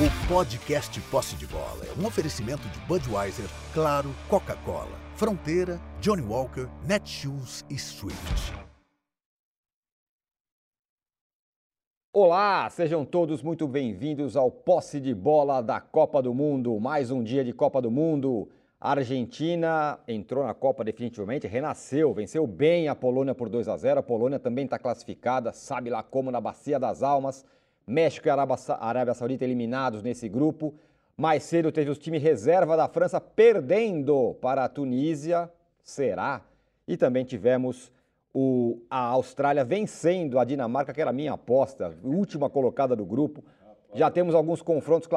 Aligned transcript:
O 0.00 0.28
podcast 0.32 0.98
Posse 1.10 1.36
de 1.36 1.46
Bola 1.46 1.84
é 1.84 2.00
um 2.00 2.06
oferecimento 2.06 2.66
de 2.70 2.80
Budweiser, 2.86 3.44
Claro, 3.74 4.08
Coca-Cola, 4.30 4.98
Fronteira, 5.14 5.78
Johnny 6.00 6.22
Walker, 6.22 6.66
Netshoes 6.86 7.66
e 7.68 7.78
Swift. 7.78 8.54
Olá, 12.14 12.70
sejam 12.70 13.04
todos 13.04 13.42
muito 13.42 13.68
bem-vindos 13.68 14.38
ao 14.38 14.50
Posse 14.50 14.98
de 15.00 15.14
Bola 15.14 15.60
da 15.60 15.82
Copa 15.82 16.22
do 16.22 16.32
Mundo. 16.32 16.80
Mais 16.80 17.10
um 17.10 17.22
dia 17.22 17.44
de 17.44 17.52
Copa 17.52 17.82
do 17.82 17.90
Mundo. 17.90 18.48
A 18.80 18.92
Argentina 18.92 20.00
entrou 20.08 20.46
na 20.46 20.54
Copa 20.54 20.82
definitivamente, 20.82 21.46
renasceu, 21.46 22.14
venceu 22.14 22.46
bem 22.46 22.88
a 22.88 22.94
Polônia 22.94 23.34
por 23.34 23.50
2 23.50 23.68
a 23.68 23.76
0. 23.76 24.00
A 24.00 24.02
Polônia 24.02 24.38
também 24.38 24.64
está 24.64 24.78
classificada, 24.78 25.52
sabe 25.52 25.90
lá 25.90 26.02
como, 26.02 26.30
na 26.30 26.40
Bacia 26.40 26.80
das 26.80 27.02
Almas. 27.02 27.44
México 27.86 28.28
e 28.28 28.30
Arábia, 28.30 29.14
Saudita 29.14 29.44
eliminados 29.44 30.02
nesse 30.02 30.28
grupo. 30.28 30.74
Mais 31.16 31.42
cedo 31.42 31.70
teve 31.70 31.90
os 31.90 31.98
times 31.98 32.22
reserva 32.22 32.76
da 32.76 32.88
França 32.88 33.20
perdendo 33.20 34.34
para 34.40 34.64
a 34.64 34.68
Tunísia. 34.68 35.50
Será? 35.82 36.42
E 36.86 36.96
também 36.96 37.24
tivemos 37.24 37.92
o, 38.32 38.78
a 38.88 39.00
Austrália 39.00 39.64
vencendo 39.64 40.38
a 40.38 40.44
Dinamarca, 40.44 40.92
que 40.92 41.00
era 41.00 41.10
a 41.10 41.12
minha 41.12 41.32
aposta, 41.32 41.94
última 42.02 42.48
colocada 42.48 42.94
do 42.96 43.04
grupo. 43.04 43.42
Já 43.92 44.10
temos 44.10 44.34
alguns 44.34 44.62
confrontos, 44.62 45.08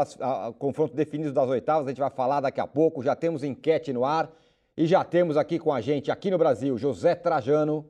confrontos 0.57 0.95
definidos 0.95 1.31
das 1.31 1.47
oitavas, 1.47 1.85
a 1.85 1.89
gente 1.89 1.99
vai 1.99 2.09
falar 2.09 2.41
daqui 2.41 2.59
a 2.59 2.67
pouco. 2.67 3.03
Já 3.03 3.15
temos 3.15 3.43
enquete 3.43 3.93
no 3.93 4.03
ar. 4.03 4.31
E 4.75 4.87
já 4.87 5.03
temos 5.03 5.37
aqui 5.37 5.59
com 5.59 5.71
a 5.71 5.79
gente, 5.79 6.09
aqui 6.09 6.31
no 6.31 6.37
Brasil, 6.37 6.75
José 6.79 7.13
Trajano, 7.13 7.85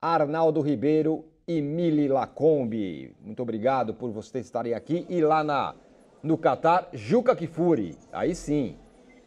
Arnaldo 0.00 0.60
Ribeiro 0.60 1.24
e 1.46 1.62
Mili 1.62 2.08
Lacombe. 2.08 3.14
Muito 3.22 3.40
obrigado 3.40 3.94
por 3.94 4.10
vocês 4.10 4.46
estarem 4.46 4.74
aqui. 4.74 5.06
E 5.08 5.20
lá 5.20 5.44
na, 5.44 5.74
no 6.22 6.36
Catar, 6.36 6.88
Juca 6.92 7.36
Kifuri. 7.36 7.96
Aí 8.12 8.34
sim, 8.34 8.76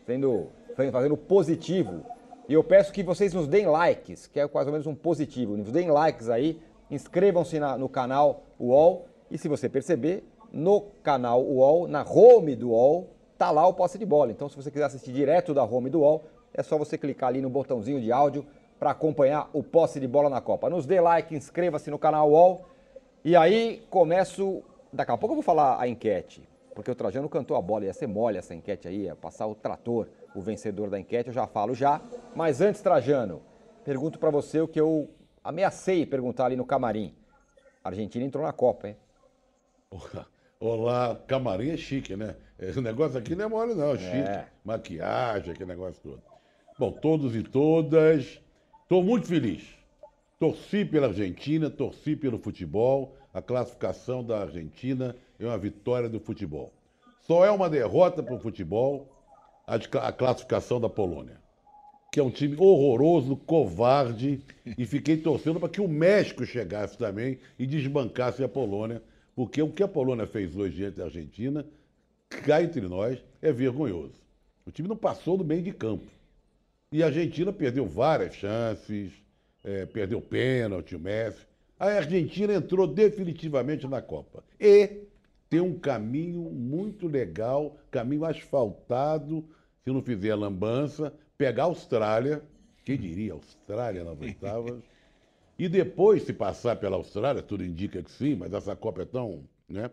sendo, 0.06 0.48
fazendo 0.92 1.16
positivo. 1.16 2.04
E 2.48 2.54
eu 2.54 2.64
peço 2.64 2.92
que 2.92 3.04
vocês 3.04 3.34
nos 3.34 3.48
deem 3.48 3.68
likes, 3.68 4.28
que 4.28 4.40
é 4.40 4.50
mais 4.54 4.68
ou 4.68 4.74
menos 4.74 4.88
um 4.88 4.96
positivo. 4.96 5.56
Nos 5.56 5.72
deem 5.72 5.90
likes 5.90 6.30
aí, 6.30 6.60
inscrevam-se 6.92 7.60
no 7.78 7.88
canal 7.88 8.44
UOL. 8.60 9.08
E 9.32 9.38
se 9.38 9.48
você 9.48 9.70
perceber, 9.70 10.24
no 10.52 10.82
canal 11.04 11.44
UOL, 11.44 11.88
na 11.88 12.04
home 12.04 12.56
do 12.56 12.72
UOL, 12.72 13.12
tá 13.38 13.52
lá 13.52 13.66
o 13.66 13.74
posse 13.74 13.98
de 13.98 14.06
bola. 14.06 14.32
Então, 14.32 14.50
se 14.50 14.56
você 14.56 14.70
quiser 14.70 14.86
assistir 14.86 15.14
direto 15.14 15.54
da 15.54 15.64
home 15.64 15.90
do 15.90 16.02
UOL, 16.02 16.26
é 16.54 16.64
só 16.64 16.78
você 16.78 16.98
clicar 16.98 17.30
ali 17.30 17.40
no 17.40 17.50
botãozinho 17.50 18.02
de 18.02 18.12
áudio 18.12 18.46
para 18.80 18.92
acompanhar 18.92 19.50
o 19.52 19.62
posse 19.62 20.00
de 20.00 20.08
bola 20.08 20.30
na 20.30 20.40
Copa. 20.40 20.70
Nos 20.70 20.86
dê 20.86 21.02
like, 21.02 21.36
inscreva-se 21.36 21.92
no 21.92 22.00
canal 22.00 22.32
UOL. 22.32 22.66
E 23.24 23.36
aí 23.36 23.86
começo. 23.90 24.64
Daqui 24.92 25.12
a 25.12 25.18
pouco 25.18 25.34
eu 25.34 25.36
vou 25.36 25.44
falar 25.44 25.80
a 25.80 25.88
enquete, 25.88 26.48
porque 26.74 26.90
o 26.90 26.96
Trajano 26.96 27.30
cantou 27.30 27.56
a 27.56 27.62
bola, 27.62 27.86
ia 27.86 27.94
ser 27.94 28.08
mole 28.08 28.40
essa 28.40 28.56
enquete 28.56 28.88
aí, 28.88 29.04
ia 29.04 29.16
passar 29.16 29.46
o 29.46 29.54
trator, 29.54 30.08
o 30.34 30.42
vencedor 30.42 30.90
da 30.90 31.00
enquete, 31.00 31.28
eu 31.28 31.34
já 31.34 31.46
falo 31.46 31.76
já. 31.76 32.02
Mas 32.36 32.60
antes, 32.60 32.82
Trajano, 32.82 33.42
pergunto 33.84 34.18
para 34.18 34.32
você 34.32 34.60
o 34.62 34.68
que 34.68 34.80
eu 34.80 35.08
ameacei 35.44 36.08
perguntar 36.08 36.46
ali 36.46 36.56
no 36.56 36.66
camarim. 36.66 37.14
A 37.84 37.90
Argentina 37.90 38.26
entrou 38.26 38.44
na 38.44 38.52
Copa, 38.52 38.88
hein? 38.88 38.98
Olá, 40.60 41.20
camarim 41.28 41.70
é 41.70 41.78
chique, 41.78 42.16
né? 42.16 42.36
Esse 42.58 42.82
negócio 42.82 43.18
aqui 43.20 43.36
não 43.36 43.46
é 43.46 43.48
mole, 43.48 43.76
não, 43.76 43.92
é 43.92 43.98
chique. 43.98 44.18
É. 44.18 44.48
Maquiagem, 44.66 45.52
aquele 45.54 45.70
negócio 45.70 46.02
todo. 46.02 46.22
Bom, 46.80 46.92
todos 46.92 47.36
e 47.36 47.44
todas, 47.44 48.42
Estou 48.90 49.04
muito 49.04 49.28
feliz. 49.28 49.62
Torci 50.40 50.84
pela 50.84 51.06
Argentina, 51.06 51.70
torci 51.70 52.16
pelo 52.16 52.40
futebol. 52.40 53.16
A 53.32 53.40
classificação 53.40 54.24
da 54.24 54.42
Argentina 54.42 55.16
é 55.40 55.46
uma 55.46 55.60
vitória 55.60 56.10
do 56.10 56.20
futebol. 56.20 56.74
Só 57.20 57.46
é 57.46 57.52
uma 57.52 57.70
derrota 57.70 58.24
para 58.24 58.34
o 58.34 58.40
futebol 58.40 59.08
a, 59.68 59.78
de, 59.78 59.88
a 59.94 60.12
classificação 60.12 60.82
da 60.82 60.90
Polônia, 60.90 61.38
que 62.12 62.20
é 62.20 62.24
um 62.24 62.32
time 62.32 62.56
horroroso, 62.58 63.36
covarde, 63.36 64.42
e 64.76 64.84
fiquei 64.88 65.18
torcendo 65.18 65.60
para 65.60 65.70
que 65.70 65.82
o 65.82 65.88
México 65.88 66.44
chegasse 66.44 66.98
também 66.98 67.38
e 67.60 67.68
desbancasse 67.68 68.44
a 68.44 68.50
Polônia, 68.50 69.04
porque 69.36 69.62
o 69.62 69.72
que 69.72 69.84
a 69.84 69.88
Polônia 69.88 70.26
fez 70.26 70.56
hoje 70.56 70.78
diante 70.78 70.98
da 70.98 71.04
Argentina, 71.04 71.64
cá 72.28 72.64
entre 72.64 72.82
nós, 72.82 73.24
é 73.40 73.52
vergonhoso. 73.52 74.20
O 74.66 74.72
time 74.72 74.90
não 74.90 74.98
passou 74.98 75.38
do 75.38 75.46
meio 75.46 75.62
de 75.62 75.74
campo. 75.74 76.10
E 76.92 77.04
a 77.04 77.08
Argentina 77.08 77.54
perdeu 77.54 77.86
várias 77.86 78.34
chances, 78.36 79.12
é, 79.64 79.86
perdeu 79.86 80.20
pênalti, 80.20 80.96
o 80.96 81.00
Messi. 81.00 81.46
A 81.80 81.86
Argentina 81.86 82.54
entrou 82.54 82.88
definitivamente 82.88 83.88
na 83.88 84.02
Copa. 84.02 84.44
E 84.60 85.04
tem 85.50 85.60
um 85.60 85.78
caminho 85.78 86.42
muito 86.42 87.08
legal, 87.08 87.78
caminho 87.92 88.26
asfaltado, 88.26 89.48
se 89.84 89.92
não 89.92 90.02
fizer 90.02 90.32
a 90.32 90.36
lambança, 90.36 91.14
pegar 91.38 91.64
a 91.64 91.68
Austrália, 91.68 92.44
quem 92.84 92.98
diria 92.98 93.34
Austrália 93.34 94.04
nas 94.04 94.20
oitavas, 94.20 94.82
e 95.58 95.68
depois, 95.68 96.24
se 96.24 96.32
passar 96.32 96.78
pela 96.78 96.96
Austrália, 96.96 97.42
tudo 97.42 97.66
indica 97.66 98.02
que 98.02 98.12
sim, 98.12 98.34
mas 98.34 98.54
essa 98.54 98.76
Copa 98.76 99.02
é 99.02 99.06
tão. 99.06 99.44
Né, 99.68 99.92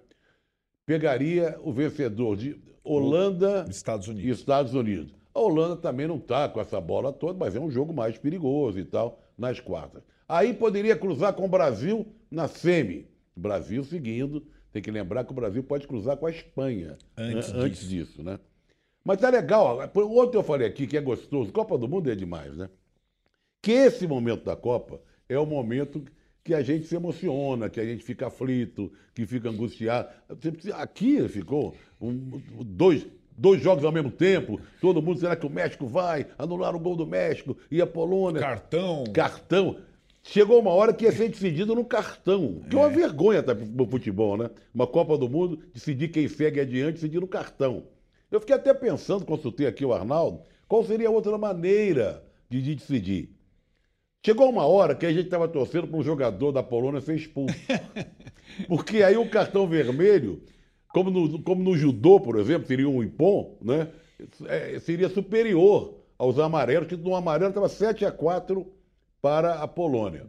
pegaria 0.87 1.59
o 1.63 1.73
vencedor 1.73 2.37
de 2.37 2.57
Holanda 2.85 3.67
Estados 3.69 4.07
e 4.09 4.31
Estados 4.31 4.73
Unidos. 4.75 5.13
A 5.37 5.41
Holanda 5.41 5.77
também 5.77 6.09
não 6.09 6.17
está 6.17 6.49
com 6.49 6.59
essa 6.59 6.81
bola 6.81 7.13
toda, 7.13 7.39
mas 7.39 7.55
é 7.55 7.61
um 7.61 7.71
jogo 7.71 7.93
mais 7.93 8.17
perigoso 8.17 8.79
e 8.79 8.85
tal, 8.87 9.21
nas 9.37 9.61
quartas. 9.61 10.03
Aí 10.27 10.55
poderia 10.55 10.97
cruzar 10.97 11.35
com 11.35 11.45
o 11.45 11.49
Brasil 11.49 12.07
na 12.31 12.49
semi. 12.49 13.07
Brasil 13.37 13.85
seguindo, 13.85 14.43
tem 14.73 14.81
que 14.81 14.91
lembrar 14.91 15.25
que 15.25 15.33
o 15.33 15.35
Brasil 15.35 15.63
pode 15.63 15.87
cruzar 15.87 16.17
com 16.17 16.25
a 16.25 16.31
Espanha 16.31 16.97
antes, 17.17 17.53
né? 17.53 17.61
antes 17.61 17.87
disso. 17.87 18.23
né? 18.23 18.41
Mas 19.05 19.21
tá 19.21 19.29
legal. 19.29 19.79
Ontem 19.95 20.39
eu 20.39 20.43
falei 20.43 20.67
aqui 20.67 20.87
que 20.87 20.97
é 20.97 21.03
gostoso. 21.03 21.53
Copa 21.53 21.77
do 21.77 21.87
Mundo 21.87 22.11
é 22.11 22.15
demais, 22.15 22.57
né? 22.57 22.71
Que 23.61 23.73
esse 23.73 24.07
momento 24.07 24.43
da 24.43 24.57
Copa 24.57 25.03
é 25.29 25.39
o 25.39 25.45
momento 25.45 26.03
que 26.43 26.55
a 26.55 26.63
gente 26.63 26.87
se 26.87 26.97
emociona, 26.97 27.69
que 27.69 27.79
a 27.79 27.85
gente 27.85 28.03
fica 28.03 28.29
aflito, 28.29 28.91
que 29.15 29.27
fica 29.27 29.51
angustiado. 29.51 30.09
Aqui 30.75 31.29
ficou 31.29 31.75
um, 32.01 32.41
dois, 32.65 33.07
dois 33.37 33.63
jogos 33.63 33.85
ao 33.85 33.93
mesmo 33.93 34.11
tempo, 34.11 34.61
todo 34.81 35.03
mundo, 35.03 35.21
será 35.21 35.37
que 35.37 35.47
o 35.47 35.51
México 35.51 35.87
vai 35.87 36.27
anular 36.39 36.75
o 36.75 36.81
gol 36.81 36.97
do 36.97 37.07
México 37.07 37.57
e 37.71 37.81
a 37.81 37.87
Polônia? 37.87 38.41
Cartão. 38.41 39.05
Cartão. 39.13 39.77
Chegou 40.23 40.61
uma 40.61 40.73
hora 40.73 40.93
que 40.93 41.05
ia 41.05 41.13
ser 41.13 41.29
decidido 41.29 41.75
no 41.75 41.85
cartão, 41.85 42.61
que 42.69 42.75
é, 42.75 42.79
uma 42.79 42.89
vergonha 42.89 43.39
até 43.39 43.55
pro 43.55 43.87
futebol, 43.87 44.37
né? 44.37 44.51
Uma 44.75 44.87
Copa 44.87 45.17
do 45.17 45.29
Mundo, 45.29 45.61
decidir 45.73 46.09
quem 46.09 46.27
segue 46.27 46.59
adiante, 46.59 46.95
decidir 46.95 47.21
no 47.21 47.29
cartão. 47.29 47.85
Eu 48.29 48.41
fiquei 48.41 48.57
até 48.57 48.75
pensando, 48.75 49.25
consultei 49.25 49.69
aqui 49.69 49.85
o 49.85 49.93
Arnaldo, 49.93 50.41
qual 50.67 50.85
seria 50.85 51.07
a 51.07 51.13
outra 51.13 51.39
maneira 51.39 52.25
de 52.49 52.75
decidir. 52.75 53.31
Chegou 54.25 54.51
uma 54.51 54.67
hora 54.67 54.97
que 54.97 55.07
a 55.07 55.13
gente 55.13 55.27
estava 55.27 55.47
torcendo 55.47 55.87
para 55.87 55.97
um 55.97 56.03
jogador 56.03 56.51
da 56.51 56.61
Polônia 56.61 57.01
ser 57.01 57.15
expulso. 57.15 57.55
Porque 58.67 59.05
aí 59.05 59.17
o 59.17 59.31
cartão 59.31 59.69
vermelho 59.69 60.43
como 60.97 61.11
no, 61.11 61.43
como 61.43 61.63
no 61.63 61.77
judô, 61.77 62.19
por 62.19 62.39
exemplo, 62.39 62.67
seria 62.67 62.89
um 62.89 63.03
ipom, 63.03 63.59
né? 63.61 63.89
É, 64.47 64.79
seria 64.79 65.11
superior 65.11 65.93
aos 66.17 66.39
amarelos, 66.39 66.89
que 66.89 66.97
no 66.97 67.15
amarelo 67.15 67.51
estava 67.51 67.69
7 67.69 68.07
a 68.07 68.11
4 68.11 68.67
para 69.21 69.57
a 69.61 69.69
Polônia. 69.69 70.27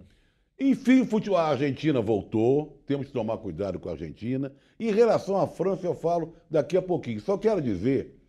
Enfim, 0.60 1.08
a 1.34 1.42
Argentina 1.42 2.02
voltou, 2.02 2.82
temos 2.86 3.08
que 3.08 3.14
tomar 3.14 3.38
cuidado 3.38 3.80
com 3.80 3.88
a 3.88 3.94
Argentina. 3.94 4.52
Em 4.78 4.92
relação 4.92 5.40
à 5.40 5.48
França, 5.48 5.88
eu 5.88 5.96
falo 5.96 6.34
daqui 6.52 6.76
a 6.76 6.82
pouquinho. 6.82 7.22
Só 7.22 7.38
quero 7.38 7.62
dizer 7.62 8.20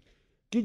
que 0.49 0.63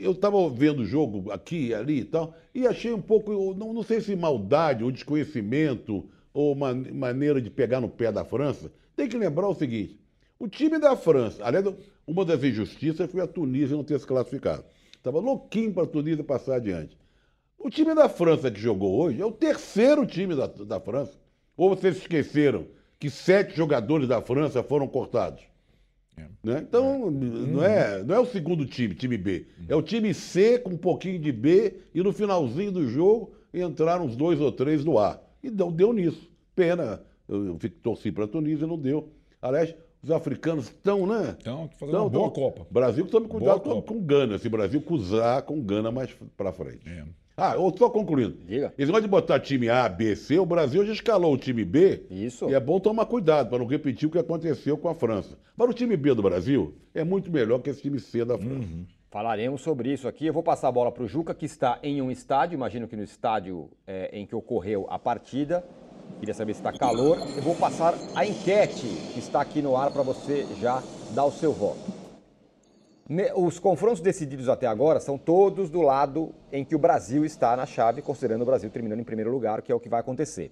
eu 0.00 0.12
estava 0.12 0.48
vendo 0.48 0.80
o 0.80 0.86
jogo 0.86 1.30
aqui 1.30 1.74
ali 1.74 1.98
e 1.98 2.04
tal, 2.06 2.34
e 2.54 2.66
achei 2.66 2.94
um 2.94 3.02
pouco, 3.02 3.52
não, 3.52 3.74
não 3.74 3.82
sei 3.82 4.00
se 4.00 4.16
maldade 4.16 4.82
ou 4.82 4.90
desconhecimento 4.90 6.08
ou 6.32 6.54
uma 6.54 6.72
maneira 6.72 7.42
de 7.42 7.50
pegar 7.50 7.82
no 7.82 7.90
pé 7.90 8.10
da 8.10 8.24
França. 8.24 8.72
Tem 8.96 9.06
que 9.06 9.18
lembrar 9.18 9.48
o 9.48 9.54
seguinte: 9.54 10.02
o 10.38 10.48
time 10.48 10.78
da 10.78 10.96
França, 10.96 11.44
aliás, 11.44 11.66
uma 12.06 12.24
das 12.24 12.42
injustiças 12.42 13.10
foi 13.10 13.20
a 13.20 13.26
Tunísia 13.26 13.76
não 13.76 13.84
ter 13.84 13.98
se 13.98 14.06
classificado. 14.06 14.64
Estava 14.96 15.20
louquinho 15.20 15.72
para 15.72 15.84
a 15.84 15.86
Tunísia 15.86 16.24
passar 16.24 16.56
adiante. 16.56 16.96
O 17.58 17.70
time 17.70 17.94
da 17.94 18.08
França 18.08 18.50
que 18.50 18.60
jogou 18.60 19.00
hoje 19.00 19.20
é 19.20 19.24
o 19.24 19.32
terceiro 19.32 20.06
time 20.06 20.34
da, 20.34 20.46
da 20.46 20.80
França. 20.80 21.18
Ou 21.56 21.70
vocês 21.70 21.96
esqueceram 21.96 22.66
que 22.98 23.08
sete 23.08 23.56
jogadores 23.56 24.08
da 24.08 24.20
França 24.20 24.62
foram 24.62 24.86
cortados? 24.88 25.42
É. 26.16 26.26
Né? 26.42 26.64
Então, 26.66 27.08
é. 27.08 27.10
Não, 27.10 27.64
é, 27.64 28.02
não 28.02 28.14
é 28.14 28.20
o 28.20 28.26
segundo 28.26 28.66
time, 28.66 28.94
time 28.94 29.16
B. 29.16 29.46
É 29.68 29.74
o 29.74 29.82
time 29.82 30.12
C 30.12 30.58
com 30.58 30.70
um 30.70 30.76
pouquinho 30.76 31.18
de 31.18 31.32
B 31.32 31.74
e 31.94 32.02
no 32.02 32.12
finalzinho 32.12 32.72
do 32.72 32.88
jogo 32.88 33.32
entraram 33.52 34.04
os 34.04 34.16
dois 34.16 34.40
ou 34.40 34.52
três 34.52 34.84
no 34.84 34.98
A. 34.98 35.20
E 35.42 35.50
deu, 35.50 35.70
deu 35.70 35.92
nisso. 35.92 36.30
Pena. 36.54 37.02
Eu, 37.28 37.46
eu 37.46 37.58
torci 37.82 38.12
para 38.12 38.24
a 38.24 38.28
Tunísia, 38.28 38.66
não 38.66 38.78
deu. 38.78 39.08
Aliás, 39.40 39.74
os 40.04 40.10
africanos 40.10 40.66
estão, 40.66 41.06
né? 41.06 41.34
Estão 41.38 41.68
fazendo 41.78 41.98
uma 41.98 42.10
boa 42.10 42.30
Copa. 42.30 42.66
Brasil 42.70 43.06
tome 43.06 43.26
cuidado 43.26 43.60
com, 43.60 43.80
com 43.80 44.00
Gana. 44.00 44.38
Se 44.38 44.46
o 44.46 44.50
Brasil 44.50 44.80
cruzar 44.82 45.42
com 45.42 45.60
Gana 45.62 45.90
mais 45.90 46.14
para 46.36 46.52
frente. 46.52 46.86
É. 46.86 47.04
Ah, 47.36 47.56
ou 47.56 47.76
só 47.76 47.90
concluindo. 47.90 48.36
Diga. 48.46 48.72
Eles 48.78 48.90
gostam 48.90 49.08
de 49.08 49.08
botar 49.08 49.40
time 49.40 49.68
A, 49.68 49.88
B, 49.88 50.14
C. 50.14 50.38
O 50.38 50.46
Brasil 50.46 50.86
já 50.86 50.92
escalou 50.92 51.32
o 51.32 51.38
time 51.38 51.64
B. 51.64 52.04
Isso. 52.08 52.48
E 52.48 52.54
é 52.54 52.60
bom 52.60 52.78
tomar 52.78 53.06
cuidado 53.06 53.48
para 53.48 53.58
não 53.58 53.66
repetir 53.66 54.08
o 54.08 54.12
que 54.12 54.18
aconteceu 54.18 54.76
com 54.76 54.88
a 54.88 54.94
França. 54.94 55.36
Para 55.56 55.70
o 55.70 55.74
time 55.74 55.96
B 55.96 56.14
do 56.14 56.22
Brasil, 56.22 56.74
é 56.94 57.02
muito 57.02 57.32
melhor 57.32 57.60
que 57.60 57.70
esse 57.70 57.82
time 57.82 57.98
C 57.98 58.24
da 58.24 58.38
França. 58.38 58.68
Falaremos 59.10 59.62
sobre 59.62 59.92
isso 59.92 60.06
aqui. 60.06 60.26
Eu 60.26 60.32
vou 60.32 60.42
passar 60.42 60.68
a 60.68 60.72
bola 60.72 60.92
para 60.92 61.02
o 61.02 61.08
Juca, 61.08 61.34
que 61.34 61.46
está 61.46 61.78
em 61.82 62.02
um 62.02 62.10
estádio, 62.10 62.56
imagino 62.56 62.86
que 62.86 62.96
no 62.96 63.02
estádio 63.02 63.70
é, 63.86 64.10
em 64.12 64.26
que 64.26 64.34
ocorreu 64.34 64.86
a 64.88 64.98
partida. 64.98 65.64
Queria 66.18 66.34
saber 66.34 66.54
se 66.54 66.60
está 66.60 66.72
calor. 66.72 67.18
Eu 67.36 67.42
vou 67.42 67.54
passar 67.54 67.94
a 68.14 68.24
enquete 68.26 68.86
que 69.12 69.18
está 69.18 69.40
aqui 69.40 69.60
no 69.60 69.76
ar 69.76 69.92
para 69.92 70.02
você 70.02 70.46
já 70.60 70.82
dar 71.10 71.24
o 71.24 71.32
seu 71.32 71.52
voto. 71.52 71.92
Os 73.36 73.58
confrontos 73.58 74.00
decididos 74.00 74.48
até 74.48 74.66
agora 74.66 74.98
são 74.98 75.18
todos 75.18 75.68
do 75.68 75.82
lado 75.82 76.34
em 76.50 76.64
que 76.64 76.74
o 76.74 76.78
Brasil 76.78 77.24
está 77.24 77.54
na 77.54 77.66
chave, 77.66 78.00
considerando 78.00 78.42
o 78.42 78.46
Brasil 78.46 78.70
terminando 78.70 79.00
em 79.00 79.04
primeiro 79.04 79.30
lugar, 79.30 79.60
que 79.60 79.70
é 79.70 79.74
o 79.74 79.80
que 79.80 79.90
vai 79.90 80.00
acontecer. 80.00 80.50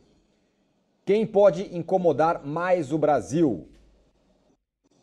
Quem 1.05 1.27
pode 1.27 1.75
incomodar 1.75 2.45
mais 2.45 2.93
o 2.93 2.99
Brasil? 2.99 3.67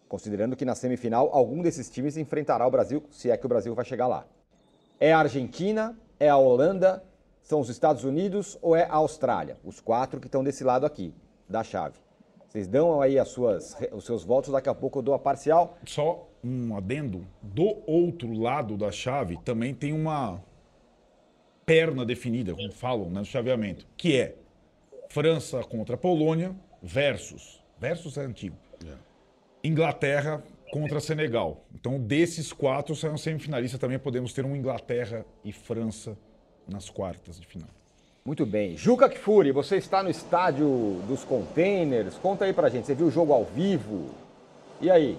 Considerando 0.08 0.56
que 0.56 0.64
na 0.64 0.76
semifinal 0.76 1.30
algum 1.34 1.62
desses 1.62 1.90
times 1.90 2.18
enfrentará 2.18 2.66
o 2.68 2.72
Brasil, 2.72 3.04
se 3.10 3.32
é 3.32 3.36
que 3.36 3.46
o 3.46 3.50
Brasil 3.50 3.74
vai 3.74 3.84
chegar 3.84 4.08
lá. 4.08 4.26
É 5.00 5.12
a 5.12 5.20
Argentina? 5.20 5.98
É 6.20 6.30
a 6.30 6.38
Holanda? 6.38 7.04
São 7.50 7.60
os 7.62 7.70
Estados 7.70 8.04
Unidos 8.04 8.60
ou 8.62 8.76
é 8.76 8.84
a 8.84 8.94
Austrália? 8.94 9.58
Os 9.64 9.80
quatro 9.80 10.20
que 10.20 10.28
estão 10.28 10.44
desse 10.44 10.64
lado 10.64 10.86
aqui, 10.86 11.12
da 11.50 11.64
chave. 11.64 11.96
Vocês 12.48 12.68
dão 12.68 13.02
aí 13.02 13.18
as 13.18 13.30
suas, 13.30 13.76
os 13.92 14.06
seus 14.06 14.24
votos, 14.24 14.52
daqui 14.52 14.70
a 14.70 14.76
pouco 14.76 15.00
eu 15.00 15.02
dou 15.02 15.16
a 15.16 15.20
parcial. 15.20 15.76
Só 15.84 16.30
um 16.44 16.78
adendo. 16.78 17.26
Do 17.42 17.82
outro 17.88 18.32
lado 18.34 18.78
da 18.78 18.92
chave 18.92 19.36
também 19.44 19.74
tem 19.74 19.94
uma 19.94 20.40
perna 21.66 22.06
definida, 22.06 22.54
como 22.54 22.72
falam 22.72 23.10
né, 23.10 23.18
no 23.22 23.26
chaveamento, 23.26 23.88
que 23.98 24.16
é 24.16 24.36
França 25.10 25.64
contra 25.64 25.98
Polônia 25.98 26.56
versus, 26.84 27.64
versus 27.80 28.16
é 28.16 28.26
antigo, 28.26 28.58
Inglaterra 29.64 30.44
contra 30.72 31.00
Senegal. 31.00 31.66
Então, 31.74 32.00
desses 32.00 32.54
quatro 32.54 32.96
são 32.96 33.18
semifinalistas, 33.18 33.80
também 33.80 33.98
podemos 33.98 34.34
ter 34.34 34.46
um 34.46 34.56
Inglaterra 34.56 35.26
e 35.44 35.52
França 35.52 36.16
nas 36.70 36.90
quartas 36.90 37.40
de 37.40 37.46
final. 37.46 37.68
Muito 38.26 38.46
bem. 38.46 38.78
Juca 38.78 39.10
Kfouri, 39.10 39.52
você 39.52 39.78
está 39.78 40.04
no 40.04 40.10
estádio 40.10 41.02
dos 41.08 41.24
containers. 41.24 42.16
Conta 42.16 42.46
aí 42.46 42.54
pra 42.54 42.70
gente, 42.70 42.86
você 42.86 42.94
viu 42.94 43.08
o 43.08 43.12
jogo 43.12 43.34
ao 43.34 43.44
vivo? 43.44 44.10
E 44.82 44.92
aí? 44.92 45.18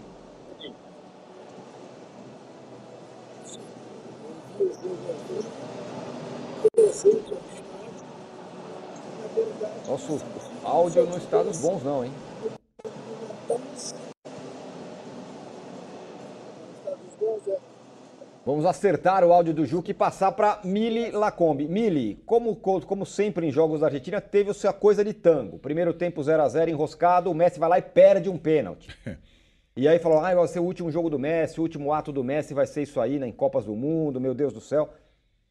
Nosso 9.89 10.21
áudio 10.63 11.07
não 11.07 11.19
está 11.19 11.43
dos 11.43 11.59
bons 11.59 11.83
não, 11.83 12.05
hein? 12.05 12.13
Vamos 18.51 18.67
acertar 18.67 19.23
o 19.23 19.33
áudio 19.33 19.55
do 19.55 19.65
Juca 19.65 19.93
e 19.93 19.95
passar 19.95 20.33
para 20.33 20.59
Mili 20.65 21.13
Lacombe. 21.13 21.69
Mili, 21.69 22.21
como, 22.27 22.57
como 22.57 23.07
sempre 23.07 23.47
em 23.47 23.53
jogos 23.53 23.79
da 23.79 23.87
Argentina, 23.87 24.21
teve 24.21 24.51
a 24.51 24.55
sua 24.55 24.73
coisa 24.73 25.05
de 25.05 25.15
tango. 25.15 25.57
Primeiro 25.57 25.95
tempo 25.95 26.21
0 26.21 26.43
a 26.43 26.49
0 26.49 26.69
enroscado, 26.69 27.31
o 27.31 27.35
Messi 27.35 27.61
vai 27.61 27.69
lá 27.69 27.79
e 27.79 27.83
perde 27.83 28.29
um 28.29 28.37
pênalti. 28.37 28.89
E 29.77 29.87
aí 29.87 30.01
falou, 30.01 30.19
ah, 30.19 30.35
vai 30.35 30.49
ser 30.49 30.59
o 30.59 30.65
último 30.65 30.91
jogo 30.91 31.09
do 31.09 31.19
Messi, 31.19 31.61
o 31.61 31.63
último 31.63 31.93
ato 31.93 32.11
do 32.11 32.25
Messi 32.25 32.53
vai 32.53 32.67
ser 32.67 32.83
isso 32.83 33.01
aí, 33.01 33.21
né, 33.21 33.29
em 33.29 33.33
Copas 33.33 33.65
do 33.65 33.77
Mundo, 33.77 34.21
meu 34.21 34.35
Deus 34.35 34.53
do 34.53 34.61
céu. 34.61 34.93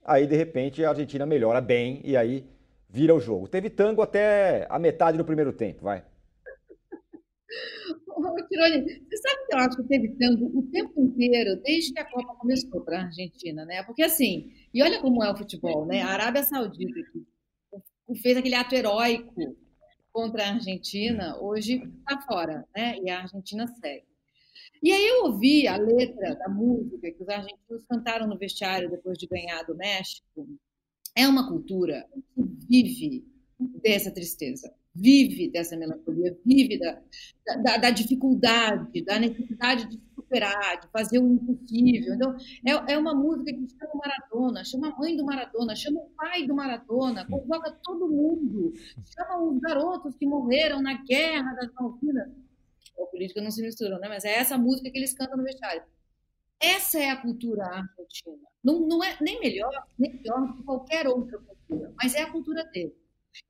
Aí, 0.06 0.28
de 0.28 0.36
repente, 0.36 0.84
a 0.84 0.90
Argentina 0.90 1.26
melhora 1.26 1.62
bem 1.62 2.02
e 2.04 2.18
aí 2.18 2.46
vira 2.90 3.16
o 3.16 3.20
jogo. 3.20 3.48
Teve 3.48 3.70
tango 3.70 4.02
até 4.02 4.68
a 4.70 4.78
metade 4.78 5.18
do 5.18 5.24
primeiro 5.24 5.54
tempo, 5.54 5.86
vai. 5.86 6.04
Você 8.22 9.18
sabe 9.18 9.48
que 9.48 9.56
eu 9.56 9.58
acho 9.60 9.78
que 9.78 9.84
teve 9.84 10.10
tango 10.16 10.46
o 10.58 10.64
tempo 10.72 11.02
inteiro, 11.02 11.62
desde 11.64 11.94
que 11.94 12.00
a 12.00 12.06
Copa 12.06 12.36
começou 12.36 12.82
para 12.82 13.00
a 13.00 13.06
Argentina, 13.06 13.66
né? 13.66 13.84
Porque 13.84 14.04
assim, 14.04 14.52
e 14.74 14.84
olha 14.84 15.00
como 15.02 15.24
é 15.24 15.32
o 15.32 15.38
futebol, 15.38 15.86
né? 15.86 16.02
A 16.02 16.10
Arábia 16.10 16.44
Saudita, 16.44 17.00
fez 18.22 18.38
aquele 18.38 18.56
ato 18.56 18.76
heróico 18.76 19.56
contra 20.12 20.44
a 20.44 20.54
Argentina, 20.54 21.38
hoje 21.40 21.84
está 22.00 22.22
fora, 22.22 22.68
né? 22.76 22.98
E 23.00 23.10
a 23.10 23.22
Argentina 23.22 23.68
segue. 23.68 24.06
E 24.82 24.92
aí 24.92 25.08
eu 25.08 25.26
ouvi 25.26 25.68
a 25.68 25.78
letra 25.78 26.36
da 26.36 26.50
música 26.50 27.12
que 27.12 27.22
os 27.22 27.30
argentinos 27.30 27.84
cantaram 27.88 28.28
no 28.28 28.38
vestiário 28.38 28.90
depois 28.90 29.18
de 29.18 29.28
ganhar 29.28 29.64
do 29.64 29.76
México. 29.76 30.48
É 31.16 31.28
uma 31.28 31.48
cultura 31.48 32.08
que 32.36 32.44
vive 32.68 33.26
dessa 33.82 34.12
tristeza 34.12 34.74
vive 35.02 35.50
dessa 35.50 35.78
melancolia, 35.78 36.38
vive 36.46 36.78
da, 36.78 37.02
da, 37.64 37.78
da, 37.78 37.90
dificuldade, 37.90 39.04
da 39.04 39.18
necessidade 39.20 39.88
de 39.90 40.00
superar, 40.14 40.80
de 40.82 40.88
fazer 40.90 41.20
o 41.20 41.34
impossível. 41.34 42.14
Então, 42.14 42.36
é, 42.66 42.94
é 42.94 42.98
uma 42.98 43.16
música 43.16 43.52
que 43.52 43.68
chama 43.70 43.94
o 43.94 43.98
Maradona, 43.98 44.66
chama 44.66 44.90
a 44.90 44.98
mãe 44.98 45.16
do 45.16 45.26
Maradona, 45.26 45.76
chama 45.76 46.02
o 46.02 46.10
pai 46.10 46.46
do 46.46 46.56
Maradona, 46.56 47.26
convoca 47.26 47.72
todo 47.84 48.10
mundo, 48.10 48.74
chama 49.16 49.42
os 49.42 49.60
garotos 49.60 50.16
que 50.16 50.26
morreram 50.26 50.82
na 50.82 51.04
guerra 51.04 51.54
das 51.56 51.74
Malvinas. 51.74 52.30
A 53.00 53.06
política 53.06 53.42
não 53.42 53.50
se 53.50 53.62
mistura, 53.62 53.98
né? 54.00 54.10
mas 54.10 54.26
é 54.26 54.36
essa 54.36 54.58
música 54.58 54.92
que 54.92 54.98
eles 54.98 55.14
cantam 55.14 55.38
no 55.38 55.44
vestiário. 55.44 55.84
Essa 56.60 57.00
é 57.00 57.10
a 57.10 57.16
cultura 57.16 57.64
argentina. 57.64 58.50
Não, 58.62 58.86
não 58.86 59.02
é 59.02 59.16
nem 59.22 59.40
melhor, 59.40 59.72
nem 59.98 60.18
pior 60.18 60.46
do 60.46 60.54
que 60.54 60.64
qualquer 60.64 61.08
outra 61.08 61.40
cultura, 61.40 61.94
mas 61.96 62.14
é 62.14 62.24
a 62.24 62.32
cultura 62.32 62.66
deles. 62.66 62.94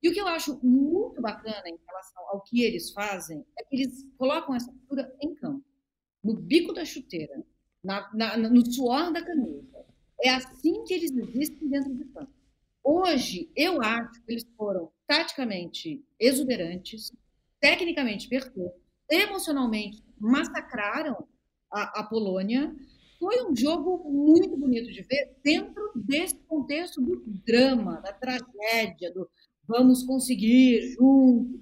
E 0.01 0.09
o 0.09 0.13
que 0.13 0.19
eu 0.19 0.27
acho 0.27 0.59
muito 0.63 1.21
bacana 1.21 1.67
em 1.67 1.77
relação 1.87 2.23
ao 2.29 2.41
que 2.41 2.63
eles 2.63 2.91
fazem 2.91 3.45
é 3.57 3.63
que 3.63 3.75
eles 3.75 4.07
colocam 4.17 4.55
essa 4.55 4.71
cultura 4.71 5.13
em 5.21 5.33
campo, 5.35 5.65
no 6.23 6.33
bico 6.33 6.73
da 6.73 6.85
chuteira, 6.85 7.43
na, 7.83 8.09
na, 8.13 8.37
no 8.37 8.65
suor 8.71 9.11
da 9.11 9.23
camisa. 9.23 9.85
É 10.21 10.29
assim 10.29 10.83
que 10.83 10.93
eles 10.93 11.11
existem 11.11 11.69
dentro 11.69 11.95
de 11.95 12.05
campo. 12.05 12.31
Hoje, 12.83 13.51
eu 13.55 13.81
acho 13.81 14.21
que 14.23 14.31
eles 14.31 14.45
foram 14.57 14.91
taticamente 15.07 16.03
exuberantes, 16.19 17.11
tecnicamente 17.59 18.27
perfeitos, 18.27 18.79
emocionalmente 19.09 20.03
massacraram 20.19 21.27
a, 21.71 22.01
a 22.01 22.03
Polônia. 22.03 22.75
Foi 23.17 23.45
um 23.45 23.55
jogo 23.55 24.09
muito 24.09 24.55
bonito 24.55 24.91
de 24.91 25.01
ver 25.03 25.37
dentro 25.43 25.91
desse 25.95 26.35
contexto 26.47 27.01
do 27.01 27.21
drama, 27.45 27.99
da 28.01 28.13
tragédia, 28.13 29.11
do, 29.13 29.29
vamos 29.69 30.03
conseguir 30.03 30.95
juntos. 30.95 31.61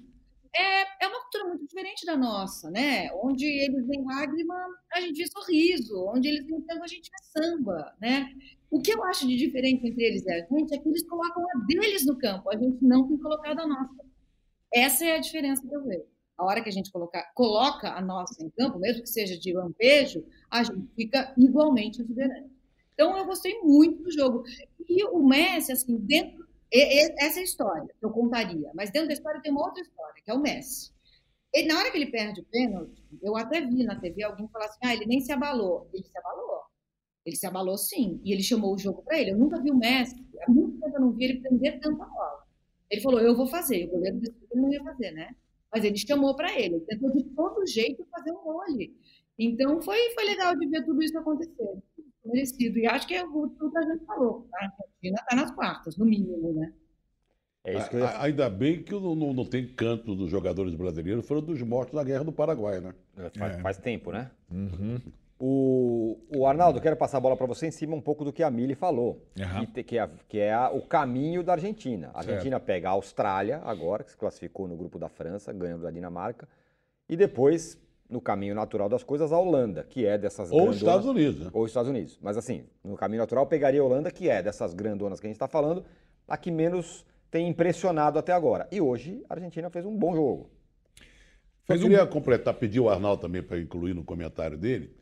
É, 0.56 1.04
é 1.04 1.06
uma 1.06 1.20
cultura 1.20 1.44
muito 1.44 1.66
diferente 1.66 2.06
da 2.06 2.16
nossa, 2.16 2.70
né? 2.70 3.12
Onde 3.22 3.44
eles 3.44 3.86
veem 3.86 4.04
lágrima, 4.04 4.54
a 4.92 5.00
gente 5.00 5.18
vê 5.18 5.26
sorriso. 5.26 6.06
Onde 6.06 6.26
eles 6.26 6.46
veem 6.46 6.62
tango, 6.62 6.82
a 6.82 6.86
gente 6.86 7.10
vê 7.10 7.42
samba, 7.42 7.94
né? 8.00 8.32
O 8.70 8.80
que 8.80 8.92
eu 8.92 9.04
acho 9.04 9.28
de 9.28 9.36
diferente 9.36 9.86
entre 9.86 10.02
eles 10.02 10.24
e 10.24 10.32
a 10.32 10.38
gente 10.40 10.74
é 10.74 10.78
que 10.78 10.88
eles 10.88 11.06
colocam 11.06 11.42
a 11.42 11.66
deles 11.66 12.04
no 12.06 12.18
campo, 12.18 12.50
a 12.50 12.56
gente 12.56 12.82
não 12.82 13.06
tem 13.06 13.18
colocado 13.18 13.60
a 13.60 13.66
nossa. 13.66 14.04
Essa 14.72 15.04
é 15.04 15.16
a 15.16 15.20
diferença 15.20 15.66
que 15.66 15.74
eu 15.74 15.84
vejo. 15.84 16.06
A 16.36 16.44
hora 16.44 16.62
que 16.62 16.68
a 16.68 16.72
gente 16.72 16.90
coloca, 16.90 17.22
coloca 17.34 17.92
a 17.92 18.00
nossa 18.00 18.42
em 18.44 18.50
campo, 18.50 18.78
mesmo 18.78 19.02
que 19.02 19.08
seja 19.08 19.38
de 19.38 19.52
lampejo, 19.52 20.24
a 20.50 20.62
gente 20.62 20.86
fica 20.94 21.34
igualmente 21.36 22.00
exuberante. 22.00 22.50
Então, 22.94 23.16
eu 23.16 23.24
gostei 23.24 23.60
muito 23.60 24.02
do 24.02 24.10
jogo. 24.10 24.42
E 24.88 25.04
o 25.04 25.22
Messi, 25.26 25.72
assim, 25.72 25.96
dentro 25.98 26.37
essa 26.72 27.38
é 27.38 27.40
a 27.40 27.44
história 27.44 27.88
que 27.98 28.04
eu 28.04 28.10
contaria. 28.10 28.70
Mas 28.74 28.90
dentro 28.90 29.08
da 29.08 29.14
história 29.14 29.40
tem 29.40 29.52
uma 29.52 29.64
outra 29.64 29.82
história, 29.82 30.22
que 30.22 30.30
é 30.30 30.34
o 30.34 30.40
Messi. 30.40 30.92
Ele, 31.52 31.68
na 31.68 31.78
hora 31.78 31.90
que 31.90 31.96
ele 31.96 32.10
perde 32.10 32.40
o 32.40 32.44
pênalti, 32.44 33.02
eu 33.22 33.36
até 33.36 33.60
vi 33.60 33.84
na 33.84 33.98
TV 33.98 34.22
alguém 34.22 34.48
falar 34.48 34.66
assim: 34.66 34.78
ah, 34.84 34.94
ele 34.94 35.06
nem 35.06 35.20
se 35.20 35.32
abalou. 35.32 35.88
Ele 35.92 36.04
se 36.04 36.18
abalou. 36.18 36.60
Ele 37.24 37.36
se 37.36 37.46
abalou 37.46 37.78
sim. 37.78 38.20
E 38.24 38.32
ele 38.32 38.42
chamou 38.42 38.74
o 38.74 38.78
jogo 38.78 39.02
para 39.02 39.18
ele. 39.18 39.30
Eu 39.30 39.38
nunca 39.38 39.60
vi 39.60 39.70
o 39.70 39.76
Messi, 39.76 40.14
há 40.42 40.50
muito 40.50 40.78
tempo 40.80 40.96
eu 40.96 41.00
não 41.00 41.12
vi 41.12 41.24
ele 41.24 41.40
prender 41.40 41.80
tanta 41.80 42.04
bola. 42.04 42.44
Ele 42.90 43.00
falou: 43.00 43.20
eu 43.20 43.34
vou 43.36 43.46
fazer. 43.46 43.86
O 43.86 43.90
goleiro 43.92 44.18
disse 44.20 44.32
que 44.32 44.56
não 44.56 44.72
ia 44.72 44.82
fazer, 44.84 45.10
né? 45.12 45.34
Mas 45.72 45.84
ele 45.84 45.96
chamou 45.96 46.36
para 46.36 46.52
ele. 46.52 46.76
Ele 46.76 46.84
tentou 46.86 47.10
de 47.12 47.24
todo 47.24 47.66
jeito 47.66 48.06
fazer 48.10 48.30
um 48.32 48.42
gol 48.42 48.62
ali. 48.62 48.94
Então 49.38 49.80
foi, 49.80 49.98
foi 50.14 50.24
legal 50.24 50.56
de 50.56 50.66
ver 50.66 50.84
tudo 50.84 51.02
isso 51.02 51.16
acontecer 51.18 51.82
merecido. 52.28 52.78
E 52.78 52.86
acho 52.86 53.06
que 53.06 53.14
é 53.14 53.24
o 53.24 53.48
que 53.48 53.76
a 53.78 53.82
gente 53.82 54.04
falou. 54.04 54.46
A 54.54 54.64
Argentina 54.64 55.18
está 55.20 55.36
nas 55.36 55.50
quartas, 55.50 55.96
no 55.96 56.04
mínimo, 56.06 56.52
né? 56.54 56.72
É 57.64 57.76
isso 57.78 57.90
que 57.90 57.96
eu. 57.96 58.06
Ainda 58.20 58.48
bem 58.48 58.82
que 58.82 58.92
não, 58.92 59.14
não, 59.14 59.44
tem 59.44 59.66
canto 59.66 60.14
dos 60.14 60.30
jogadores 60.30 60.74
brasileiros, 60.74 61.26
foram 61.26 61.42
dos 61.42 61.60
mortos 61.62 61.94
na 61.94 62.04
Guerra 62.04 62.24
do 62.24 62.32
Paraguai, 62.32 62.80
né? 62.80 62.94
Faz, 63.36 63.56
É. 63.58 63.60
faz 63.60 63.78
tempo, 63.78 64.12
né? 64.12 64.30
Uhum. 64.50 64.98
O, 65.40 66.18
o 66.36 66.46
Arnaldo, 66.46 66.80
quero 66.80 66.96
passar 66.96 67.18
a 67.18 67.20
bola 67.20 67.36
para 67.36 67.46
você 67.46 67.66
em 67.66 67.70
cima 67.70 67.94
um 67.94 68.00
pouco 68.00 68.24
do 68.24 68.32
que 68.32 68.42
a 68.42 68.50
Mili 68.50 68.74
falou, 68.74 69.22
Aham. 69.38 69.66
que, 69.66 69.84
que 69.84 69.98
é, 69.98 70.08
que 70.28 70.38
é 70.38 70.52
a- 70.52 70.70
o 70.70 70.82
caminho 70.82 71.44
da 71.44 71.52
Argentina. 71.52 72.10
A 72.12 72.18
Argentina 72.20 72.58
pega 72.58 72.88
a 72.88 72.92
Austrália 72.92 73.60
agora, 73.64 74.02
que 74.02 74.10
se 74.10 74.16
classificou 74.16 74.66
no 74.66 74.76
grupo 74.76 74.98
da 74.98 75.08
França, 75.08 75.52
ganhando 75.52 75.82
da 75.82 75.90
Dinamarca, 75.92 76.48
e 77.08 77.16
depois 77.16 77.78
no 78.08 78.20
caminho 78.20 78.54
natural 78.54 78.88
das 78.88 79.02
coisas, 79.02 79.32
a 79.32 79.38
Holanda, 79.38 79.84
que 79.84 80.06
é 80.06 80.16
dessas 80.16 80.50
Ou 80.50 80.56
os 80.56 80.60
grandonas- 80.60 80.76
Estados 80.76 81.06
Unidos, 81.06 81.40
né? 81.44 81.50
Ou 81.52 81.62
os 81.64 81.70
Estados 81.70 81.90
Unidos. 81.90 82.18
Mas 82.22 82.36
assim, 82.36 82.64
no 82.82 82.96
caminho 82.96 83.20
natural, 83.20 83.44
eu 83.44 83.48
pegaria 83.48 83.80
a 83.80 83.84
Holanda, 83.84 84.10
que 84.10 84.30
é 84.30 84.42
dessas 84.42 84.72
grandonas 84.72 85.20
que 85.20 85.26
a 85.26 85.28
gente 85.28 85.36
está 85.36 85.48
falando, 85.48 85.84
a 86.26 86.36
que 86.36 86.50
menos 86.50 87.04
tem 87.30 87.46
impressionado 87.48 88.18
até 88.18 88.32
agora. 88.32 88.66
E 88.72 88.80
hoje, 88.80 89.22
a 89.28 89.34
Argentina 89.34 89.68
fez 89.68 89.84
um 89.84 89.94
bom 89.96 90.14
jogo. 90.14 90.50
Fez 91.64 91.80
um- 91.80 91.84
queria 91.84 92.06
completar, 92.06 92.54
pedir 92.54 92.80
o 92.80 92.88
Arnaldo 92.88 93.20
também 93.20 93.42
para 93.42 93.58
incluir 93.58 93.94
no 93.94 94.02
comentário 94.02 94.56
dele. 94.56 94.96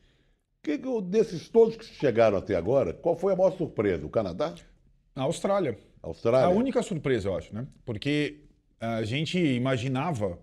Que, 0.62 0.76
que, 0.76 1.02
desses 1.02 1.48
todos 1.48 1.76
que 1.76 1.84
chegaram 1.84 2.36
até 2.38 2.56
agora, 2.56 2.92
qual 2.92 3.14
foi 3.14 3.32
a 3.32 3.36
maior 3.36 3.52
surpresa? 3.52 4.04
O 4.04 4.08
Canadá? 4.10 4.52
A 5.14 5.22
Austrália. 5.22 5.78
A 6.02 6.08
Austrália? 6.08 6.46
A 6.46 6.50
única 6.50 6.82
surpresa, 6.82 7.28
eu 7.28 7.36
acho, 7.36 7.54
né? 7.54 7.68
Porque 7.84 8.40
a 8.80 9.04
gente 9.04 9.38
imaginava, 9.38 10.36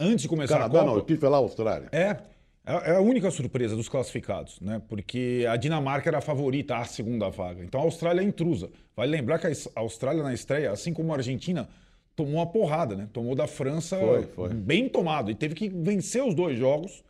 antes 0.00 0.22
de 0.22 0.28
começar 0.28 0.54
Canadá 0.54 0.78
a 0.78 0.80
Copa... 0.80 0.90
não, 0.92 0.98
eu 0.98 1.04
quis 1.04 1.20
falar 1.20 1.36
Austrália. 1.36 1.88
É, 1.92 2.16
é 2.64 2.96
a 2.96 3.00
única 3.00 3.30
surpresa 3.30 3.76
dos 3.76 3.88
classificados, 3.88 4.60
né? 4.60 4.80
Porque 4.88 5.46
a 5.48 5.56
Dinamarca 5.56 6.08
era 6.10 6.18
a 6.18 6.22
favorita 6.22 6.76
à 6.76 6.84
segunda 6.84 7.28
vaga. 7.28 7.62
Então 7.64 7.80
a 7.80 7.84
Austrália 7.84 8.20
é 8.20 8.24
intrusa. 8.24 8.70
Vale 8.96 9.10
lembrar 9.12 9.38
que 9.38 9.46
a 9.46 9.80
Austrália 9.80 10.22
na 10.22 10.32
estreia, 10.32 10.70
assim 10.72 10.92
como 10.92 11.12
a 11.12 11.16
Argentina, 11.16 11.68
tomou 12.16 12.34
uma 12.34 12.46
porrada, 12.46 12.96
né? 12.96 13.08
Tomou 13.12 13.34
da 13.34 13.46
França 13.46 13.96
Foi, 13.98 14.22
foi. 14.24 14.48
bem 14.54 14.88
tomado 14.88 15.30
e 15.30 15.34
teve 15.34 15.54
que 15.54 15.68
vencer 15.68 16.22
os 16.24 16.34
dois 16.34 16.58
jogos 16.58 17.02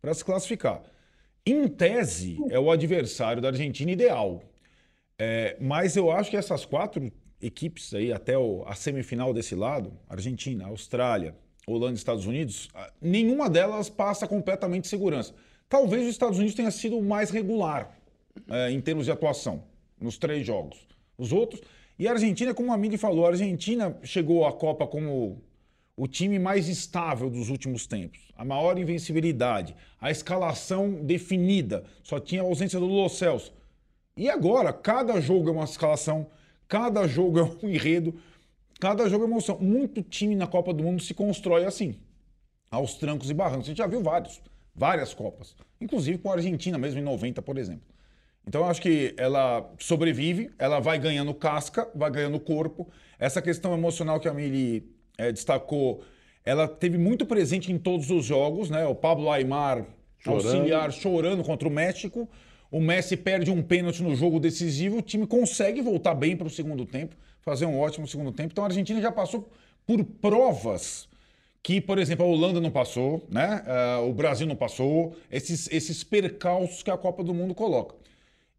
para 0.00 0.12
se 0.14 0.24
classificar. 0.24 0.82
Em 1.46 1.66
tese, 1.66 2.38
é 2.50 2.58
o 2.58 2.70
adversário 2.70 3.40
da 3.40 3.48
Argentina 3.48 3.90
ideal. 3.90 4.42
É, 5.18 5.56
mas 5.60 5.96
eu 5.96 6.10
acho 6.10 6.30
que 6.30 6.36
essas 6.36 6.64
quatro 6.64 7.10
equipes 7.40 7.94
aí, 7.94 8.12
até 8.12 8.36
o- 8.36 8.62
a 8.66 8.74
semifinal 8.74 9.32
desse 9.32 9.54
lado, 9.54 9.92
Argentina, 10.08 10.66
Austrália, 10.66 11.34
Holanda 11.72 11.92
e 11.92 11.96
Estados 11.96 12.26
Unidos, 12.26 12.68
nenhuma 13.00 13.48
delas 13.48 13.88
passa 13.88 14.26
completamente 14.26 14.88
segurança. 14.88 15.34
Talvez 15.68 16.04
os 16.04 16.10
Estados 16.10 16.38
Unidos 16.38 16.54
tenha 16.54 16.70
sido 16.70 17.00
mais 17.02 17.30
regular 17.30 17.96
é, 18.48 18.70
em 18.70 18.80
termos 18.80 19.04
de 19.04 19.12
atuação 19.12 19.64
nos 20.00 20.16
três 20.16 20.46
jogos. 20.46 20.78
Os 21.16 21.32
outros. 21.32 21.60
E 21.98 22.06
a 22.06 22.12
Argentina, 22.12 22.54
como 22.54 22.72
a 22.72 22.76
Mili 22.76 22.96
falou, 22.96 23.26
a 23.26 23.30
Argentina 23.30 23.98
chegou 24.02 24.46
à 24.46 24.52
Copa 24.52 24.86
como 24.86 25.42
o 25.96 26.06
time 26.06 26.38
mais 26.38 26.68
estável 26.68 27.28
dos 27.28 27.50
últimos 27.50 27.86
tempos. 27.86 28.20
A 28.36 28.44
maior 28.44 28.78
invencibilidade, 28.78 29.74
a 30.00 30.10
escalação 30.10 31.04
definida, 31.04 31.84
só 32.04 32.20
tinha 32.20 32.40
a 32.40 32.44
ausência 32.44 32.78
do 32.78 32.86
Lo 32.86 33.08
Celso. 33.08 33.52
E 34.16 34.30
agora, 34.30 34.72
cada 34.72 35.20
jogo 35.20 35.48
é 35.48 35.52
uma 35.52 35.64
escalação, 35.64 36.28
cada 36.68 37.06
jogo 37.08 37.40
é 37.40 37.42
um 37.42 37.68
enredo, 37.68 38.14
cada 38.78 39.08
jogo 39.08 39.24
é 39.24 39.26
emoção. 39.28 39.58
Muito 39.60 40.02
time 40.02 40.34
na 40.34 40.46
Copa 40.46 40.72
do 40.72 40.82
Mundo 40.82 41.02
se 41.02 41.14
constrói 41.14 41.64
assim, 41.64 41.96
aos 42.70 42.94
trancos 42.94 43.30
e 43.30 43.34
barrancos. 43.34 43.66
A 43.66 43.68
gente 43.68 43.78
já 43.78 43.86
viu 43.86 44.02
vários, 44.02 44.40
várias 44.74 45.14
Copas, 45.14 45.56
inclusive 45.80 46.18
com 46.18 46.30
a 46.30 46.34
Argentina 46.34 46.78
mesmo 46.78 47.00
em 47.00 47.04
90, 47.04 47.42
por 47.42 47.58
exemplo. 47.58 47.86
Então 48.46 48.62
eu 48.62 48.66
acho 48.66 48.80
que 48.80 49.14
ela 49.18 49.70
sobrevive, 49.78 50.50
ela 50.58 50.80
vai 50.80 50.98
ganhando 50.98 51.34
casca, 51.34 51.86
vai 51.94 52.10
ganhando 52.10 52.40
corpo. 52.40 52.88
Essa 53.18 53.42
questão 53.42 53.74
emocional 53.74 54.18
que 54.18 54.26
a 54.26 54.32
Mili 54.32 54.90
eh, 55.18 55.30
destacou, 55.30 56.02
ela 56.44 56.66
teve 56.66 56.96
muito 56.96 57.26
presente 57.26 57.70
em 57.70 57.78
todos 57.78 58.10
os 58.10 58.24
jogos, 58.24 58.70
né? 58.70 58.86
O 58.86 58.94
Pablo 58.94 59.30
Aymar, 59.30 59.84
Chorando. 60.18 60.46
auxiliar, 60.46 60.92
chorando 60.92 61.44
contra 61.44 61.68
o 61.68 61.70
México. 61.70 62.26
O 62.70 62.80
Messi 62.80 63.18
perde 63.18 63.50
um 63.50 63.62
pênalti 63.62 64.02
no 64.02 64.14
jogo 64.14 64.40
decisivo, 64.40 64.98
o 64.98 65.02
time 65.02 65.26
consegue 65.26 65.82
voltar 65.82 66.14
bem 66.14 66.36
para 66.36 66.46
o 66.46 66.50
segundo 66.50 66.84
tempo, 66.84 67.16
fazer 67.48 67.64
um 67.64 67.78
ótimo 67.78 68.06
segundo 68.06 68.30
tempo. 68.30 68.50
Então 68.52 68.64
a 68.64 68.66
Argentina 68.66 69.00
já 69.00 69.10
passou 69.10 69.50
por 69.86 70.04
provas 70.04 71.08
que, 71.62 71.80
por 71.80 71.98
exemplo, 71.98 72.24
a 72.24 72.28
Holanda 72.28 72.60
não 72.60 72.70
passou, 72.70 73.26
né? 73.30 73.62
Ah, 73.66 74.00
o 74.00 74.12
Brasil 74.12 74.46
não 74.46 74.54
passou, 74.54 75.16
esses, 75.30 75.68
esses 75.70 76.04
percalços 76.04 76.82
que 76.82 76.90
a 76.90 76.96
Copa 76.96 77.24
do 77.24 77.32
Mundo 77.32 77.54
coloca. 77.54 77.94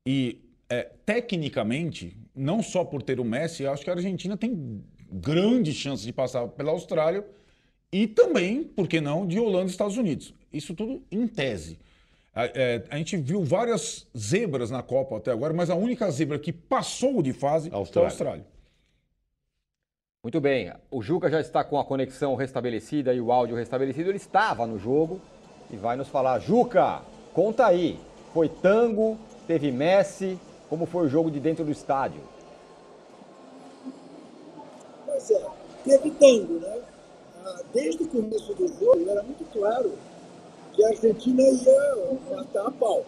E 0.06 0.42
é, 0.70 0.90
tecnicamente, 1.06 2.18
não 2.36 2.64
só 2.64 2.84
por 2.84 3.02
ter 3.02 3.20
o 3.20 3.24
Messi, 3.24 3.64
eu 3.64 3.72
acho 3.72 3.84
que 3.84 3.90
a 3.90 3.94
Argentina 3.94 4.36
tem 4.36 4.84
grande 5.12 5.72
chance 5.72 6.04
de 6.04 6.12
passar 6.12 6.48
pela 6.48 6.72
Austrália 6.72 7.26
e 7.92 8.08
também, 8.08 8.64
por 8.64 8.88
que 8.88 9.00
não, 9.00 9.26
de 9.26 9.40
Holanda 9.40 9.68
e 9.68 9.72
Estados 9.72 9.98
Unidos. 9.98 10.34
Isso 10.52 10.74
tudo 10.74 11.02
em 11.12 11.28
tese. 11.28 11.80
A, 12.34 12.46
é, 12.46 12.84
a 12.90 12.98
gente 12.98 13.18
viu 13.18 13.44
várias 13.44 14.08
zebras 14.18 14.70
na 14.70 14.84
Copa 14.84 15.18
até 15.18 15.32
agora, 15.32 15.54
mas 15.54 15.70
a 15.70 15.76
única 15.76 16.10
zebra 16.12 16.38
que 16.38 16.54
passou 16.54 17.22
de 17.22 17.34
fase 17.34 17.70
foi 17.70 17.78
a 17.78 18.06
Austrália. 18.06 18.46
Muito 20.22 20.42
bem, 20.42 20.70
o 20.92 21.02
Juca 21.02 21.30
já 21.30 21.40
está 21.40 21.64
com 21.64 21.80
a 21.80 21.86
conexão 21.86 22.36
restabelecida 22.36 23.14
e 23.14 23.22
o 23.22 23.32
áudio 23.32 23.56
restabelecido. 23.56 24.10
Ele 24.10 24.18
estava 24.18 24.68
no 24.68 24.78
jogo 24.78 25.22
e 25.72 25.78
vai 25.78 25.96
nos 25.96 26.10
falar. 26.10 26.40
Juca, 26.40 27.02
conta 27.34 27.66
aí. 27.66 27.98
Foi 28.34 28.50
tango, 28.50 29.18
teve 29.48 29.72
Messi, 29.72 30.38
como 30.70 30.86
foi 30.86 31.06
o 31.06 31.10
jogo 31.10 31.32
de 31.32 31.40
dentro 31.40 31.64
do 31.64 31.72
estádio? 31.72 32.20
Pois 35.06 35.32
é, 35.32 35.42
teve 35.86 36.12
tango, 36.12 36.56
né? 36.56 36.82
Ah, 37.46 37.62
Desde 37.74 38.04
o 38.04 38.08
começo 38.10 38.54
do 38.56 38.68
jogo 38.68 39.10
era 39.10 39.24
muito 39.24 39.46
claro 39.54 39.94
que 40.74 40.84
a 40.84 40.90
Argentina 40.90 41.44
ia 41.44 41.96
matar 42.30 42.68
a 42.68 42.72
pau. 42.72 43.06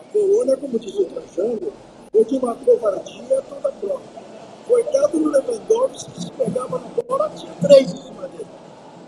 A 0.00 0.12
Polônia, 0.12 0.56
como 0.56 0.78
diz 0.78 0.94
o 0.94 1.06
Trajano, 1.06 1.72
foi 2.12 2.24
de 2.24 2.36
uma 2.36 2.54
covardia 2.54 3.42
toda 3.42 3.72
própria. 3.72 4.25
Coitado 4.66 5.18
do 5.18 5.28
Lewandowski, 5.30 6.10
que 6.10 6.20
se 6.22 6.30
pegava 6.32 6.78
na 6.78 6.88
bola, 7.02 7.30
tinha 7.36 7.52
três 7.60 7.92
em 7.92 7.96
cima 7.96 8.26
dele. 8.28 8.46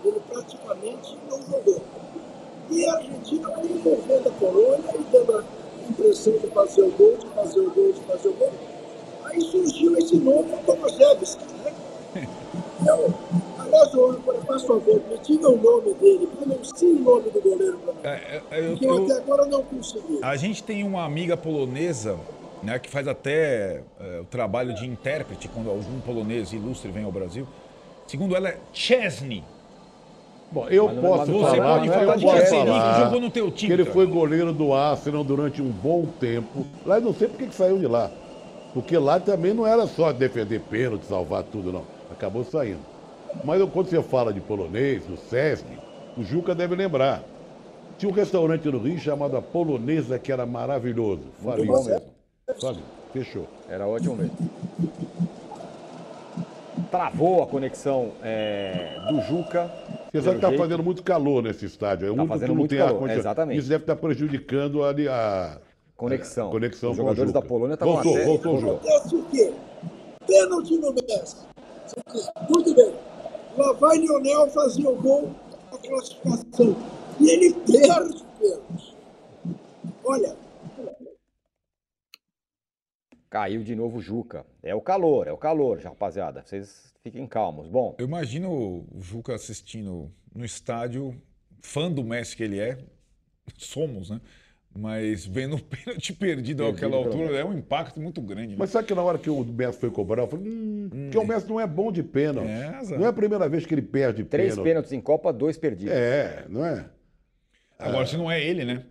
Ele 0.04 0.20
praticamente 0.28 1.16
não 1.28 1.40
jogou. 1.42 1.80
E 2.70 2.86
a 2.86 2.94
Argentina 2.94 3.48
foi 3.50 3.64
envolvendo 3.70 4.28
a 4.28 4.32
Polônia 4.32 4.94
e 4.94 5.02
dando 5.12 5.38
a 5.38 5.44
impressão 5.90 6.32
de 6.34 6.46
fazer 6.48 6.82
o 6.82 6.90
gol, 6.92 7.16
de 7.16 7.26
fazer 7.28 7.60
o 7.60 7.70
gol, 7.70 7.92
de 7.92 8.00
fazer 8.02 8.28
o 8.28 8.32
gol. 8.34 8.52
Aí 9.24 9.40
surgiu 9.40 9.96
esse 9.98 10.16
novo 10.16 10.48
Tomaszewski, 10.64 11.44
né? 11.64 11.74
Eu, 12.86 13.12
aliás, 13.58 13.92
ô, 13.94 14.10
agora, 14.12 14.38
faz 14.46 14.62
favor, 14.62 15.02
me 15.10 15.18
diga 15.18 15.48
o 15.50 15.56
nome 15.60 15.92
dele, 15.94 16.28
pronuncie 16.28 16.92
o 16.92 17.00
nome 17.00 17.28
do 17.30 17.40
goleiro 17.42 17.76
para 17.78 17.92
mim. 17.92 17.98
É, 18.04 18.42
é, 18.52 18.70
eu- 18.70 18.76
Que 18.76 18.84
eu, 18.86 18.94
eu- 18.98 19.04
até 19.04 19.14
agora 19.14 19.44
não 19.46 19.62
consegui. 19.64 20.20
A 20.22 20.36
gente 20.36 20.62
tem 20.62 20.84
uma 20.84 21.04
amiga 21.04 21.36
polonesa, 21.36 22.16
né, 22.62 22.78
que 22.78 22.90
faz 22.90 23.06
até 23.06 23.82
é, 24.00 24.20
o 24.20 24.24
trabalho 24.24 24.74
de 24.74 24.86
intérprete 24.86 25.48
quando 25.48 25.70
algum 25.70 26.00
polonês 26.00 26.52
ilustre 26.52 26.90
vem 26.90 27.04
ao 27.04 27.12
Brasil. 27.12 27.46
Segundo 28.06 28.34
ela, 28.34 28.48
é 28.48 28.58
Chesney. 28.72 29.44
Bom, 30.50 30.66
eu 30.68 30.88
posso 30.88 31.30
Você 31.30 31.56
fala, 31.56 31.56
falar, 31.56 31.74
pode 31.74 31.86
não 31.88 31.94
é 31.94 31.98
falar 31.98 32.12
eu 32.14 32.18
de 32.18 32.24
posso 32.24 32.38
Chesney, 32.38 32.66
falar 32.66 32.94
que 32.94 33.00
jogou 33.04 33.20
no 33.20 33.30
teu 33.30 33.46
que 33.50 33.56
time. 33.58 33.72
ele 33.74 33.82
cara. 33.82 33.94
foi 33.94 34.06
goleiro 34.06 34.52
do 34.52 34.72
Arsenal 34.72 35.22
durante 35.22 35.60
um 35.60 35.70
bom 35.70 36.06
tempo. 36.18 36.64
Lá 36.86 36.96
eu 36.96 37.02
não 37.02 37.12
sei 37.12 37.28
porque 37.28 37.46
que 37.46 37.54
saiu 37.54 37.78
de 37.78 37.86
lá. 37.86 38.10
Porque 38.72 38.96
lá 38.96 39.20
também 39.20 39.52
não 39.52 39.66
era 39.66 39.86
só 39.86 40.12
defender 40.12 40.60
pênalti, 40.60 41.04
salvar 41.04 41.42
tudo, 41.42 41.72
não. 41.72 41.84
Acabou 42.10 42.44
saindo. 42.44 42.80
Mas 43.44 43.62
quando 43.70 43.88
você 43.88 44.02
fala 44.02 44.32
de 44.32 44.40
polonês, 44.40 45.04
do 45.04 45.16
Sesc, 45.16 45.66
o 46.16 46.22
Juca 46.22 46.54
deve 46.54 46.74
lembrar. 46.74 47.22
Tinha 47.98 48.10
um 48.10 48.14
restaurante 48.14 48.66
no 48.68 48.78
Rio 48.78 48.98
chamado 48.98 49.36
A 49.36 49.42
Polonesa, 49.42 50.18
que 50.18 50.32
era 50.32 50.46
maravilhoso. 50.46 51.22
Faliu. 51.42 51.66
bom 51.66 52.17
Faliu. 52.60 52.82
Fechou. 53.12 53.46
Era 53.68 53.86
ótimo 53.86 54.16
mesmo. 54.16 54.36
Travou 56.90 57.42
a 57.42 57.46
conexão 57.46 58.12
é, 58.22 58.98
do 59.10 59.20
Juca. 59.22 59.70
Você 60.12 60.22
sabe 60.22 60.38
que 60.38 60.46
está 60.46 60.56
fazendo 60.56 60.82
muito 60.82 61.02
calor 61.02 61.42
nesse 61.42 61.66
estádio. 61.66 62.06
É 62.06 62.16
Tá 62.16 62.22
um 62.22 62.26
que 62.26 62.32
fazendo 62.32 62.48
não 62.48 62.54
muito 62.56 62.70
tem 62.70 62.78
calor, 62.78 62.92
ar-condicionado. 62.94 63.20
exatamente. 63.28 63.58
Isso 63.58 63.68
deve 63.68 63.82
estar 63.82 63.96
prejudicando 63.96 64.82
ali 64.84 65.06
a 65.08 65.58
Conexão. 65.96 66.48
a 66.48 66.50
conexão 66.50 66.90
Os 66.92 66.96
com 66.96 67.02
o 67.02 67.06
jogadores 67.06 67.30
Juca. 67.30 67.40
da 67.42 67.46
Polônia 67.46 67.74
estavam 67.74 67.94
Voltou, 67.94 68.14
até- 68.14 68.24
voltou 68.24 68.54
o 68.56 68.60
jogo. 68.60 68.74
Acontece 68.76 69.16
o 69.16 69.22
quê? 69.24 69.52
Pênalti 70.26 70.78
no 70.78 70.94
Messi. 70.94 71.36
Muito 72.48 72.74
bem. 72.74 72.94
Lá 73.56 73.72
vai 73.72 73.98
Lionel 73.98 74.48
fazer 74.50 74.86
o 74.86 74.94
gol 74.96 75.30
da 75.70 75.78
classificação. 75.78 76.76
E 77.20 77.30
ele 77.30 77.52
perde 77.54 78.16
o 78.22 78.38
pênalti. 78.40 78.96
Olha, 80.04 80.36
Caiu 83.30 83.62
de 83.62 83.74
novo 83.74 83.98
o 83.98 84.00
Juca. 84.00 84.44
É 84.62 84.74
o 84.74 84.80
calor, 84.80 85.26
é 85.26 85.32
o 85.32 85.36
calor, 85.36 85.78
já, 85.80 85.90
rapaziada. 85.90 86.42
Vocês 86.44 86.92
fiquem 87.02 87.26
calmos. 87.26 87.68
Bom, 87.68 87.94
Eu 87.98 88.06
imagino 88.06 88.50
o 88.50 89.00
Juca 89.00 89.34
assistindo 89.34 90.10
no 90.34 90.44
estádio, 90.44 91.14
fã 91.60 91.90
do 91.90 92.02
Messi 92.02 92.36
que 92.36 92.42
ele 92.42 92.58
é, 92.58 92.78
somos, 93.58 94.10
né? 94.10 94.20
Mas 94.74 95.26
vendo 95.26 95.56
o 95.56 95.60
pênalti 95.64 96.12
perdido 96.12 96.64
àquela 96.66 96.96
altura 96.96 97.36
é 97.36 97.44
um 97.44 97.52
impacto 97.52 98.00
muito 98.00 98.20
grande. 98.20 98.50
Né? 98.50 98.56
Mas 98.58 98.70
sabe 98.70 98.86
que 98.86 98.94
na 98.94 99.02
hora 99.02 99.18
que 99.18 99.28
o 99.28 99.44
Messi 99.44 99.78
foi 99.78 99.90
cobrar, 99.90 100.22
eu 100.22 100.28
falei, 100.28 100.46
hum, 100.48 101.08
que 101.10 101.18
o 101.18 101.26
Messi 101.26 101.48
não 101.48 101.60
é 101.60 101.66
bom 101.66 101.90
de 101.90 102.02
pênalti. 102.02 102.48
É, 102.48 102.96
não 102.96 103.04
é 103.04 103.08
a 103.08 103.12
primeira 103.12 103.48
vez 103.48 103.66
que 103.66 103.74
ele 103.74 103.82
perde 103.82 104.24
três 104.24 104.50
pênalti. 104.50 104.68
pênaltis 104.68 104.92
em 104.92 105.00
Copa, 105.00 105.32
dois 105.32 105.58
perdidos. 105.58 105.92
É, 105.92 106.46
não 106.48 106.64
é? 106.64 106.88
Agora, 107.78 108.06
se 108.06 108.16
não 108.16 108.30
é 108.30 108.42
ele, 108.42 108.64
né? 108.64 108.84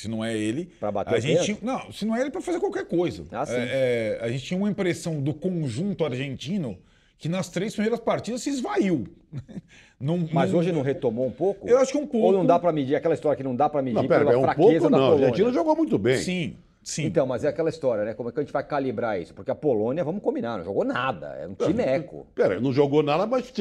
Se 0.00 0.08
não 0.08 0.24
é 0.24 0.36
ele. 0.36 0.66
Pra 0.78 0.92
bater 0.92 1.14
a 1.14 1.18
o 1.18 1.20
gente 1.20 1.54
pênalti? 1.56 1.64
Não, 1.64 1.92
se 1.92 2.04
não 2.06 2.14
é 2.14 2.20
ele, 2.20 2.30
para 2.30 2.40
fazer 2.40 2.60
qualquer 2.60 2.84
coisa. 2.86 3.24
Ah, 3.32 3.44
sim. 3.44 3.54
É, 3.56 4.18
é, 4.20 4.24
a 4.24 4.30
gente 4.30 4.44
tinha 4.44 4.56
uma 4.58 4.70
impressão 4.70 5.20
do 5.20 5.34
conjunto 5.34 6.04
argentino 6.04 6.78
que 7.18 7.28
nas 7.28 7.48
três 7.48 7.72
primeiras 7.74 7.98
partidas 7.98 8.42
se 8.42 8.50
esvaiu. 8.50 9.04
Não- 10.00 10.28
Mas 10.32 10.52
não- 10.52 10.60
hoje 10.60 10.70
não 10.70 10.80
retomou 10.82 11.26
um 11.26 11.30
pouco? 11.32 11.68
Eu 11.68 11.76
acho 11.78 11.90
que 11.90 11.98
um 11.98 12.06
pouco. 12.06 12.28
Ou 12.28 12.32
não 12.32 12.46
dá 12.46 12.56
pra 12.56 12.70
medir 12.70 12.94
aquela 12.94 13.14
história 13.14 13.36
que 13.36 13.42
não 13.42 13.56
dá 13.56 13.68
pra 13.68 13.82
medir 13.82 13.96
Não, 14.00 14.06
pera, 14.06 14.20
pela 14.20 14.32
é 14.32 14.36
um 14.36 14.42
fraqueza 14.42 14.78
pouco 14.78 14.90
da 14.90 14.96
não. 14.96 14.96
A 14.96 15.08
Polônia? 15.08 15.26
Argentina 15.26 15.52
jogou 15.52 15.74
muito 15.74 15.98
bem. 15.98 16.16
Sim, 16.18 16.56
sim. 16.88 17.04
Então, 17.04 17.26
mas 17.26 17.44
é 17.44 17.48
aquela 17.48 17.68
história, 17.68 18.04
né? 18.04 18.14
Como 18.14 18.28
é 18.28 18.32
que 18.32 18.40
a 18.40 18.42
gente 18.42 18.52
vai 18.52 18.64
calibrar 18.64 19.20
isso? 19.20 19.34
Porque 19.34 19.50
a 19.50 19.54
Polônia, 19.54 20.02
vamos 20.02 20.22
combinar, 20.22 20.58
não 20.58 20.64
jogou 20.64 20.84
nada. 20.84 21.36
É 21.40 21.46
um 21.46 21.54
time 21.54 21.82
eco. 21.82 22.26
Pera, 22.34 22.60
não 22.60 22.72
jogou 22.72 23.02
nada, 23.02 23.26
mas 23.26 23.46
se, 23.46 23.52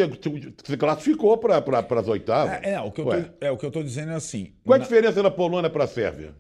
se 0.64 0.78
classificou 0.78 1.38
para 1.38 1.62
pra, 1.62 2.00
as 2.00 2.08
oitavas. 2.08 2.60
É, 2.64 2.74
é, 2.74 2.82
o 2.82 2.92
que 2.92 3.02
eu 3.02 3.06
tô, 3.06 3.14
é, 3.42 3.52
o 3.52 3.58
que 3.58 3.66
eu 3.66 3.72
tô 3.72 3.84
dizendo 3.84 4.12
é 4.12 4.16
assim. 4.16 4.54
Qual 4.64 4.76
a 4.76 4.78
na- 4.80 4.84
diferença 4.84 5.22
da 5.22 5.32
Polônia 5.32 5.70
para 5.70 5.84
a 5.84 5.88
Sérvia? 5.88 6.34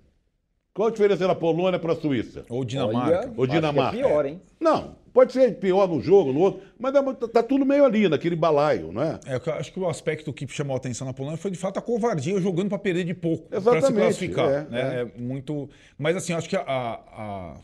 Qual 0.74 0.89
a 0.89 0.91
diferença 0.91 1.27
da 1.27 1.34
Polônia 1.34 1.79
para 1.79 1.94
a 1.94 1.96
Suíça? 1.96 2.46
Ou 2.50 2.63
Dinamarca. 2.63 3.20
Olha, 3.20 3.34
Ou 3.36 3.46
que 3.48 3.51
Dinamarca. 3.51 3.98
É 3.98 4.03
pior, 4.03 4.25
hein? 4.25 4.41
Não, 4.60 4.96
pode 5.17 5.33
ser 5.33 5.55
pior 5.55 5.88
num 5.88 6.00
jogo, 6.00 6.31
no 6.31 6.41
outro, 6.41 6.62
mas 6.77 6.93
tá, 7.33 7.41
tudo 7.41 7.65
meio 7.65 7.83
ali, 7.83 8.07
naquele 8.07 8.36
balaio, 8.36 8.91
não 8.91 9.01
é? 9.01 9.19
É, 9.25 9.51
acho 9.53 9.74
que 9.74 9.79
o 9.79 9.89
aspecto 9.89 10.31
que 10.31 10.47
chamou 10.47 10.75
a 10.75 10.77
atenção 10.77 11.07
na 11.07 11.13
Polônia 11.13 11.39
foi 11.39 11.50
de 11.50 11.57
fato 11.57 11.79
a 11.79 11.81
covardia 11.81 12.39
jogando 12.39 12.69
para 12.69 12.77
perder 12.77 13.03
de 13.03 13.15
pouco, 13.15 13.50
para 13.50 13.81
se 13.81 13.91
classificar. 13.91 14.47
é, 14.47 14.63
né? 14.65 14.95
é. 14.95 15.01
É 15.01 15.19
muito. 15.19 15.67
Mas 15.97 16.15
assim, 16.15 16.33
acho 16.33 16.47
que 16.47 16.55
a, 16.55 16.62
a, 16.62 17.57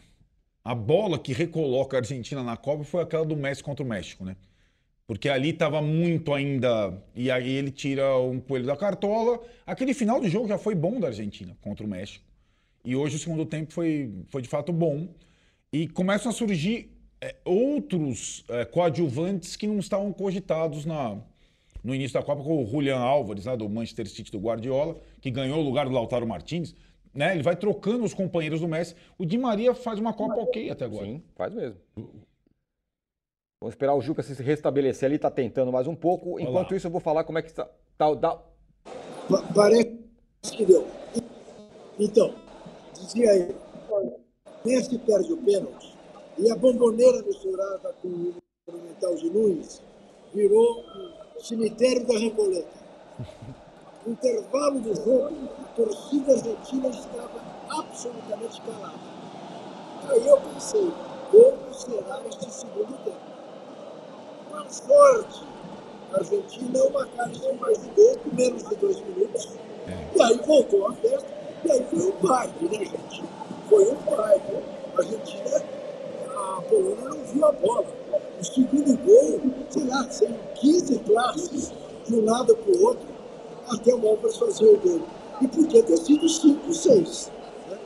a 0.65 0.73
bola 0.73 1.19
que 1.19 1.31
recoloca 1.31 1.95
a 1.95 1.99
Argentina 1.99 2.41
na 2.41 2.57
Copa 2.57 2.83
foi 2.83 3.03
aquela 3.03 3.23
do 3.23 3.37
Messi 3.37 3.63
contra 3.63 3.85
o 3.85 3.87
México, 3.87 4.25
né? 4.25 4.35
Porque 5.05 5.29
ali 5.29 5.49
estava 5.49 5.79
muito 5.79 6.33
ainda. 6.33 6.91
E 7.13 7.29
aí 7.29 7.51
ele 7.51 7.69
tira 7.69 8.17
um 8.17 8.39
coelho 8.39 8.65
da 8.65 8.75
cartola. 8.75 9.39
Aquele 9.63 9.93
final 9.93 10.19
do 10.19 10.27
jogo 10.27 10.47
já 10.47 10.57
foi 10.57 10.73
bom 10.73 10.99
da 10.99 11.09
Argentina 11.09 11.55
contra 11.61 11.85
o 11.85 11.87
México. 11.87 12.25
E 12.83 12.95
hoje 12.95 13.17
o 13.17 13.19
segundo 13.19 13.45
tempo 13.45 13.71
foi, 13.71 14.11
foi 14.29 14.41
de 14.41 14.49
fato 14.49 14.73
bom. 14.73 15.07
E 15.71 15.87
começam 15.87 16.31
a 16.31 16.33
surgir 16.33 16.92
é, 17.23 17.35
outros 17.45 18.43
é, 18.49 18.65
coadjuvantes 18.65 19.55
que 19.55 19.65
não 19.65 19.79
estavam 19.79 20.11
cogitados 20.11 20.85
na, 20.85 21.17
no 21.81 21.95
início 21.95 22.19
da 22.19 22.25
Copa, 22.25 22.43
como 22.43 22.61
o 22.61 22.65
Julian 22.65 22.97
Álvares, 22.97 23.45
lá 23.45 23.55
do 23.55 23.69
Manchester 23.69 24.09
City 24.09 24.29
do 24.29 24.39
Guardiola, 24.39 24.97
que 25.21 25.31
ganhou 25.31 25.59
o 25.59 25.63
lugar 25.63 25.85
do 25.85 25.93
Lautaro 25.93 26.27
Martins. 26.27 26.75
Né? 27.13 27.33
Ele 27.33 27.41
vai 27.41 27.55
trocando 27.55 28.03
os 28.03 28.13
companheiros 28.13 28.59
do 28.59 28.67
Messi. 28.67 28.93
O 29.17 29.25
Di 29.25 29.37
Maria 29.37 29.73
faz 29.73 29.99
uma 29.99 30.11
Copa 30.11 30.41
ok 30.41 30.69
até 30.69 30.83
agora. 30.83 31.05
Sim, 31.05 31.23
faz 31.33 31.53
mesmo. 31.53 31.79
Vamos 33.61 33.73
esperar 33.73 33.95
o 33.95 34.01
Juca 34.01 34.21
se 34.21 34.43
restabelecer 34.43 35.07
ali, 35.07 35.17
tá 35.17 35.31
tentando 35.31 35.71
mais 35.71 35.87
um 35.87 35.95
pouco. 35.95 36.37
Enquanto 36.41 36.71
lá. 36.71 36.77
isso, 36.77 36.87
eu 36.87 36.91
vou 36.91 36.99
falar 36.99 37.23
como 37.23 37.37
é 37.37 37.41
que 37.41 37.47
está. 37.47 37.69
Tá, 37.97 38.13
da- 38.15 38.43
Parece 39.55 39.97
que 40.51 40.65
deu. 40.65 40.85
Então, 41.97 42.35
dizia 42.93 43.55
olha, 43.89 44.13
Messi 44.65 44.97
perde 44.97 45.31
o 45.31 45.37
pênalti 45.37 45.92
e 46.37 46.51
a 46.51 46.55
bomboneira 46.55 47.21
misturada 47.23 47.93
com 48.01 48.07
o 48.07 48.33
Monumental 48.67 49.15
de 49.15 49.29
Nunes 49.29 49.81
virou 50.33 50.83
o 51.35 51.43
cemitério 51.43 52.05
da 52.07 52.17
Recoleta. 52.17 52.83
No 54.05 54.13
intervalo 54.13 54.79
do 54.79 54.95
jogo, 54.95 55.49
a 55.59 55.67
torcida 55.75 56.33
argentina 56.33 56.89
estava 56.89 57.41
absolutamente 57.69 58.61
calada. 58.61 58.99
Aí 60.09 60.27
eu 60.27 60.37
pensei, 60.37 60.91
como 61.31 61.73
será 61.73 62.21
este 62.27 62.51
segundo 62.51 62.97
tempo? 63.03 63.17
Com 64.51 64.69
sorte, 64.69 65.43
a 66.11 66.17
Argentina 66.17 66.79
é 66.79 66.83
uma 66.83 67.05
cara 67.07 67.29
de 67.29 67.53
mais 67.53 67.81
de 67.81 67.89
gol 67.89 68.19
menos 68.33 68.63
de 68.63 68.75
dois 68.75 68.99
minutos. 69.01 69.49
E 70.15 70.21
aí 70.21 70.37
voltou 70.45 70.87
a 70.87 70.93
festa. 70.93 71.27
E 71.65 71.71
aí 71.71 71.83
foi 71.85 71.99
um 71.99 72.27
baile, 72.27 72.69
né, 72.69 72.85
gente? 72.85 73.23
Foi 73.69 73.91
um 73.91 73.95
baile. 73.95 74.63
A 74.95 74.99
Argentina, 74.99 75.63
a 76.57 76.61
Polônia 76.61 77.09
não 77.09 77.23
viu 77.25 77.45
a 77.45 77.51
bola. 77.51 77.85
O 78.39 78.43
segundo 78.43 78.97
gol, 78.97 79.41
sei 79.69 79.83
lá, 79.85 80.09
saiu 80.09 80.35
15 80.55 80.99
classes 80.99 81.71
de 82.07 82.15
um 82.15 82.25
lado 82.25 82.55
para 82.55 82.75
o 82.75 82.83
outro, 82.83 83.07
até 83.69 83.93
o 83.93 84.07
Álvares 84.07 84.37
fazer 84.37 84.65
o 84.65 84.77
gol. 84.77 85.01
E 85.41 85.47
podia 85.47 85.83
ter 85.83 85.97
sido 85.97 86.27
5, 86.27 86.73
6. 86.73 87.31
Né? 87.69 87.77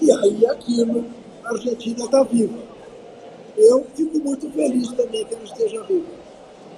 E 0.00 0.12
aí 0.12 0.46
aquilo, 0.46 1.04
a 1.44 1.50
Argentina 1.50 2.04
está 2.04 2.22
viva. 2.22 2.58
Eu 3.56 3.86
fico 3.94 4.18
muito 4.18 4.50
feliz 4.50 4.88
também 4.92 5.24
que 5.24 5.34
ela 5.34 5.44
esteja 5.44 5.82
viva. 5.84 6.08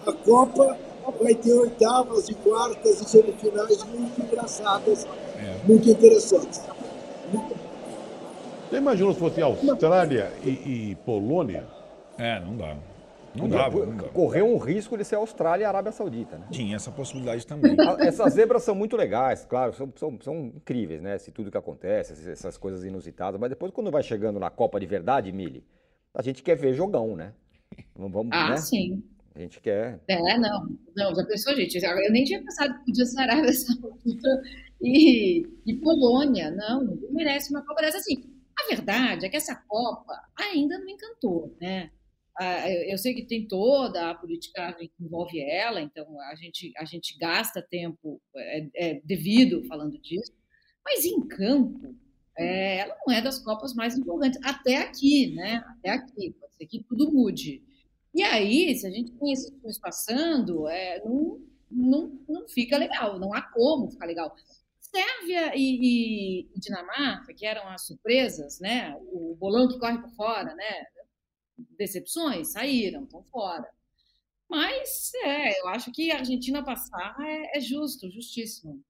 A 0.06 0.12
Copa 0.12 0.78
vai 1.20 1.34
ter 1.34 1.52
oitavas 1.52 2.28
e 2.28 2.34
quartas 2.34 3.00
e 3.00 3.08
semifinais 3.08 3.82
muito 3.84 4.20
engraçadas, 4.20 5.06
muito 5.66 5.88
interessantes. 5.88 6.60
Você 8.68 8.76
imaginou 8.76 9.12
se 9.12 9.18
fosse 9.20 9.40
Austrália 9.42 10.30
e, 10.44 10.90
e 10.90 10.94
Polônia? 11.04 11.66
É, 12.18 12.40
não 12.40 12.56
dá. 12.56 12.76
Não 13.34 13.46
não 13.46 13.48
dava. 13.48 13.86
Correu 14.14 14.46
um 14.46 14.56
risco 14.56 14.96
de 14.96 15.04
ser 15.04 15.16
Austrália 15.16 15.64
e 15.64 15.66
Arábia 15.66 15.92
Saudita, 15.92 16.38
né? 16.38 16.46
Tinha 16.50 16.74
essa 16.74 16.90
possibilidade 16.90 17.46
também. 17.46 17.76
Essas 18.00 18.32
zebras 18.32 18.62
são 18.62 18.74
muito 18.74 18.96
legais, 18.96 19.44
claro, 19.44 19.74
são, 19.74 19.92
são, 19.94 20.18
são 20.22 20.46
incríveis, 20.56 21.02
né? 21.02 21.18
Se 21.18 21.30
tudo 21.30 21.50
que 21.50 21.58
acontece, 21.58 22.30
essas- 22.30 22.56
coisas 22.56 22.82
inusitadas. 22.82 23.38
Mas 23.38 23.50
depois, 23.50 23.70
quando 23.72 23.90
vai 23.90 24.02
chegando 24.02 24.40
na 24.40 24.48
Copa 24.48 24.80
de 24.80 24.86
verdade, 24.86 25.30
Mili, 25.32 25.62
a 26.14 26.22
gente 26.22 26.42
quer 26.42 26.56
ver 26.56 26.72
jogão, 26.72 27.14
né? 27.14 27.32
Vamos, 27.94 28.12
vamos, 28.12 28.30
Ah, 28.32 28.50
né? 28.50 28.56
sim. 28.56 29.02
A 29.34 29.38
gente 29.38 29.60
quer. 29.60 30.00
É, 30.08 30.38
não. 30.38 30.66
Não, 30.96 31.14
já 31.14 31.22
pensou, 31.26 31.54
gente? 31.54 31.76
Eu 31.76 32.10
nem 32.10 32.24
tinha 32.24 32.42
pensado 32.42 32.72
que 32.78 32.86
podia 32.86 33.04
ser 33.04 33.20
Arábia 33.20 33.52
Saudita 33.52 34.42
e, 34.80 35.46
e 35.66 35.74
Polônia. 35.74 36.50
Não, 36.52 36.82
ninguém 36.82 37.12
merece 37.12 37.50
uma 37.50 37.62
Copa 37.66 37.82
dessa. 37.82 37.98
Assim, 37.98 38.24
a 38.58 38.66
verdade 38.68 39.26
é 39.26 39.28
que 39.28 39.36
essa 39.36 39.54
Copa 39.54 40.14
ainda 40.36 40.78
não 40.78 40.88
encantou, 40.88 41.56
né? 41.60 41.90
Eu, 42.90 42.98
sei 42.98 43.14
que 43.14 43.26
tem 43.26 43.48
toda 43.48 44.10
a 44.10 44.14
politicagem 44.14 44.88
que 44.88 45.04
envolve 45.04 45.40
ela, 45.40 45.80
então 45.80 46.20
a 46.20 46.34
gente, 46.34 46.70
a 46.76 46.84
gente 46.84 47.16
gasta 47.18 47.62
tempo 47.62 48.20
é, 48.36 48.68
é, 48.74 49.00
devido 49.02 49.64
falando 49.64 49.98
disso, 49.98 50.32
mas 50.84 51.04
em 51.06 51.26
campo, 51.26 51.96
é, 52.36 52.78
ela 52.78 52.94
não 53.06 53.14
é 53.14 53.22
das 53.22 53.38
Copas 53.38 53.74
mais 53.74 53.96
empolgantes. 53.96 54.38
Até 54.44 54.76
aqui, 54.76 55.34
né? 55.34 55.64
Até 55.66 55.90
aqui. 55.90 56.36
Pode 56.38 56.54
ser 56.54 56.66
que 56.66 56.84
tudo 56.84 57.10
mude. 57.10 57.62
E 58.14 58.22
aí, 58.22 58.74
se 58.74 58.86
a 58.86 58.90
gente 58.90 59.12
tem 59.12 59.32
esses 59.32 59.50
filmes 59.50 59.78
passando, 59.78 60.68
é, 60.68 61.02
não, 61.04 61.40
não, 61.70 62.20
não 62.28 62.48
fica 62.48 62.76
legal, 62.76 63.18
não 63.18 63.32
há 63.32 63.42
como 63.42 63.90
ficar 63.90 64.06
legal. 64.06 64.34
Sérvia 64.96 65.52
e, 65.54 66.46
e- 66.54 66.58
Dinamarca, 66.58 67.34
que 67.34 67.44
eram 67.44 67.68
as 67.68 67.86
surpresas, 67.86 68.58
né? 68.60 68.96
O 69.12 69.36
bolão 69.38 69.68
que 69.68 69.78
corre 69.78 69.98
por 69.98 70.10
fora, 70.12 70.54
né? 70.54 70.84
Decepções 71.78 72.52
saíram, 72.52 73.04
estão 73.04 73.22
fora. 73.24 73.68
Mas 74.48 75.10
é, 75.24 75.60
eu 75.60 75.68
acho 75.68 75.92
que 75.92 76.10
a 76.10 76.18
Argentina 76.18 76.64
passar 76.64 77.14
é, 77.20 77.58
é 77.58 77.60
justo, 77.60 78.10
justíssimo. 78.10 78.80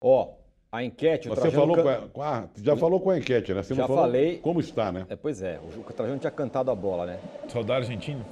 Ó, 0.00 0.34
a 0.72 0.82
enquete, 0.84 1.28
Você 1.28 1.40
Trajano 1.40 1.60
falou 1.62 1.76
can- 1.76 1.82
com 1.82 1.88
a, 1.88 2.08
com 2.08 2.22
a- 2.22 2.48
já 2.62 2.76
falou 2.76 3.00
com 3.00 3.10
a 3.10 3.18
enquete, 3.18 3.52
né? 3.52 3.62
Você 3.62 3.74
Já 3.74 3.82
não 3.82 3.88
falou 3.88 4.02
falei. 4.04 4.38
como 4.38 4.60
está, 4.60 4.90
né? 4.92 5.06
É, 5.10 5.16
pois 5.16 5.42
é, 5.42 5.58
o 5.58 5.82
Trajano 5.92 6.18
tinha 6.20 6.30
cantado 6.30 6.70
a 6.70 6.74
bola, 6.74 7.04
né? 7.06 7.20
Só 7.48 7.62
da 7.62 7.76
Argentina? 7.76 8.24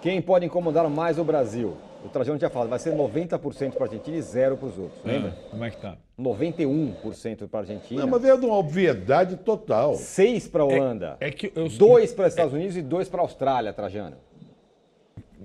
Quem 0.00 0.22
pode 0.22 0.46
incomodar 0.46 0.88
mais 0.88 1.18
o 1.18 1.24
Brasil? 1.24 1.76
O 2.04 2.08
Trajano 2.08 2.38
tinha 2.38 2.48
falado, 2.48 2.68
vai 2.68 2.78
ser 2.78 2.94
90% 2.94 3.72
para 3.72 3.84
a 3.84 3.86
Argentina 3.88 4.16
e 4.16 4.22
zero 4.22 4.56
para 4.56 4.68
os 4.68 4.78
outros, 4.78 5.00
lembra? 5.04 5.36
Ah, 5.36 5.48
como 5.50 5.64
é 5.64 5.70
que 5.70 5.76
tá? 5.78 5.96
91% 6.18 7.48
para 7.48 7.58
a 7.58 7.62
Argentina, 7.62 8.00
Não, 8.02 8.08
mas 8.08 8.24
é 8.24 8.36
de 8.36 8.46
uma 8.46 8.56
obviedade 8.56 9.36
total. 9.36 9.94
6 9.94 10.48
para 10.48 10.62
a 10.62 10.66
Holanda, 10.66 11.16
É 11.20 11.30
que 11.30 11.52
eu. 11.56 11.68
2 11.68 12.12
para 12.12 12.26
os 12.26 12.32
Estados 12.32 12.54
Unidos 12.54 12.76
e 12.76 12.82
2 12.82 13.08
para 13.08 13.20
a 13.20 13.24
Austrália, 13.24 13.72
Trajano. 13.72 14.16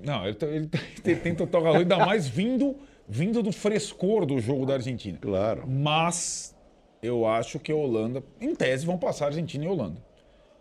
Não, 0.06 0.26
ele, 0.26 0.36
tá- 0.36 0.48
ele 0.48 0.70
tem, 1.04 1.16
tem 1.16 1.36
total 1.36 1.63
razão, 1.63 1.80
ainda 1.82 1.98
mais 1.98 2.28
vindo, 2.28 2.76
vindo 3.08 3.42
do 3.42 3.52
frescor 3.52 4.26
do 4.26 4.39
jogo 4.39 4.66
da 4.66 4.76
Argentina. 4.76 5.18
Claro. 5.20 5.63
Mas 5.68 6.56
eu 7.02 7.26
acho 7.26 7.60
que 7.60 7.72
a 7.72 7.76
Holanda, 7.76 8.24
em 8.39 8.54
tese, 8.56 8.86
vão 8.86 8.98
passar 8.98 9.26
Argentina 9.28 9.66
e 9.66 9.68
Holanda. 9.68 9.98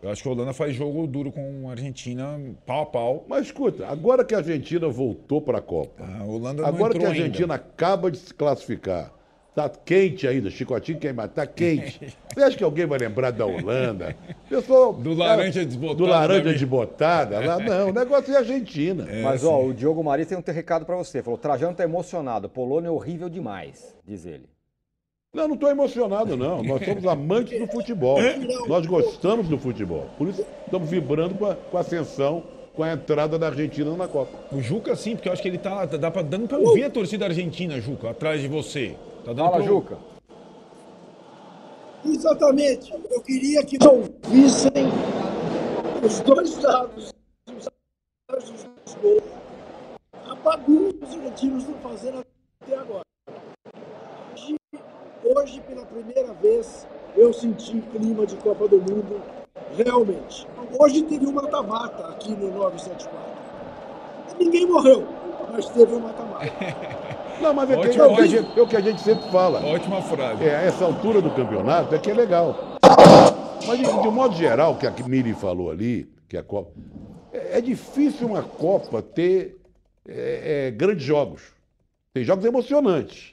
Eu 0.03 0.09
acho 0.09 0.21
que 0.21 0.27
a 0.27 0.31
Holanda 0.33 0.51
faz 0.51 0.75
jogo 0.75 1.07
duro 1.07 1.31
com 1.31 1.69
a 1.69 1.71
Argentina, 1.71 2.37
pau 2.65 2.81
a 2.81 2.85
pau. 2.85 3.25
Mas 3.25 3.45
escuta, 3.45 3.87
agora 3.87 4.25
que 4.25 4.35
a 4.35 4.39
Argentina 4.39 4.85
voltou 4.89 5.41
para 5.41 5.59
a 5.59 5.61
Copa, 5.61 6.03
A 6.19 6.25
Holanda 6.25 6.61
não 6.61 6.67
agora 6.67 6.93
que 6.93 7.05
a 7.05 7.07
Argentina 7.07 7.53
ainda. 7.53 7.55
acaba 7.55 8.11
de 8.11 8.17
se 8.17 8.33
classificar, 8.33 9.13
tá 9.55 9.69
quente 9.69 10.27
ainda, 10.27 10.49
chicotinho 10.49 10.99
queimado, 10.99 11.31
tá 11.33 11.47
quente. 11.47 12.13
Você 12.35 12.43
acha 12.43 12.57
que 12.57 12.63
alguém 12.65 12.85
vai 12.85 12.99
lembrar 12.99 13.31
da 13.31 13.45
Holanda? 13.45 14.13
Pessoal, 14.49 14.91
Do 14.91 15.13
laranja 15.13 15.63
desbotado 15.65 15.95
Do 15.95 16.05
laranja 16.05 16.39
também. 16.41 16.53
desbotada 16.53 17.39
lá, 17.39 17.59
não, 17.59 17.89
o 17.89 17.93
negócio 17.93 18.33
é 18.33 18.37
Argentina. 18.39 19.07
Mas 19.23 19.41
ó, 19.45 19.63
o 19.63 19.73
Diogo 19.73 20.03
Maria 20.03 20.25
tem 20.25 20.37
um 20.37 20.43
recado 20.45 20.85
para 20.85 20.97
você. 20.97 21.23
Falou: 21.23 21.37
Trajano 21.37 21.75
tá 21.75 21.85
emocionado. 21.85 22.49
Polônia 22.49 22.89
é 22.89 22.91
horrível 22.91 23.29
demais, 23.29 23.95
diz 24.05 24.25
ele. 24.25 24.52
Não, 25.33 25.47
não 25.47 25.55
estou 25.55 25.67
emocionado, 25.69 26.37
não. 26.37 26.61
Nós 26.61 26.85
somos 26.85 27.05
amantes 27.07 27.59
do 27.59 27.65
futebol. 27.65 28.19
Nós 28.67 28.85
gostamos 28.85 29.47
do 29.47 29.57
futebol. 29.57 30.05
Por 30.15 30.27
isso 30.29 30.45
estamos 30.63 30.87
vibrando 30.87 31.33
com 31.33 31.47
a, 31.47 31.55
com 31.55 31.75
a 31.75 31.81
ascensão, 31.81 32.43
com 32.75 32.83
a 32.83 32.93
entrada 32.93 33.39
da 33.39 33.47
Argentina 33.47 33.95
na 33.97 34.07
Copa. 34.07 34.37
O 34.55 34.61
Juca, 34.61 34.95
sim, 34.95 35.15
porque 35.15 35.27
eu 35.27 35.33
acho 35.33 35.41
que 35.41 35.47
ele 35.47 35.57
tá 35.57 35.85
dá 35.87 36.11
pra, 36.11 36.21
dando 36.21 36.47
pra 36.47 36.59
ouvir 36.59 36.83
a 36.83 36.89
torcida 36.91 37.25
argentina, 37.25 37.81
Juca, 37.81 38.11
atrás 38.11 38.41
de 38.41 38.47
você. 38.47 38.95
Tá 39.25 39.33
dando 39.33 39.37
Fala, 39.37 39.57
pra- 39.57 39.65
Juca. 39.65 39.97
Exatamente. 42.05 42.93
Eu 43.09 43.21
queria 43.21 43.65
que 43.65 43.77
ouvissem 43.83 44.85
os 46.05 46.19
dois 46.19 46.61
lados, 46.61 47.11
os 47.47 47.65
lados 48.29 48.95
gol. 49.01 49.17
A 50.29 50.35
bagunça 50.35 50.93
que 50.93 51.05
os 51.05 51.15
argentinos 51.15 51.63
estão 51.63 51.75
fazendo 51.89 52.23
até 52.61 52.75
agora. 52.77 53.03
Hoje, 55.35 55.59
pela 55.61 55.83
primeira 55.85 56.31
vez, 56.33 56.87
eu 57.15 57.33
senti 57.33 57.81
clima 57.91 58.23
de 58.23 58.35
Copa 58.35 58.67
do 58.67 58.77
Mundo 58.77 59.19
realmente. 59.75 60.47
Hoje 60.79 61.01
teve 61.03 61.25
um 61.25 61.31
mata-mata 61.31 62.07
aqui 62.09 62.35
no 62.35 62.51
974. 62.51 63.19
Ninguém 64.37 64.67
morreu, 64.67 65.07
mas 65.51 65.67
teve 65.69 65.91
um 65.95 66.01
mata-mata. 66.01 66.45
Não, 67.41 67.51
mas 67.51 67.71
é, 67.71 67.77
que, 67.77 67.99
é 67.99 68.05
o 68.05 68.15
que 68.15 68.21
a 68.21 68.27
gente, 68.27 68.59
é 68.59 68.61
o 68.61 68.67
que 68.67 68.75
a 68.75 68.81
gente 68.81 69.01
sempre 69.01 69.31
fala. 69.31 69.65
Ótima 69.65 70.03
frase. 70.03 70.43
É, 70.43 70.67
essa 70.67 70.85
altura 70.85 71.19
do 71.19 71.31
campeonato 71.31 71.95
é 71.95 71.97
que 71.97 72.11
é 72.11 72.13
legal. 72.13 72.77
Mas, 73.65 73.79
de, 73.79 73.85
de 73.85 74.07
um 74.07 74.11
modo 74.11 74.35
geral, 74.35 74.77
que 74.77 74.85
a 74.85 74.91
Miri 75.07 75.33
falou 75.33 75.71
ali, 75.71 76.07
que 76.29 76.37
a 76.37 76.43
Copa. 76.43 76.71
É, 77.31 77.57
é 77.57 77.61
difícil 77.61 78.27
uma 78.27 78.43
Copa 78.43 79.01
ter 79.01 79.57
é, 80.07 80.67
é, 80.67 80.71
grandes 80.71 81.03
jogos. 81.03 81.53
Tem 82.13 82.23
jogos 82.23 82.45
emocionantes. 82.45 83.32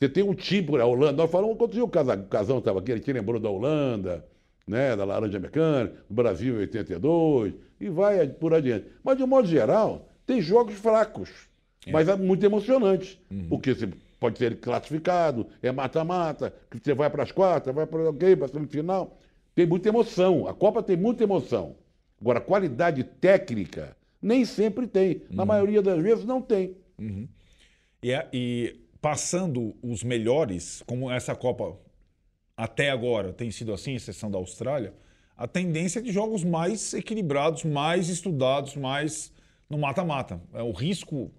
Você 0.00 0.08
tem 0.08 0.22
um 0.22 0.32
time, 0.32 0.78
a 0.80 0.86
Holanda, 0.86 1.12
nós 1.12 1.30
falamos 1.30 1.58
quando 1.58 1.78
o 1.84 1.88
Casão 1.88 2.58
estava 2.58 2.78
aqui, 2.78 2.90
ele 2.90 3.00
te 3.00 3.12
lembrou 3.12 3.38
da 3.38 3.50
Holanda, 3.50 4.24
né, 4.66 4.96
da 4.96 5.04
Laranja 5.04 5.38
Mecânica, 5.38 5.94
do 6.08 6.14
Brasil 6.14 6.54
em 6.54 6.60
82, 6.60 7.52
e 7.78 7.90
vai 7.90 8.26
por 8.26 8.54
adiante. 8.54 8.86
Mas, 9.04 9.18
de 9.18 9.22
um 9.24 9.26
modo 9.26 9.46
geral, 9.46 10.08
tem 10.24 10.40
jogos 10.40 10.74
fracos, 10.76 11.28
mas 11.92 12.08
é 12.08 12.16
muito 12.16 12.42
emocionantes. 12.46 13.18
Porque 13.50 13.74
você 13.74 13.90
pode 14.18 14.38
ser 14.38 14.58
classificado, 14.58 15.46
é 15.62 15.70
mata-mata, 15.70 16.54
que 16.70 16.78
você 16.82 16.94
vai 16.94 17.10
para 17.10 17.22
as 17.22 17.30
quartas, 17.32 17.74
vai 17.74 17.86
para 17.86 18.08
okay, 18.08 18.32
a 18.42 18.48
semifinal. 18.48 19.18
Tem 19.54 19.66
muita 19.66 19.90
emoção. 19.90 20.46
A 20.48 20.54
Copa 20.54 20.82
tem 20.82 20.96
muita 20.96 21.24
emoção. 21.24 21.76
Agora, 22.18 22.40
qualidade 22.40 23.04
técnica 23.04 23.94
nem 24.22 24.46
sempre 24.46 24.86
tem. 24.86 25.22
Na 25.30 25.44
maioria 25.44 25.82
das 25.82 26.02
vezes 26.02 26.24
não 26.24 26.40
tem. 26.40 26.74
E, 28.02 28.12
é- 28.12 28.28
e 28.32 28.79
passando 29.00 29.74
os 29.82 30.02
melhores, 30.02 30.82
como 30.86 31.10
essa 31.10 31.34
Copa 31.34 31.78
até 32.56 32.90
agora 32.90 33.32
tem 33.32 33.50
sido 33.50 33.72
assim, 33.72 33.94
exceção 33.94 34.30
da 34.30 34.36
Austrália, 34.36 34.92
a 35.36 35.48
tendência 35.48 36.00
é 36.00 36.02
de 36.02 36.12
jogos 36.12 36.44
mais 36.44 36.92
equilibrados, 36.92 37.64
mais 37.64 38.10
estudados, 38.10 38.76
mais 38.76 39.32
no 39.70 39.78
mata-mata. 39.78 40.38
É, 40.52 40.62
o 40.62 40.72
risco. 40.72 41.30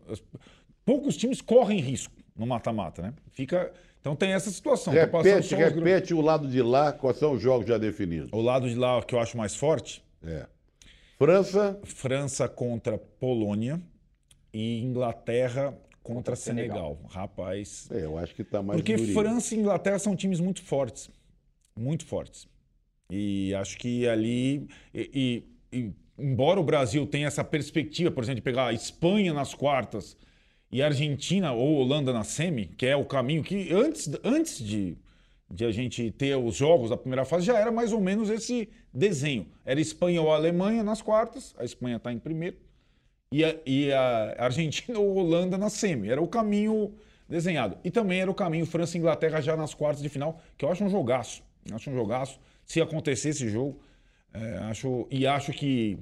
Poucos 0.84 1.16
times 1.16 1.40
correm 1.40 1.80
risco 1.80 2.16
no 2.36 2.48
mata-mata, 2.48 3.04
né? 3.04 3.14
Fica. 3.32 3.72
Então 4.00 4.16
tem 4.16 4.34
essa 4.34 4.50
situação. 4.50 4.92
Repete, 4.92 5.48
só 5.48 5.56
os 5.56 5.62
repete 5.62 6.14
o 6.16 6.22
lado 6.22 6.48
de 6.48 6.64
lá, 6.64 6.92
quais 6.92 7.18
são 7.18 7.34
os 7.34 7.42
jogos 7.42 7.68
já 7.68 7.78
definidos. 7.78 8.32
O 8.34 8.42
lado 8.42 8.68
de 8.68 8.74
lá 8.74 9.04
que 9.04 9.14
eu 9.14 9.20
acho 9.20 9.38
mais 9.38 9.56
forte, 9.56 10.04
É. 10.26 10.48
França, 11.20 11.80
França 11.84 12.48
contra 12.50 12.98
Polônia 12.98 13.80
e 14.52 14.82
Inglaterra 14.82 15.78
contra, 16.04 16.36
Senegal. 16.36 16.96
Senegal. 16.96 17.00
Rapaz, 17.10 17.88
é, 17.92 18.04
eu 18.06 18.18
acho 18.18 18.34
que 18.36 18.42
está 18.42 18.62
mais 18.62 18.80
Porque 18.80 18.96
durinho. 18.96 19.14
França 19.14 19.56
e 19.56 19.60
Inglaterra 19.60 20.00
são 20.00 20.16
times 20.16 20.40
muito 20.40 20.62
fortes. 20.64 21.10
Muito 21.76 22.06
fortes. 22.06 22.48
E 23.10 23.54
acho 23.56 23.78
que 23.78 24.08
ali. 24.08 24.68
E, 24.94 25.46
e- 25.74 25.78
e, 25.78 25.92
embora 26.18 26.60
o 26.60 26.64
Brasil 26.64 27.06
tenha 27.08 27.28
essa 27.28 27.44
perspectiva, 27.44 28.12
por 28.12 28.24
exemplo, 28.24 28.36
de 28.38 28.42
pegar 28.42 28.68
a 28.68 28.74
Espanha 28.74 29.34
nas 29.34 29.54
quartas 29.54 30.18
e 30.72 30.82
a 30.82 30.86
Argentina 30.88 31.52
ou 31.54 31.76
Holanda 31.76 32.12
na 32.14 32.24
semi, 32.24 32.66
que 32.68 32.86
é 32.86 32.96
o 32.96 33.06
caminho 33.06 33.42
que 33.44 33.72
antes, 33.74 34.10
antes 34.24 34.60
de, 34.64 34.98
de 35.50 35.66
a 35.66 35.72
gente 35.72 36.12
ter 36.12 36.36
os 36.36 36.56
jogos 36.56 36.90
da 36.90 36.98
primeira 36.98 37.24
fase, 37.26 37.46
já 37.46 37.58
era 37.58 37.72
mais 37.72 37.92
ou 37.94 38.02
menos 38.02 38.30
esse 38.30 38.70
desenho. 38.94 39.48
Era 39.66 39.80
Espanha 39.82 40.22
ou 40.22 40.32
Alemanha 40.32 40.84
nas 40.84 41.02
quartas, 41.02 41.56
a 41.58 41.64
Espanha 41.66 41.96
está 41.98 42.12
em 42.12 42.20
primeiro 42.20 42.58
e 43.32 43.46
a, 43.46 43.56
e 43.66 43.92
a 43.92 44.36
Argentina 44.38 45.00
ou 45.00 45.16
Holanda 45.16 45.58
na 45.58 45.70
semi. 45.70 46.10
Era 46.10 46.22
o 46.22 46.28
caminho 46.28 46.94
desenhado. 47.28 47.78
E 47.84 47.90
também 47.90 48.20
era 48.20 48.30
o 48.30 48.36
caminho 48.36 48.66
França 48.66 48.98
e 48.98 49.00
Inglaterra 49.00 49.42
já 49.42 49.56
nas 49.56 49.74
quartas 49.74 50.04
de 50.04 50.10
final, 50.10 50.42
que 50.58 50.66
eu 50.66 50.70
acho 50.70 50.84
um 50.84 50.90
jogaço. 50.90 51.42
Acho 51.72 51.90
um 51.90 51.94
jogaço. 51.94 52.40
Se 52.66 52.82
acontecer 52.82 53.30
esse 53.30 53.50
jogo, 53.50 53.80
é, 54.34 54.58
acho, 54.70 55.08
e 55.10 55.26
acho 55.26 55.54
que, 55.54 55.98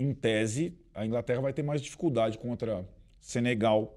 em 0.00 0.14
tese, 0.14 0.72
a 0.94 1.04
Inglaterra 1.04 1.42
vai 1.42 1.52
ter 1.52 1.62
mais 1.62 1.82
dificuldade 1.82 2.38
contra 2.38 2.84
Senegal 3.20 3.94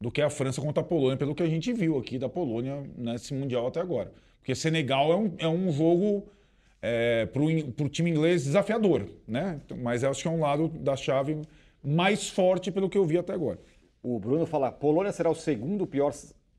do 0.00 0.10
que 0.10 0.20
a 0.20 0.30
França 0.30 0.60
contra 0.60 0.82
a 0.82 0.86
Polônia, 0.86 1.16
pelo 1.16 1.34
que 1.34 1.42
a 1.42 1.48
gente 1.48 1.72
viu 1.72 1.98
aqui 1.98 2.18
da 2.18 2.28
Polônia 2.28 2.84
nesse 2.96 3.32
Mundial 3.34 3.66
até 3.66 3.80
agora. 3.80 4.12
Porque 4.38 4.54
Senegal 4.54 5.12
é 5.12 5.16
um, 5.16 5.34
é 5.38 5.48
um 5.48 5.72
jogo 5.72 6.26
para 7.32 7.84
o 7.84 7.88
time 7.88 8.10
inglês 8.10 8.44
desafiador, 8.44 9.08
né? 9.26 9.60
Mas 9.78 10.04
acho 10.04 10.22
que 10.22 10.28
é 10.28 10.30
um 10.30 10.40
lado 10.40 10.68
da 10.68 10.94
chave 10.94 11.40
mais 11.86 12.28
forte 12.28 12.72
pelo 12.72 12.90
que 12.90 12.98
eu 12.98 13.04
vi 13.04 13.16
até 13.16 13.32
agora. 13.32 13.60
O 14.02 14.18
Bruno 14.18 14.44
fala: 14.44 14.72
Polônia 14.72 15.12
será 15.12 15.30
o 15.30 15.34
segundo 15.34 15.86
pior, 15.86 16.12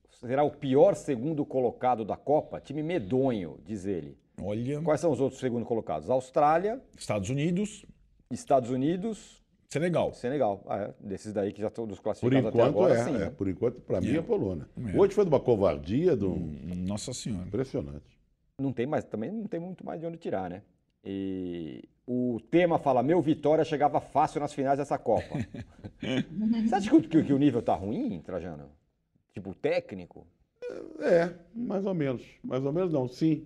será 0.09 0.43
o 0.43 0.51
pior 0.51 0.95
segundo 0.95 1.45
colocado 1.45 2.05
da 2.05 2.15
Copa? 2.15 2.61
Time 2.61 2.81
medonho, 2.81 3.59
diz 3.65 3.85
ele. 3.85 4.17
Olha, 4.41 4.81
Quais 4.81 5.01
são 5.01 5.11
os 5.11 5.19
outros 5.19 5.39
segundo 5.39 5.65
colocados? 5.65 6.09
Austrália, 6.09 6.81
Estados 6.97 7.29
Unidos, 7.29 7.85
Estados 8.31 8.69
Unidos, 8.69 9.43
Senegal. 9.67 10.13
Senegal. 10.13 10.63
Ah, 10.67 10.77
é. 10.77 10.93
Desses 10.99 11.33
daí 11.33 11.51
que 11.51 11.59
já 11.59 11.67
estão 11.67 11.85
dos 11.85 11.97
Por 11.97 12.03
classificados 12.03 12.47
até 12.47 12.57
enquanto, 12.57 12.69
agora, 12.69 12.93
é, 12.93 13.03
sim. 13.03 13.15
é. 13.15 13.17
né? 13.17 13.29
Por 13.31 13.47
enquanto, 13.49 13.81
para 13.81 13.99
mim, 13.99 14.13
É. 14.13 14.17
é 14.17 14.21
Polônia. 14.21 14.65
É. 14.77 14.97
Hoje 14.97 15.13
foi 15.13 15.25
de 15.25 15.29
uma 15.29 15.39
covardia, 15.39 16.15
de 16.15 16.23
um... 16.25 16.55
Nossa 16.87 17.11
Senhora. 17.13 17.45
impressionante. 17.45 18.17
Não 18.59 18.71
tem 18.71 18.85
mais, 18.87 19.03
também 19.03 19.31
não 19.31 19.45
tem 19.45 19.59
muito 19.59 19.85
mais 19.85 19.99
de 19.99 20.05
onde 20.07 20.17
tirar, 20.17 20.49
né? 20.49 20.61
E 21.03 21.83
o 22.07 22.39
tema 22.49 22.79
fala: 22.79 23.03
meu 23.03 23.21
Vitória 23.21 23.65
chegava 23.65 23.99
fácil 23.99 24.39
nas 24.39 24.53
finais 24.53 24.77
dessa 24.79 24.97
Copa. 24.97 25.35
Você 26.67 26.75
acha 26.75 26.89
que, 26.89 26.95
o- 26.95 27.01
que 27.01 27.17
o- 27.17 27.25
que 27.25 27.33
o 27.33 27.37
nível 27.37 27.61
tá 27.61 27.75
ruim, 27.75 28.21
Trajano? 28.21 28.69
Tipo, 29.33 29.53
técnico? 29.53 30.25
É, 30.99 31.33
mais 31.53 31.85
ou 31.85 31.93
menos. 31.93 32.23
Mais 32.43 32.63
ou 32.63 32.71
menos 32.71 32.91
não, 32.93 33.07
sim. 33.07 33.45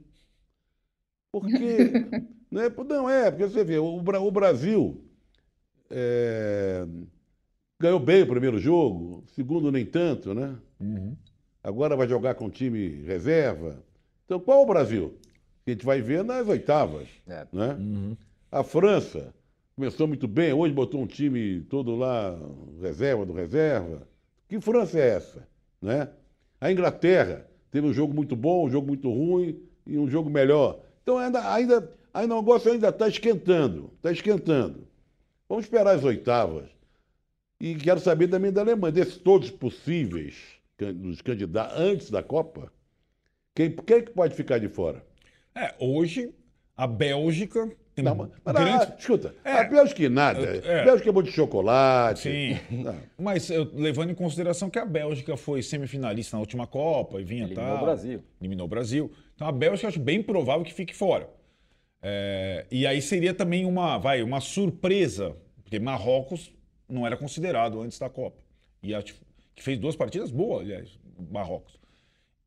Porque. 1.31 1.49
né, 2.51 2.69
não, 2.87 3.09
é, 3.09 3.31
porque 3.31 3.47
você 3.47 3.63
vê, 3.63 3.77
o, 3.79 3.97
o 3.97 4.31
Brasil 4.31 5.03
é, 5.89 6.85
ganhou 7.79 7.99
bem 7.99 8.23
o 8.23 8.27
primeiro 8.27 8.59
jogo, 8.59 9.23
segundo 9.33 9.71
nem 9.71 9.85
tanto, 9.85 10.33
né? 10.33 10.55
Agora 11.63 11.95
vai 11.95 12.07
jogar 12.07 12.35
com 12.35 12.49
time 12.49 13.03
reserva. 13.03 13.83
Então, 14.25 14.39
qual 14.39 14.59
é 14.61 14.63
o 14.63 14.67
Brasil? 14.67 15.17
A 15.65 15.69
gente 15.69 15.85
vai 15.85 16.01
ver 16.01 16.23
nas 16.23 16.47
oitavas. 16.47 17.07
É. 17.27 17.45
Né? 17.51 17.77
A 18.51 18.65
França 18.65 19.33
começou 19.77 20.05
muito 20.05 20.27
bem, 20.27 20.51
hoje 20.51 20.73
botou 20.73 21.01
um 21.01 21.07
time 21.07 21.61
todo 21.69 21.95
lá, 21.95 22.37
reserva 22.81 23.25
do 23.25 23.31
reserva. 23.31 24.05
Que 24.49 24.59
França 24.59 24.99
é 24.99 25.07
essa? 25.07 25.47
Né? 25.81 26.09
A 26.59 26.69
Inglaterra 26.69 27.49
teve 27.71 27.87
um 27.87 27.93
jogo 27.93 28.13
muito 28.13 28.35
bom, 28.35 28.67
um 28.67 28.69
jogo 28.69 28.87
muito 28.87 29.09
ruim 29.09 29.57
e 29.87 29.97
um 29.97 30.09
jogo 30.09 30.29
melhor. 30.29 30.81
Então 31.01 31.17
ainda, 31.17 31.49
ainda, 31.49 31.97
ainda 32.13 32.35
o 32.35 32.41
negócio 32.41 32.69
ainda 32.69 32.89
está 32.89 33.07
esquentando, 33.07 33.89
está 33.95 34.11
esquentando. 34.11 34.85
Vamos 35.47 35.63
esperar 35.63 35.95
as 35.95 36.03
oitavas. 36.03 36.69
E 37.57 37.75
quero 37.75 38.01
saber 38.01 38.27
também 38.27 38.51
da 38.51 38.59
Alemanha, 38.59 38.91
desses 38.91 39.15
todos 39.15 39.49
possíveis, 39.49 40.35
dos 40.77 41.21
candidatos 41.21 41.79
antes 41.79 42.09
da 42.09 42.21
Copa, 42.21 42.69
quem, 43.55 43.71
quem 43.71 44.03
que 44.03 44.11
pode 44.11 44.35
ficar 44.35 44.57
de 44.57 44.67
fora? 44.67 45.05
É, 45.55 45.73
hoje 45.79 46.33
a 46.75 46.85
Bélgica 46.85 47.71
tem 48.01 48.09
Não, 48.09 48.15
mas, 48.15 48.29
mas, 48.43 48.55
grande... 48.55 48.83
ah, 48.83 48.95
escuta, 48.97 49.35
É. 49.43 49.51
a 49.53 49.63
Bélgica 49.63 50.03
e 50.03 50.09
nada. 50.09 50.39
É. 50.39 50.85
Bélgica 50.85 51.09
é 51.09 51.11
bom 51.11 51.21
de 51.23 51.31
chocolate. 51.31 52.21
Sim. 52.21 52.59
Não. 52.83 52.95
Mas 53.17 53.49
eu, 53.49 53.69
levando 53.73 54.11
em 54.11 54.15
consideração 54.15 54.69
que 54.69 54.79
a 54.79 54.85
Bélgica 54.85 55.35
foi 55.37 55.61
semifinalista 55.61 56.35
na 56.35 56.41
última 56.41 56.67
Copa 56.67 57.19
e 57.19 57.23
vinha 57.23 57.45
Eliminou 57.45 57.65
tal, 57.65 57.77
o 57.77 57.85
Brasil. 57.85 58.23
Eliminou 58.39 58.65
o 58.65 58.69
Brasil. 58.69 59.11
Então 59.35 59.47
a 59.47 59.51
Bélgica 59.51 59.85
eu 59.85 59.89
acho 59.89 59.99
bem 59.99 60.21
provável 60.21 60.63
que 60.63 60.73
fique 60.73 60.95
fora. 60.95 61.29
É, 62.01 62.65
e 62.71 62.87
aí 62.87 63.01
seria 63.01 63.33
também 63.33 63.65
uma, 63.65 63.97
vai, 63.97 64.23
uma 64.23 64.39
surpresa, 64.41 65.35
porque 65.63 65.79
Marrocos 65.79 66.51
não 66.89 67.05
era 67.05 67.15
considerado 67.15 67.81
antes 67.81 67.99
da 67.99 68.09
Copa. 68.09 68.41
E 68.81 68.95
acho 68.95 69.15
que 69.55 69.61
fez 69.61 69.77
duas 69.77 69.95
partidas 69.95 70.31
boas, 70.31 70.61
aliás, 70.61 70.99
Marrocos. 71.31 71.79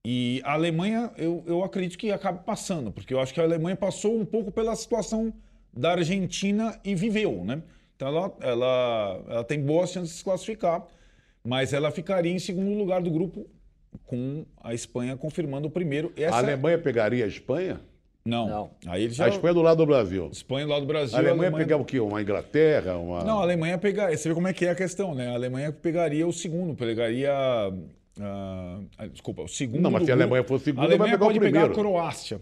E 0.04 0.42
a 0.44 0.52
Alemanha, 0.52 1.10
eu, 1.16 1.42
eu 1.46 1.64
acredito 1.64 1.96
que 1.96 2.10
acabe 2.10 2.44
passando, 2.44 2.92
porque 2.92 3.14
eu 3.14 3.20
acho 3.20 3.32
que 3.32 3.40
a 3.40 3.44
Alemanha 3.44 3.76
passou 3.76 4.18
um 4.18 4.24
pouco 4.24 4.50
pela 4.50 4.76
situação 4.76 5.32
da 5.76 5.92
Argentina 5.92 6.78
e 6.84 6.94
viveu, 6.94 7.44
né? 7.44 7.62
Então 7.96 8.08
ela, 8.08 8.36
ela, 8.40 9.24
ela 9.28 9.44
tem 9.44 9.60
boas 9.60 9.90
chances 9.90 10.10
de 10.10 10.18
se 10.18 10.24
classificar, 10.24 10.86
mas 11.44 11.72
ela 11.72 11.90
ficaria 11.90 12.32
em 12.32 12.38
segundo 12.38 12.76
lugar 12.76 13.02
do 13.02 13.10
grupo 13.10 13.46
com 14.06 14.44
a 14.62 14.74
Espanha 14.74 15.16
confirmando 15.16 15.68
o 15.68 15.70
primeiro. 15.70 16.12
Essa 16.16 16.36
A 16.36 16.38
Alemanha 16.38 16.78
pegaria 16.78 17.24
a 17.24 17.28
Espanha? 17.28 17.80
Não. 18.24 18.48
Não. 18.48 18.70
Aí 18.86 19.08
já 19.10 19.26
A 19.26 19.28
Espanha 19.28 19.50
é 19.50 19.54
do 19.54 19.62
lado 19.62 19.76
do 19.78 19.86
Brasil. 19.86 20.30
Espanha 20.32 20.66
lá 20.66 20.80
do 20.80 20.86
Brasil. 20.86 21.16
A 21.16 21.20
Alemanha 21.20 21.52
pegava 21.52 21.82
o 21.82 21.84
quê? 21.84 22.00
Uma 22.00 22.22
Inglaterra? 22.22 22.96
Uma... 22.96 23.22
Não, 23.22 23.38
a 23.38 23.42
Alemanha 23.42 23.76
pegaria. 23.76 24.16
Você 24.16 24.28
vê 24.28 24.34
como 24.34 24.48
é 24.48 24.52
que 24.52 24.64
é 24.64 24.70
a 24.70 24.74
questão, 24.74 25.14
né? 25.14 25.28
A 25.28 25.34
Alemanha 25.34 25.70
pegaria 25.70 26.26
o 26.26 26.32
segundo, 26.32 26.74
pegaria. 26.74 27.30
ah, 27.32 28.80
ah, 28.98 29.06
desculpa, 29.06 29.42
o 29.42 29.48
segundo. 29.48 29.82
Não, 29.82 29.90
mas 29.90 30.02
do 30.02 30.06
se 30.06 30.12
a. 30.12 30.14
Alemanha 30.14 30.42
for 30.42 30.58
segundo, 30.58 30.82
a 30.82 30.86
Alemanha 30.86 31.16
vai 31.16 31.18
pegar 31.18 31.24
o 31.24 31.28
pode 31.28 31.40
pegar 31.40 31.60
a 31.64 31.68
primeiro. 31.68 31.90
Croácia. 31.92 32.40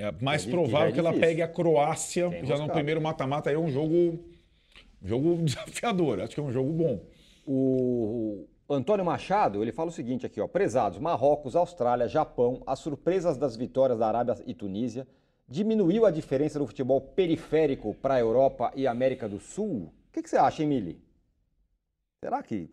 É 0.00 0.12
mais 0.20 0.46
É, 0.46 0.50
provável 0.50 0.88
é 0.88 0.92
que 0.92 0.98
ela 0.98 1.12
pegue 1.12 1.42
a 1.42 1.48
Croácia 1.48 2.30
Tem 2.30 2.44
já 2.44 2.56
no 2.56 2.68
primeiro 2.68 3.00
mata-mata. 3.00 3.50
Aí 3.50 3.56
é 3.56 3.58
um 3.58 3.70
jogo 3.70 4.18
Jogo 5.02 5.36
desafiador, 5.42 6.20
acho 6.20 6.34
que 6.34 6.40
é 6.40 6.42
um 6.42 6.52
jogo 6.52 6.72
bom. 6.72 7.00
O 7.46 8.46
Antônio 8.68 9.04
Machado, 9.04 9.62
ele 9.62 9.72
fala 9.72 9.88
o 9.88 9.92
seguinte 9.92 10.26
aqui, 10.26 10.40
ó. 10.40 10.46
Prezados, 10.46 10.98
Marrocos, 10.98 11.56
Austrália, 11.56 12.06
Japão, 12.06 12.62
as 12.66 12.78
surpresas 12.78 13.36
das 13.36 13.56
vitórias 13.56 13.98
da 13.98 14.06
Arábia 14.06 14.36
e 14.46 14.54
Tunísia 14.54 15.06
diminuiu 15.48 16.06
a 16.06 16.10
diferença 16.10 16.58
do 16.58 16.66
futebol 16.66 17.00
periférico 17.00 17.94
para 17.94 18.14
a 18.14 18.20
Europa 18.20 18.70
e 18.76 18.86
América 18.86 19.28
do 19.28 19.40
Sul? 19.40 19.92
O 20.08 20.12
que, 20.12 20.22
que 20.22 20.30
você 20.30 20.36
acha, 20.36 20.62
Emily? 20.62 21.02
Será 22.22 22.42
que 22.42 22.70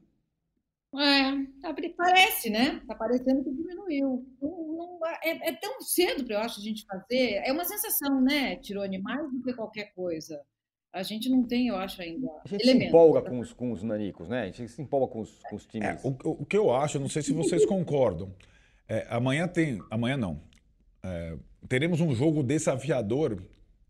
É, 0.96 1.92
parece, 1.98 2.50
né? 2.50 2.82
Tá 2.88 2.96
parecendo 2.96 3.44
que 3.44 3.52
diminuiu. 3.52 4.26
Não- 4.42 4.68
não- 4.78 5.00
é, 5.24 5.50
é 5.50 5.54
tão 5.54 5.82
cedo 5.82 6.24
para 6.24 6.36
eu 6.36 6.40
acho 6.40 6.60
a 6.60 6.64
gente 6.64 6.86
fazer. 6.86 7.42
É 7.46 7.52
uma 7.52 7.66
sensação, 7.66 8.22
né, 8.22 8.56
Tirone, 8.58 8.98
mais 9.00 9.30
do 9.32 9.42
que 9.44 9.54
qualquer 9.54 9.94
coisa. 9.94 10.42
A 10.94 11.04
gente 11.04 11.30
não 11.30 11.44
tem, 11.44 11.68
eu 11.68 11.76
acho, 11.76 12.02
ainda 12.02 12.28
a 12.44 12.48
gente 12.48 12.64
se 12.64 12.70
elementos 12.70 12.88
empolga 12.90 13.22
pra- 13.22 13.30
com 13.30 13.40
os, 13.40 13.54
com 13.54 13.72
os 13.72 13.84
nanicos, 13.84 14.30
né? 14.30 14.44
A 14.44 14.46
gente 14.46 14.68
se 14.70 14.82
empolga 14.82 15.12
com 15.12 15.20
os, 15.20 15.38
com 15.50 15.56
os 15.56 15.66
times. 15.68 15.88
É, 15.88 16.00
o, 16.08 16.16
o 16.42 16.46
que 16.46 16.58
eu 16.58 16.74
acho, 16.74 16.98
não 17.00 17.10
sei 17.10 17.22
se 17.22 17.34
vocês 17.34 17.66
concordam. 17.66 18.34
É, 18.88 19.06
amanhã 19.10 19.48
tem. 19.48 19.80
Amanhã 19.92 20.16
não. 20.18 20.42
É, 21.04 21.38
teremos 21.68 22.00
um 22.02 22.16
jogo 22.16 22.42
desafiador 22.42 23.44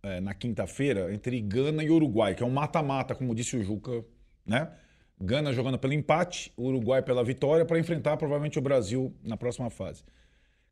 é, 0.03 0.19
na 0.19 0.33
quinta-feira 0.33 1.13
entre 1.13 1.39
Gana 1.39 1.83
e 1.83 1.89
Uruguai, 1.91 2.33
que 2.35 2.41
é 2.43 2.45
um 2.45 2.49
mata-mata, 2.51 3.13
como 3.15 3.35
disse 3.35 3.55
o 3.55 3.63
Juca, 3.63 4.03
né? 4.45 4.71
Gana 5.19 5.51
jogando 5.51 5.79
pelo 5.79 5.93
empate, 5.93 6.53
Uruguai 6.57 7.01
pela 7.01 7.23
vitória, 7.23 7.65
para 7.65 7.79
enfrentar 7.79 8.17
provavelmente 8.17 8.59
o 8.59 8.61
Brasil 8.61 9.13
na 9.23 9.35
próxima 9.35 9.69
fase. 9.69 10.03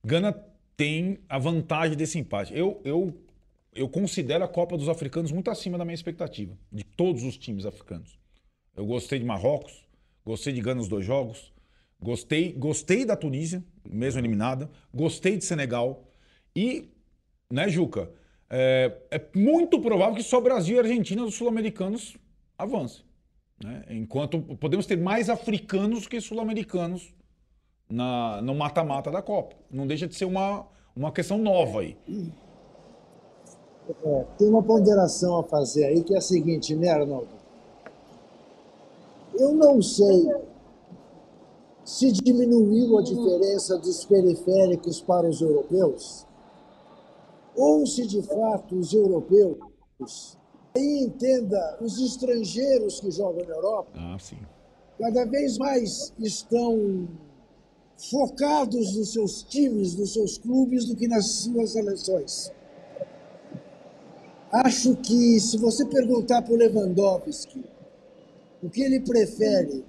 Gana 0.03 0.33
tem 0.77 1.19
a 1.27 1.39
vantagem 1.39 1.97
desse 1.97 2.19
empate. 2.19 2.55
Eu, 2.55 2.79
eu, 2.83 3.17
eu 3.73 3.89
considero 3.89 4.43
a 4.43 4.47
Copa 4.47 4.77
dos 4.77 4.87
Africanos 4.87 5.31
muito 5.31 5.49
acima 5.49 5.77
da 5.77 5.85
minha 5.85 5.95
expectativa, 5.95 6.55
de 6.71 6.83
todos 6.83 7.23
os 7.23 7.37
times 7.37 7.65
africanos. 7.65 8.19
Eu 8.75 8.85
gostei 8.85 9.17
de 9.17 9.25
Marrocos, 9.25 9.83
gostei 10.23 10.53
de 10.53 10.61
Gana 10.61 10.75
nos 10.75 10.87
dois 10.87 11.05
jogos, 11.05 11.51
gostei, 11.99 12.51
gostei 12.53 13.05
da 13.05 13.15
Tunísia, 13.15 13.63
mesmo 13.83 14.19
eliminada, 14.19 14.69
gostei 14.93 15.37
de 15.37 15.45
Senegal 15.45 16.07
e, 16.55 16.91
né, 17.49 17.67
Juca, 17.67 18.11
é, 18.49 18.95
é 19.09 19.21
muito 19.35 19.79
provável 19.79 20.15
que 20.15 20.23
só 20.23 20.39
Brasil 20.39 20.75
e 20.75 20.79
Argentina 20.79 21.23
dos 21.23 21.35
sul-americanos 21.35 22.15
avancem. 22.57 23.04
Né? 23.63 23.85
Enquanto 23.89 24.41
podemos 24.57 24.85
ter 24.85 24.97
mais 24.97 25.29
africanos 25.29 26.07
que 26.07 26.19
sul-americanos 26.19 27.13
no 27.89 28.55
mata-mata 28.55 29.11
da 29.11 29.21
Copa. 29.21 29.55
Não 29.69 29.85
deixa 29.85 30.07
de 30.07 30.15
ser 30.15 30.25
uma, 30.25 30.65
uma 30.95 31.11
questão 31.11 31.37
nova 31.37 31.81
aí. 31.81 31.97
É, 34.03 34.25
tem 34.37 34.49
uma 34.49 34.63
ponderação 34.63 35.39
a 35.39 35.43
fazer 35.43 35.85
aí 35.85 36.03
que 36.03 36.13
é 36.13 36.17
a 36.17 36.21
seguinte, 36.21 36.75
né, 36.75 36.89
Arnaldo? 36.89 37.29
Eu 39.33 39.53
não 39.53 39.81
sei 39.81 40.27
se 41.83 42.11
diminuiu 42.11 42.97
a 42.97 43.03
diferença 43.03 43.77
dos 43.77 44.05
periféricos 44.05 45.01
para 45.01 45.29
os 45.29 45.39
europeus, 45.39 46.25
ou 47.55 47.85
se 47.85 48.07
de 48.07 48.23
fato 48.23 48.75
os 48.75 48.91
europeus, 48.91 49.57
aí 50.75 51.03
entenda, 51.03 51.77
os 51.81 51.97
estrangeiros 51.99 52.99
que 52.99 53.09
jogam 53.09 53.45
na 53.47 53.55
Europa, 53.55 53.91
Ah, 53.95 54.17
cada 54.99 55.25
vez 55.25 55.57
mais 55.57 56.13
estão 56.19 57.07
focados 57.97 58.95
nos 58.95 59.13
seus 59.13 59.43
times, 59.43 59.95
nos 59.95 60.13
seus 60.13 60.37
clubes, 60.37 60.85
do 60.85 60.95
que 60.95 61.07
nas 61.07 61.25
suas 61.25 61.71
seleções. 61.71 62.51
Acho 64.51 64.95
que 64.97 65.39
se 65.39 65.57
você 65.57 65.85
perguntar 65.85 66.41
para 66.41 66.53
o 66.53 66.57
Lewandowski 66.57 67.63
o 68.61 68.69
que 68.69 68.81
ele 68.81 68.99
prefere, 68.99 69.83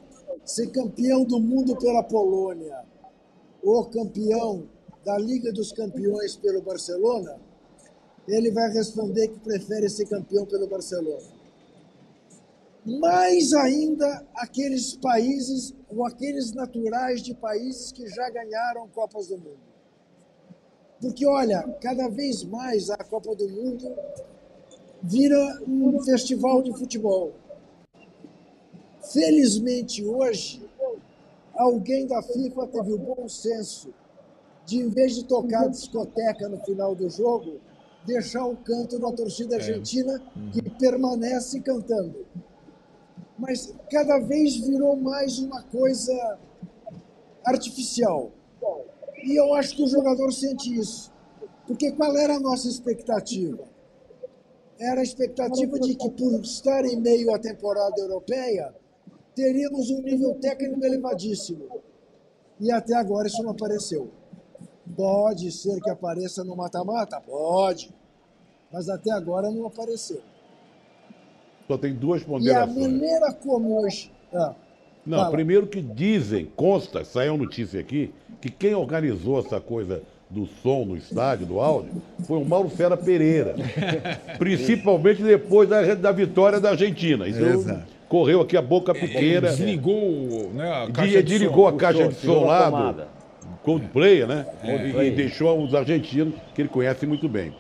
ser 0.45 0.69
campeão 0.71 1.25
do 1.25 1.41
mundo 1.41 1.77
pela 1.77 2.03
Polônia 2.03 2.85
ou 3.63 3.85
campeão 3.87 4.65
da 5.05 5.19
Liga 5.19 5.53
dos 5.53 5.73
Campeões 5.73 6.37
pelo 6.37 6.63
Barcelona, 6.63 7.37
ele 8.29 8.51
vai 8.51 8.71
responder 8.73 9.29
que 9.29 9.39
prefere 9.41 9.89
ser 9.89 10.07
campeão 10.07 10.45
pelo 10.47 10.67
Barcelona 10.67 11.37
mais 12.87 13.53
ainda 13.53 14.25
aqueles 14.37 14.95
países 14.95 15.75
ou 15.91 16.07
aqueles 16.07 16.53
naturais 16.53 17.21
de 17.21 17.35
países 17.35 17.91
que 17.91 18.07
já 18.09 18.31
ganharam 18.31 18.89
Copas 18.89 19.27
do 19.27 19.37
Mundo. 19.37 19.59
Porque, 21.01 21.27
olha, 21.27 21.63
cada 21.81 22.09
vez 22.09 22.45
mais 22.45 22.89
a 22.89 22.97
Copa 22.97 23.35
do 23.35 23.49
Mundo 23.49 23.93
vira 25.03 25.61
um 25.67 26.01
festival 26.03 26.63
de 26.63 26.73
futebol. 26.73 27.33
Felizmente, 29.13 30.05
hoje, 30.05 30.63
alguém 31.55 32.07
da 32.07 32.23
FIFA 32.23 32.67
teve 32.69 32.93
o 32.93 32.99
bom 32.99 33.29
senso 33.29 33.93
de, 34.65 34.79
em 34.79 34.89
vez 34.89 35.17
de 35.17 35.25
tocar 35.25 35.69
discoteca 35.69 36.49
no 36.49 36.59
final 36.65 36.95
do 36.95 37.11
jogo, 37.11 37.61
deixar 38.07 38.47
o 38.47 38.57
canto 38.57 38.99
da 38.99 39.13
torcida 39.13 39.57
argentina 39.57 40.23
que 40.53 40.63
permanece 40.71 41.61
cantando 41.61 42.25
mas 43.39 43.75
cada 43.91 44.19
vez 44.19 44.57
virou 44.57 44.97
mais 44.97 45.39
uma 45.39 45.63
coisa 45.65 46.39
artificial. 47.45 48.31
E 49.23 49.39
eu 49.39 49.55
acho 49.55 49.77
que 49.77 49.83
o 49.83 49.89
jogador 49.89 50.33
sente 50.33 50.75
isso. 50.75 51.13
Porque 51.67 51.93
qual 51.93 52.17
era 52.17 52.37
a 52.37 52.41
nossa 52.41 52.69
expectativa? 52.69 53.65
Era 54.79 55.01
a 55.01 55.05
expectativa 55.05 55.79
de 55.81 55.95
que, 55.95 56.11
por 56.11 56.41
estar 56.41 56.85
em 56.85 57.01
meio 57.01 57.35
à 57.35 57.39
temporada 57.39 57.99
europeia, 57.99 58.75
teríamos 59.35 59.91
um 59.91 60.01
nível 60.03 60.35
técnico 60.37 60.85
elevadíssimo. 60.85 61.67
E 62.61 62.71
até 62.71 62.95
agora 62.95 63.27
isso 63.27 63.43
não 63.43 63.51
apareceu. 63.51 64.11
Pode 64.95 65.51
ser 65.51 65.81
que 65.81 65.91
apareça 65.91 66.45
no 66.45 66.55
mata-mata? 66.57 67.21
Pode. 67.21 67.91
Mas 68.73 68.89
até 68.89 69.11
agora 69.13 69.51
não 69.51 69.67
apareceu. 69.67 70.21
Só 71.67 71.77
tem 71.77 71.93
duas 71.95 72.23
E 72.23 72.25
a 72.25 72.29
ponderações. 72.29 72.77
maneira 72.77 73.33
como 73.33 73.81
hoje. 73.83 74.11
Ah, 74.33 74.55
Não, 75.05 75.19
Fala. 75.19 75.31
primeiro 75.31 75.67
que 75.67 75.81
dizem, 75.81 76.47
consta, 76.57 77.05
saiu 77.05 77.35
a 77.35 77.37
notícia 77.37 77.81
aqui, 77.81 78.13
que 78.41 78.51
quem 78.51 78.75
organizou 78.75 79.39
essa 79.41 79.61
coisa 79.61 80.03
do 80.29 80.47
som 80.47 80.85
no 80.85 80.97
estádio, 80.97 81.47
do 81.47 81.61
áudio, 81.61 82.03
foi 82.27 82.39
o 82.39 82.45
Mauro 82.45 82.69
Fera 82.69 82.97
Pereira. 82.97 83.55
Principalmente 84.39 85.23
depois 85.23 85.69
da, 85.69 85.95
da 85.95 86.13
vitória 86.13 86.61
da 86.61 86.71
Argentina. 86.71 87.27
Isso 87.29 87.41
Exato. 87.45 87.85
correu 88.09 88.41
aqui 88.41 88.57
a 88.57 88.63
boca 88.63 88.93
pequena. 88.93 89.49
Desligou 89.51 90.51
né, 90.53 90.69
a 90.85 90.91
caixa 90.91 91.11
Dia 91.11 91.23
de 91.23 91.29
desligou 91.33 91.69
som. 91.69 91.77
a 91.77 91.79
caixa 91.79 92.09
de 92.09 92.15
som 92.17 92.45
lá 92.45 92.95
Coldplay, 93.67 94.25
né? 94.27 94.47
E- 94.63 94.67
Coldplay. 94.67 95.09
E 95.09 95.11
deixou 95.11 95.63
os 95.63 95.75
argentinos, 95.75 96.35
que 96.55 96.63
ele 96.63 96.69
conhece 96.69 97.07
muito 97.07 97.29
bem. 97.29 97.53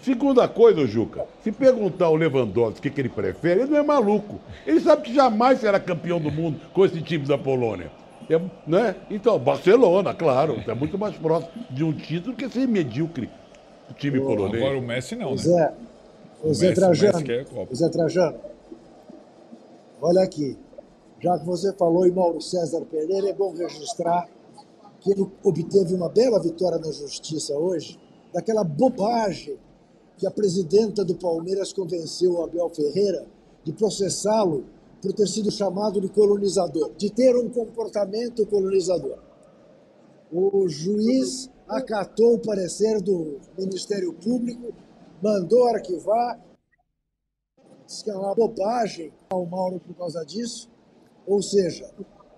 Segunda 0.00 0.46
coisa, 0.48 0.86
Juca, 0.86 1.26
se 1.42 1.50
perguntar 1.52 2.06
ao 2.06 2.14
Lewandowski 2.14 2.78
o 2.78 2.82
que, 2.82 2.88
que 2.90 3.00
ele 3.00 3.08
prefere, 3.08 3.62
ele 3.62 3.70
não 3.70 3.78
é 3.78 3.82
maluco. 3.82 4.40
Ele 4.64 4.78
sabe 4.80 5.02
que 5.02 5.12
jamais 5.14 5.58
será 5.58 5.80
campeão 5.80 6.20
do 6.20 6.30
mundo 6.30 6.60
com 6.72 6.84
esse 6.86 7.02
time 7.02 7.26
da 7.26 7.36
Polônia. 7.36 7.90
É, 8.30 8.40
né? 8.66 8.94
Então, 9.10 9.38
Barcelona, 9.38 10.14
claro, 10.14 10.62
é 10.66 10.74
muito 10.74 10.96
mais 10.96 11.16
próximo 11.16 11.50
de 11.70 11.82
um 11.82 11.92
título 11.92 12.36
que 12.36 12.48
ser 12.48 12.68
medíocre 12.68 13.28
time 13.96 14.20
polonês. 14.20 14.62
Agora 14.62 14.78
o 14.78 14.82
Messi 14.82 15.16
não, 15.16 15.30
né? 15.32 15.36
Zé, 15.38 15.72
o 16.44 16.54
Zé 16.54 16.68
Messi- 16.68 16.80
Trajano. 16.80 17.24
Copa. 17.50 17.72
O 17.72 17.74
Zé 17.74 17.88
Trajano. 17.88 18.36
Olha 20.00 20.22
aqui. 20.22 20.56
Já 21.20 21.36
que 21.38 21.44
você 21.44 21.72
falou 21.72 22.06
em 22.06 22.12
Mauro 22.12 22.40
César 22.40 22.82
Pereira, 22.82 23.28
é 23.28 23.32
bom 23.32 23.52
registrar 23.52 24.28
que 25.00 25.12
ele 25.12 25.26
obteve 25.42 25.94
uma 25.94 26.08
bela 26.08 26.40
vitória 26.40 26.78
na 26.78 26.90
justiça 26.90 27.54
hoje, 27.54 27.98
daquela 28.32 28.64
bobagem 28.64 29.56
que 30.16 30.26
a 30.26 30.30
presidenta 30.30 31.04
do 31.04 31.14
Palmeiras 31.14 31.72
convenceu 31.72 32.32
o 32.32 32.42
Abel 32.42 32.68
Ferreira 32.70 33.26
de 33.64 33.72
processá-lo 33.72 34.64
por 35.00 35.12
ter 35.12 35.28
sido 35.28 35.50
chamado 35.50 36.00
de 36.00 36.08
colonizador, 36.08 36.92
de 36.96 37.10
ter 37.10 37.36
um 37.36 37.48
comportamento 37.48 38.44
colonizador. 38.46 39.18
O 40.32 40.68
juiz 40.68 41.48
acatou 41.68 42.34
o 42.34 42.38
parecer 42.38 43.00
do 43.00 43.38
Ministério 43.56 44.12
Público, 44.12 44.72
mandou 45.22 45.68
arquivar, 45.68 46.40
disse 47.86 48.04
que 48.04 48.10
é 48.10 48.14
uma 48.14 48.34
bobagem 48.34 49.12
ao 49.30 49.46
Mauro 49.46 49.80
por 49.80 49.94
causa 49.94 50.24
disso, 50.24 50.68
ou 51.26 51.40
seja, 51.42 51.88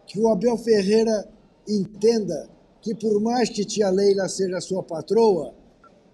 que 0.06 0.20
o 0.20 0.28
Abel 0.28 0.56
Ferreira 0.58 1.28
entenda 1.70 2.48
que 2.80 2.94
por 2.94 3.20
mais 3.20 3.48
que 3.48 3.64
tia 3.64 3.90
Leila 3.90 4.28
seja 4.28 4.60
sua 4.60 4.82
patroa, 4.82 5.54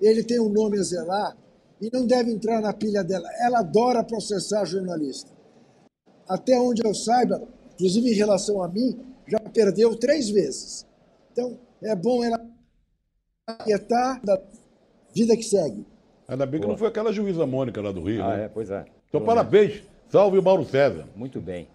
ele 0.00 0.22
tem 0.24 0.40
um 0.40 0.48
nome 0.48 0.78
a 0.78 0.82
zelar 0.82 1.36
e 1.80 1.90
não 1.92 2.06
deve 2.06 2.32
entrar 2.32 2.60
na 2.60 2.72
pilha 2.72 3.02
dela. 3.04 3.28
Ela 3.40 3.60
adora 3.60 4.02
processar 4.02 4.64
jornalista. 4.64 5.30
Até 6.28 6.58
onde 6.58 6.84
eu 6.84 6.94
saiba, 6.94 7.42
inclusive 7.74 8.10
em 8.10 8.14
relação 8.14 8.62
a 8.62 8.68
mim, 8.68 8.98
já 9.28 9.38
perdeu 9.38 9.94
três 9.96 10.28
vezes. 10.28 10.86
Então, 11.32 11.58
é 11.82 11.94
bom 11.94 12.24
ela 12.24 12.44
aquietar 13.46 14.20
da 14.24 14.40
vida 15.14 15.36
que 15.36 15.44
segue. 15.44 15.86
Ainda 16.26 16.44
bem 16.44 16.60
que 16.60 16.66
não 16.66 16.76
foi 16.76 16.88
aquela 16.88 17.12
juíza 17.12 17.46
Mônica 17.46 17.80
lá 17.80 17.92
do 17.92 18.02
Rio. 18.02 18.24
Ah, 18.24 18.36
né? 18.36 18.44
é, 18.44 18.48
pois 18.48 18.70
é. 18.70 18.84
Então, 19.08 19.24
parabéns 19.24 19.82
Salve 20.08 20.38
o 20.38 20.42
Mauro 20.42 20.64
César. 20.64 21.04
Muito 21.16 21.40
bem. 21.40 21.68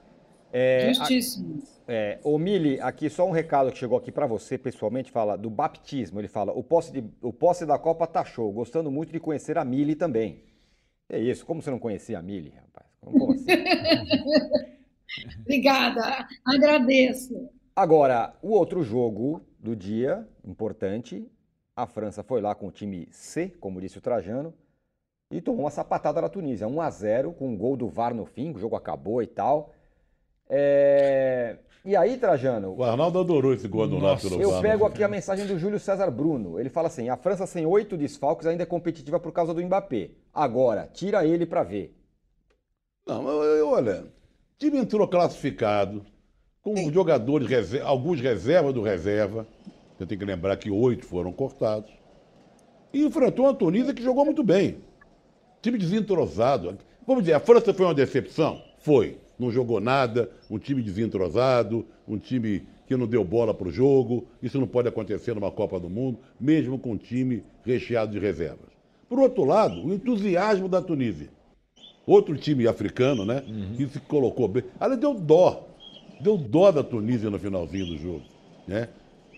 É, 0.52 0.94
Justíssimo. 0.94 1.64
É, 1.88 2.20
ô 2.24 2.38
Mili, 2.38 2.80
aqui 2.80 3.10
só 3.10 3.28
um 3.28 3.32
recado 3.32 3.72
que 3.72 3.78
chegou 3.78 3.98
aqui 3.98 4.12
para 4.12 4.26
você 4.26 4.58
pessoalmente, 4.58 5.12
fala 5.12 5.38
do 5.38 5.50
baptismo. 5.50 6.20
Ele 6.20 6.28
fala, 6.28 6.52
o 6.52 6.64
posse, 6.64 6.92
de, 6.92 7.04
o 7.22 7.34
posse 7.34 7.66
da 7.66 7.78
Copa 7.78 8.06
tá 8.08 8.24
show, 8.24 8.52
gostando 8.52 8.92
muito 8.92 9.12
de 9.12 9.20
conhecer 9.20 9.58
a 9.58 9.66
Mili 9.66 9.96
também. 9.96 10.44
É 11.10 11.20
isso, 11.20 11.46
como 11.46 11.62
você 11.62 11.70
não 11.70 11.80
conhecia 11.80 12.20
a 12.20 12.22
Mili, 12.22 12.52
rapaz? 12.52 12.88
Como 13.02 13.34
assim? 13.34 13.46
Obrigada, 15.42 16.28
agradeço. 16.46 17.50
Agora, 17.76 18.34
o 18.42 18.52
outro 18.52 18.84
jogo 18.84 19.42
do 19.60 19.76
dia, 19.76 20.26
importante, 20.46 21.30
a 21.76 21.86
França 21.86 22.24
foi 22.24 22.40
lá 22.42 22.56
com 22.56 22.68
o 22.68 22.72
time 22.72 23.08
C, 23.12 23.50
como 23.60 23.82
disse 23.82 23.98
o 23.98 24.02
Trajano, 24.02 24.54
e 25.30 25.42
tomou 25.42 25.62
uma 25.62 25.72
sapatada 25.72 26.22
da 26.22 26.30
Tunísia, 26.30 26.68
1 26.68 26.82
a 26.82 26.90
0 26.90 27.34
com 27.34 27.50
um 27.50 27.58
gol 27.58 27.76
do 27.76 27.90
VAR 27.90 28.14
no 28.14 28.26
fim, 28.26 28.52
o 28.54 28.60
jogo 28.60 28.76
acabou 28.76 29.22
e 29.22 29.28
tal. 29.28 29.74
É... 30.54 31.56
E 31.84 31.96
aí, 31.96 32.16
Trajano, 32.18 32.76
O 32.78 32.84
Arnaldo 32.84 33.18
adorou 33.20 33.54
esse 33.56 33.68
gol 33.68 33.86
anulado 33.86 34.22
pelo 34.22 34.40
eu 34.40 34.62
pego 34.62 34.86
aqui 34.86 35.04
a 35.04 35.08
mensagem 35.08 35.48
do 35.48 35.58
Júlio 35.58 35.80
César 35.80 36.12
Bruno. 36.12 36.60
Ele 36.60 36.70
fala 36.70 36.88
assim: 36.90 37.10
a 37.10 37.18
França 37.18 37.48
sem 37.48 37.66
oito 37.66 37.98
desfalques 37.98 38.46
ainda 38.46 38.62
é 38.62 38.66
competitiva 38.68 39.20
por 39.20 39.32
causa 39.32 39.52
do 39.54 39.64
Mbappé. 39.64 40.12
Agora, 40.32 40.88
tira 40.94 41.26
ele 41.26 41.46
pra 41.46 41.64
ver. 41.64 41.96
Não, 43.08 43.28
eu- 43.28 43.44
eu- 43.58 43.68
olha, 43.70 44.02
o 44.02 44.06
time 44.60 44.78
entrou 44.78 45.08
classificado, 45.08 46.06
com 46.62 46.76
jogadores, 46.92 47.48
reser- 47.48 47.84
alguns 47.84 48.22
reservas 48.22 48.74
do 48.76 48.84
reserva. 48.84 49.48
Você 49.98 50.06
tem 50.06 50.18
que 50.20 50.26
lembrar 50.26 50.58
que 50.58 50.70
oito 50.70 51.06
foram 51.06 51.32
cortados. 51.32 51.90
E 52.94 53.04
enfrentou 53.04 53.46
uma 53.46 53.56
Tunísia 53.56 53.94
que 53.94 54.04
jogou 54.04 54.24
muito 54.26 54.44
bem. 54.44 54.78
Time 55.64 55.80
desentrosado. 55.80 56.78
Vamos 57.08 57.24
dizer, 57.24 57.34
a 57.34 57.40
França 57.40 57.74
foi 57.74 57.86
uma 57.86 57.94
decepção? 57.96 58.62
Foi. 58.80 59.18
Não 59.41 59.49
jogou 59.49 59.80
nada, 59.80 60.30
um 60.51 60.60
time 60.60 60.84
desentrosado, 60.84 61.84
um 62.08 62.19
time 62.19 62.62
que 62.86 62.95
não 62.95 63.08
deu 63.08 63.23
bola 63.23 63.56
para 63.56 63.67
o 63.67 63.71
jogo. 63.71 64.27
Isso 64.39 64.60
não 64.60 64.67
pode 64.67 64.88
acontecer 64.88 65.34
numa 65.34 65.49
Copa 65.49 65.80
do 65.80 65.89
Mundo, 65.89 66.19
mesmo 66.39 66.77
com 66.77 66.91
um 66.91 66.97
time 66.97 67.43
recheado 67.65 68.12
de 68.12 68.19
reservas. 68.19 68.69
Por 69.10 69.17
outro 69.17 69.43
lado, 69.43 69.84
o 69.84 69.91
entusiasmo 69.91 70.69
da 70.69 70.80
Tunísia. 70.80 71.30
Outro 72.06 72.38
time 72.38 72.67
africano, 72.67 73.25
né? 73.25 73.43
Que 73.75 73.88
se 73.88 73.99
colocou 74.01 74.47
bem. 74.47 74.63
Ela 74.80 74.95
deu 74.95 75.15
dó. 75.15 75.67
Deu 76.19 76.38
dó 76.38 76.71
da 76.71 76.84
Tunísia 76.84 77.32
no 77.32 77.39
finalzinho 77.39 77.88
do 77.88 77.97
jogo. 77.97 78.21
Né? 78.67 78.89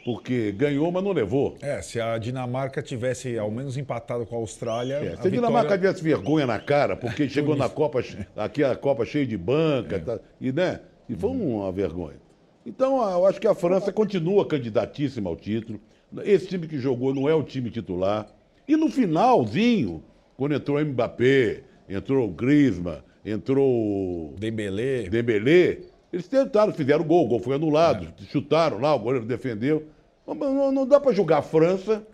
Porque 0.03 0.51
ganhou, 0.51 0.91
mas 0.91 1.03
não 1.03 1.13
levou. 1.13 1.55
É, 1.61 1.81
se 1.81 1.99
a 1.99 2.17
Dinamarca 2.17 2.81
tivesse 2.81 3.37
ao 3.37 3.49
menos 3.49 3.77
empatado 3.77 4.25
com 4.25 4.35
a 4.35 4.39
Austrália. 4.39 4.95
É, 4.95 5.13
a 5.13 5.21
se 5.21 5.27
a 5.27 5.31
Dinamarca 5.31 5.77
tivesse 5.77 6.03
vergonha 6.03 6.45
na 6.45 6.59
cara, 6.59 6.95
porque 6.97 7.27
chegou 7.29 7.55
na 7.55 7.69
Copa, 7.69 8.03
aqui 8.35 8.63
a 8.63 8.75
Copa 8.75 9.05
cheia 9.05 9.25
de 9.25 9.37
banca, 9.37 9.99
tá, 9.99 10.19
e, 10.41 10.51
né? 10.51 10.81
E 11.07 11.15
foi 11.15 11.29
uma 11.29 11.71
vergonha. 11.71 12.21
Então, 12.65 12.97
eu 13.09 13.25
acho 13.25 13.39
que 13.39 13.47
a 13.47 13.55
França 13.55 13.91
continua 13.91 14.45
candidatíssima 14.45 15.29
ao 15.29 15.35
título. 15.35 15.79
Esse 16.23 16.47
time 16.47 16.67
que 16.67 16.77
jogou 16.77 17.13
não 17.13 17.27
é 17.27 17.33
o 17.33 17.43
time 17.43 17.69
titular. 17.69 18.27
E 18.67 18.75
no 18.77 18.89
finalzinho, 18.89 20.03
quando 20.37 20.55
entrou 20.55 20.77
o 20.77 20.85
Mbappé, 20.85 21.61
entrou 21.89 22.27
o 22.27 22.31
Griezmann, 22.31 22.99
entrou 23.25 23.69
o 23.69 24.35
Dembélé. 24.37 25.03
Dembélé, 25.09 25.79
eles 26.11 26.27
tentaram, 26.27 26.71
fizeram 26.73 27.03
gol, 27.03 27.25
o 27.25 27.27
gol 27.27 27.39
foi 27.39 27.55
anulado, 27.55 28.13
chutaram 28.29 28.79
lá, 28.79 28.93
o 28.93 28.99
goleiro 28.99 29.25
defendeu. 29.25 29.87
Não, 30.25 30.71
não- 30.71 30.86
dá 30.88 30.99
para 30.99 31.12
julgar 31.12 31.39
a 31.39 31.41
França, 31.41 32.05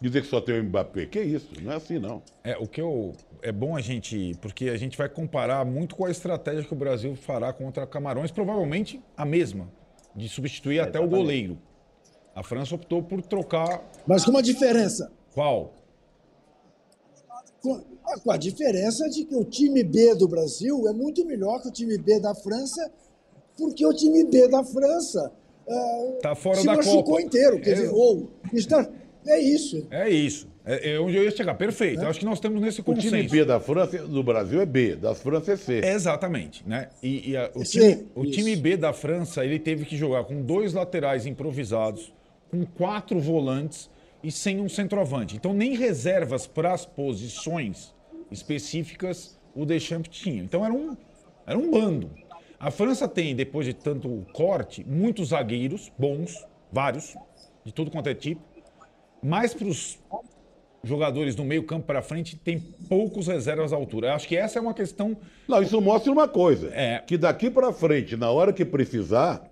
dizer 0.00 0.22
que 0.22 0.28
só 0.28 0.40
tem 0.40 0.60
o 0.60 0.64
Mbappé. 0.64 1.06
Que 1.06 1.20
isso, 1.20 1.48
não 1.60 1.72
é 1.72 1.76
assim 1.76 1.98
não. 1.98 2.22
É, 2.44 2.56
o 2.56 2.66
que 2.66 2.80
eu. 2.80 3.12
É 3.42 3.52
bom 3.52 3.76
a 3.76 3.80
gente. 3.80 4.34
Porque 4.40 4.68
a 4.68 4.76
gente 4.76 4.96
vai 4.96 5.08
comparar 5.08 5.64
muito 5.64 5.94
com 5.96 6.04
a 6.04 6.10
estratégia 6.10 6.64
que 6.64 6.72
o 6.72 6.76
Brasil 6.76 7.14
fará 7.16 7.52
contra 7.52 7.86
Camarões, 7.86 8.30
provavelmente 8.30 9.02
a 9.16 9.24
mesma, 9.24 9.68
de 10.14 10.28
substituir 10.28 10.80
até 10.80 10.98
o 11.00 11.08
goleiro. 11.08 11.58
A 12.34 12.42
França 12.42 12.74
optou 12.74 13.02
por 13.02 13.22
trocar. 13.22 13.82
Mas 14.06 14.24
com 14.24 14.30
uma 14.30 14.42
diferença. 14.42 15.10
Qual? 15.34 15.72
Com, 17.62 17.82
ah, 18.04 18.18
com 18.20 18.30
a 18.30 18.36
diferença 18.36 19.08
de 19.08 19.24
que 19.24 19.34
o 19.34 19.44
time 19.44 19.82
B 19.82 20.14
do 20.14 20.28
Brasil 20.28 20.86
é 20.88 20.92
muito 20.92 21.24
melhor 21.24 21.60
que 21.62 21.68
o 21.68 21.72
time 21.72 21.98
B 21.98 22.20
da 22.20 22.34
França, 22.34 22.92
porque 23.56 23.84
o 23.86 23.92
time 23.92 24.24
B 24.24 24.48
da 24.48 24.62
França 24.62 25.32
Tá 26.22 26.34
fora 26.34 26.56
se 26.58 26.66
da 26.66 26.76
machucou 26.76 27.02
Copa. 27.04 27.22
inteiro. 27.22 27.60
Quer 27.60 27.70
É. 27.70 27.74
dizer, 27.74 27.90
ou 27.92 28.30
está, 28.52 28.88
é 29.26 29.38
isso. 29.40 29.86
É 29.90 30.08
isso. 30.08 30.48
É, 30.64 30.92
é 30.94 31.00
onde 31.00 31.16
eu 31.16 31.22
ia 31.24 31.30
chegar. 31.30 31.54
Perfeito. 31.54 32.02
Eu 32.02 32.08
acho 32.08 32.18
que 32.18 32.24
nós 32.24 32.40
temos 32.40 32.60
nesse 32.60 32.80
O 32.80 32.84
consenso. 32.84 33.08
time 33.08 33.28
B 33.28 33.44
da 33.44 33.60
França, 33.60 33.98
do 33.98 34.22
Brasil 34.22 34.60
é 34.60 34.66
B, 34.66 34.96
da 34.96 35.14
França 35.14 35.52
é 35.52 35.56
C. 35.56 35.80
Exatamente, 35.84 36.62
né? 36.66 36.88
E, 37.02 37.30
e 37.30 37.36
a- 37.36 37.50
o, 37.54 37.64
Sim, 37.64 37.78
time, 37.80 38.06
o 38.16 38.26
time 38.26 38.56
B 38.56 38.76
da 38.76 38.92
França, 38.92 39.44
ele 39.44 39.58
teve 39.60 39.84
que 39.84 39.96
jogar 39.96 40.24
com 40.24 40.42
dois 40.42 40.72
laterais 40.72 41.24
improvisados, 41.24 42.12
com 42.50 42.64
quatro 42.66 43.20
volantes 43.20 43.88
e 44.24 44.32
sem 44.32 44.60
um 44.60 44.68
centroavante. 44.68 45.36
Então, 45.36 45.54
nem 45.54 45.76
reservas 45.76 46.46
para 46.48 46.72
as 46.72 46.84
posições 46.84 47.94
específicas 48.30 49.36
o 49.54 49.64
Deschamps 49.64 50.10
tinha. 50.18 50.42
Então, 50.42 50.64
era 50.64 50.74
um, 50.74 50.96
era 51.46 51.56
um 51.58 51.70
bando. 51.70 52.10
A 52.58 52.70
França 52.70 53.06
tem, 53.06 53.34
depois 53.36 53.66
de 53.66 53.74
tanto 53.74 54.26
corte, 54.32 54.84
muitos 54.84 55.28
zagueiros 55.28 55.92
bons, 55.98 56.44
vários, 56.72 57.14
de 57.64 57.72
tudo 57.72 57.90
quanto 57.90 58.08
é 58.08 58.14
tipo. 58.14 58.40
Mas 59.22 59.52
para 59.52 59.66
os 59.66 59.98
jogadores 60.82 61.34
do 61.34 61.44
meio 61.44 61.64
campo 61.64 61.86
para 61.86 62.00
frente, 62.00 62.36
tem 62.36 62.58
poucos 62.88 63.26
reservas 63.26 63.72
à 63.72 63.76
altura. 63.76 64.08
Eu 64.08 64.12
acho 64.14 64.28
que 64.28 64.36
essa 64.36 64.58
é 64.58 64.62
uma 64.62 64.72
questão 64.72 65.16
Não, 65.48 65.60
isso 65.60 65.80
mostra 65.80 66.10
uma 66.12 66.28
coisa. 66.28 66.70
É. 66.72 67.00
Que 67.06 67.18
daqui 67.18 67.50
pra 67.50 67.72
frente, 67.72 68.16
na 68.16 68.30
hora 68.30 68.52
que 68.52 68.64
precisar, 68.64 69.42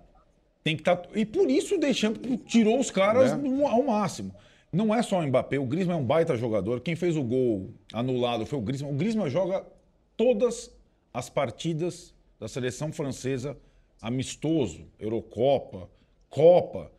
Tem 0.63 0.75
que 0.75 0.81
estar. 0.81 0.99
E 1.13 1.25
por 1.25 1.47
isso 1.51 1.75
o 1.75 1.79
Deschamps 1.79 2.19
tirou 2.47 2.79
os 2.79 2.89
caras 2.89 3.37
Né? 3.37 3.65
ao 3.67 3.83
máximo. 3.83 4.33
Não 4.73 4.93
é 4.93 5.01
só 5.03 5.19
o 5.19 5.27
Mbappé, 5.27 5.59
o 5.59 5.65
Griezmann 5.65 5.97
é 5.97 6.01
um 6.01 6.03
baita 6.05 6.35
jogador. 6.35 6.81
Quem 6.81 6.95
fez 6.95 7.15
o 7.15 7.23
gol 7.23 7.69
anulado 7.93 8.45
foi 8.47 8.57
o 8.57 8.61
Griezmann. 8.63 8.91
O 8.91 8.95
Griezmann 8.95 9.29
joga 9.29 9.63
todas 10.17 10.71
as 11.13 11.29
partidas 11.29 12.14
da 12.45 12.49
seleção 12.49 12.93
francesa 12.93 13.57
amistoso, 13.99 14.85
Eurocopa, 14.99 15.89
Copa, 16.29 16.91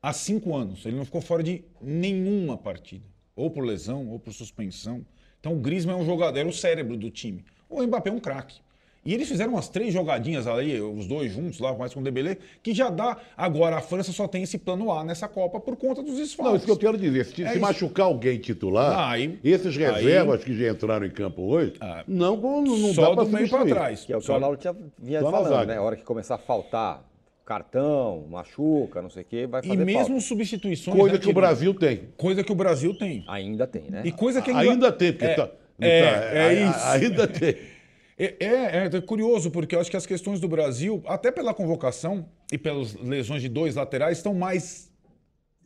há 0.00 0.10
cinco 0.10 0.56
anos. 0.56 0.86
Ele 0.86 0.96
não 0.96 1.04
ficou 1.04 1.20
fora 1.20 1.42
de 1.42 1.62
nenhuma 1.82 2.56
partida, 2.56 3.04
ou 3.34 3.50
por 3.50 3.62
lesão, 3.62 4.08
ou 4.08 4.18
por 4.18 4.32
suspensão. 4.32 5.04
Então 5.38 5.52
o 5.52 5.60
Griezmann 5.60 5.98
é 5.98 6.00
um 6.02 6.06
jogador, 6.06 6.38
era 6.38 6.48
o 6.48 6.52
cérebro 6.52 6.96
do 6.96 7.10
time. 7.10 7.44
O 7.68 7.82
Mbappé 7.82 8.08
é 8.08 8.12
um 8.12 8.18
craque. 8.18 8.60
E 9.06 9.14
eles 9.14 9.28
fizeram 9.28 9.52
umas 9.52 9.68
três 9.68 9.94
jogadinhas 9.94 10.46
ali, 10.48 10.80
os 10.80 11.06
dois 11.06 11.32
juntos 11.32 11.60
lá, 11.60 11.72
mais 11.74 11.94
com 11.94 12.00
o 12.00 12.02
Dembélé, 12.02 12.36
que 12.62 12.74
já 12.74 12.90
dá. 12.90 13.16
Agora 13.36 13.76
a 13.76 13.80
França 13.80 14.10
só 14.12 14.26
tem 14.26 14.42
esse 14.42 14.58
plano 14.58 14.90
A 14.92 15.04
nessa 15.04 15.28
Copa 15.28 15.60
por 15.60 15.76
conta 15.76 16.02
dos 16.02 16.16
desfalques. 16.16 16.44
não, 16.50 16.56
isso 16.56 16.66
que 16.66 16.72
eu 16.72 16.76
quero 16.76 16.98
dizer. 16.98 17.24
Se, 17.24 17.44
É 17.44 17.52
se 17.52 17.58
machucar 17.60 18.06
alguém 18.06 18.38
titular, 18.38 18.92
Ah, 18.98 19.10
aí- 19.12 19.38
esses 19.44 19.76
aí- 19.78 19.84
reservas 19.92 20.42
que 20.42 20.52
já 20.58 20.70
entraram 20.72 21.06
em 21.06 21.10
campo 21.10 21.42
hoje, 21.42 21.74
Ah, 21.80 22.02
não, 22.08 22.36
não, 22.36 22.62
não 22.62 22.92
só 22.94 23.14
dá 23.14 23.22
do 23.22 23.30
meio 23.30 23.48
para 23.48 23.64
trás. 23.64 24.04
Que 24.04 24.12
é 24.12 24.16
o 24.16 24.18
que 24.18 24.24
o 24.24 24.26
Só- 24.26 24.34
Arnaldo 24.34 24.56
tinha, 24.56 24.74
vinha 24.98 25.20
Só 25.20 25.30
falando, 25.30 25.66
né? 25.68 25.76
A 25.76 25.82
hora 25.82 25.94
que 25.96 26.02
começar 26.02 26.34
a 26.34 26.38
faltar 26.38 27.04
cartão, 27.44 28.26
machuca, 28.28 29.00
não 29.00 29.08
sei 29.08 29.22
o 29.22 29.26
quê, 29.26 29.46
vai 29.46 29.60
E 29.64 29.68
fazer 29.68 29.84
mesmo 29.84 30.06
falta. 30.06 30.20
substituições. 30.20 30.96
Coisa 30.96 31.14
né, 31.14 31.20
que 31.20 31.28
o 31.30 31.32
Brasil 31.32 31.72
tem. 31.74 32.08
Coisa 32.16 32.42
que 32.42 32.50
o 32.50 32.54
Brasil 32.56 32.92
tem. 32.98 33.24
Ainda 33.28 33.66
tem, 33.68 33.82
né? 33.88 34.02
E 34.04 34.10
coisa 34.10 34.42
que 34.42 34.50
a 34.50 34.52
Ingla- 34.52 34.72
Ainda 34.72 34.90
tem, 34.92 35.12
porque 35.12 35.24
é, 35.26 35.34
tá, 35.34 35.48
é, 35.80 36.02
tá- 36.02 36.18
é 36.36 36.44
a- 36.44 36.52
isso. 36.70 36.86
Ainda 37.04 37.26
tem. 37.28 37.54
É, 38.18 38.36
é, 38.40 38.86
é 38.86 39.00
curioso, 39.00 39.50
porque 39.50 39.74
eu 39.74 39.80
acho 39.80 39.90
que 39.90 39.96
as 39.96 40.06
questões 40.06 40.40
do 40.40 40.48
Brasil, 40.48 41.02
até 41.06 41.30
pela 41.30 41.52
convocação 41.52 42.28
e 42.50 42.56
pelas 42.56 42.94
lesões 42.94 43.42
de 43.42 43.48
dois 43.48 43.74
laterais, 43.74 44.18
estão 44.18 44.34
mais 44.34 44.90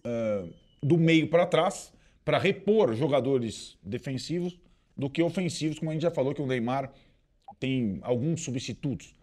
ah, 0.04 0.44
do 0.82 0.96
meio 0.96 1.28
para 1.28 1.46
trás, 1.46 1.92
para 2.24 2.38
repor 2.38 2.94
jogadores 2.94 3.78
defensivos, 3.82 4.58
do 4.96 5.08
que 5.08 5.22
ofensivos, 5.22 5.78
como 5.78 5.90
a 5.90 5.94
gente 5.94 6.02
já 6.02 6.10
falou 6.10 6.34
que 6.34 6.42
o 6.42 6.46
Neymar 6.46 6.92
tem 7.58 7.98
alguns 8.02 8.42
substitutos. 8.42 9.14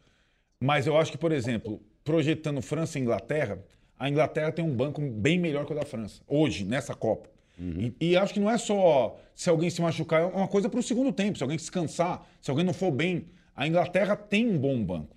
Mas 0.60 0.88
eu 0.88 0.98
acho 0.98 1.12
que, 1.12 1.18
por 1.18 1.32
exemplo, 1.32 1.82
projetando 2.04 2.62
França 2.62 2.98
e 2.98 3.02
Inglaterra, 3.02 3.64
a 4.00 4.10
Inglaterra 4.10 4.52
tem 4.52 4.64
um 4.64 4.76
banco 4.76 5.02
bem 5.02 5.40
melhor 5.40 5.66
que 5.66 5.74
o 5.74 5.76
da 5.76 5.86
França, 5.86 6.22
hoje, 6.28 6.64
nessa 6.64 6.96
Copa. 6.96 7.30
E, 7.60 7.94
e 8.00 8.18
acho 8.18 8.34
que 8.34 8.40
não 8.40 8.50
é 8.50 8.58
só 8.58 9.18
se 9.34 9.50
alguém 9.50 9.70
se 9.70 9.82
machucar, 9.82 10.22
é 10.22 10.26
uma 10.26 10.48
coisa 10.48 10.70
para 10.70 10.80
o 10.80 10.84
segundo 10.84 11.12
tempo. 11.12 11.38
Se 11.38 11.44
alguém 11.44 11.58
descansar, 11.58 12.28
se 12.42 12.50
alguém 12.50 12.66
não 12.66 12.74
for 12.74 12.92
bem, 12.92 13.28
a 13.56 13.68
Inglaterra 13.68 14.16
tem 14.16 14.48
um 14.48 14.58
bom 14.58 14.84
banco. 14.84 15.16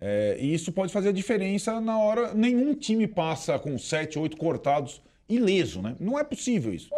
É, 0.00 0.36
e 0.40 0.54
isso 0.54 0.72
pode 0.72 0.92
fazer 0.92 1.10
a 1.10 1.12
diferença 1.12 1.80
na 1.80 1.98
hora. 1.98 2.34
Nenhum 2.34 2.74
time 2.74 3.06
passa 3.06 3.58
com 3.58 3.76
sete, 3.78 4.18
oito 4.18 4.36
cortados 4.36 5.02
ileso, 5.28 5.80
né? 5.80 5.94
Não 6.00 6.18
é 6.18 6.24
possível 6.24 6.72
isso. 6.72 6.90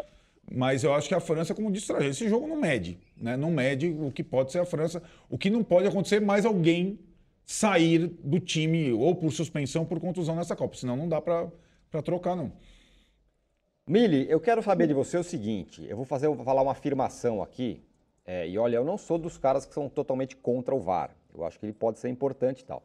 Mas 0.51 0.85
eu 0.85 0.95
acho 0.95 1.09
que 1.09 1.15
a 1.15 1.21
França, 1.21 1.55
como 1.55 1.71
disse, 1.71 1.93
esse 2.05 2.29
jogo 2.29 2.47
não 2.47 2.61
mede, 2.61 2.99
né? 3.17 3.37
Não 3.37 3.51
mede 3.51 3.89
o 3.89 4.11
que 4.11 4.23
pode 4.23 4.53
ser 4.53 4.61
a 4.61 4.65
França. 4.65 5.03
O 5.29 5.37
que 5.37 5.51
não 5.51 5.63
pode 5.63 5.89
acontecer 5.89 6.21
mais 6.21 6.47
alguém 6.47 6.99
sair 7.45 8.07
do 8.23 8.39
time 8.39 8.93
ou 8.93 9.15
por 9.15 9.31
suspensão, 9.33 9.85
por 9.85 10.01
contusão 10.01 10.37
nessa 10.37 10.57
Copa. 10.57 10.77
Senão 10.77 10.97
não 10.97 11.09
dá 11.09 11.21
para 11.21 11.51
trocar, 12.03 12.37
não. 12.37 12.53
Mili, 13.87 14.31
eu 14.31 14.39
quero 14.39 14.63
saber 14.63 14.87
de 14.87 14.95
você 14.95 15.19
o 15.19 15.25
seguinte: 15.25 15.85
eu 15.89 15.97
vou 15.97 16.05
fazer, 16.05 16.29
vou 16.29 16.45
falar 16.45 16.63
uma 16.63 16.73
afirmação 16.73 17.43
aqui. 17.43 17.83
é, 18.25 18.49
e 18.49 18.57
olha, 18.57 18.77
eu 18.77 18.85
não 18.85 18.97
sou 18.97 19.19
dos 19.19 19.37
caras 19.37 19.67
que 19.67 19.75
são 19.75 19.89
totalmente 19.89 20.37
contra 20.37 20.75
o 20.75 20.81
VAR. 20.81 21.11
Eu 21.35 21.45
acho 21.45 21.59
que 21.59 21.67
ele 21.67 21.73
pode 21.73 21.99
ser 21.99 22.09
importante 22.09 22.61
e 22.61 22.65
tal. 22.65 22.83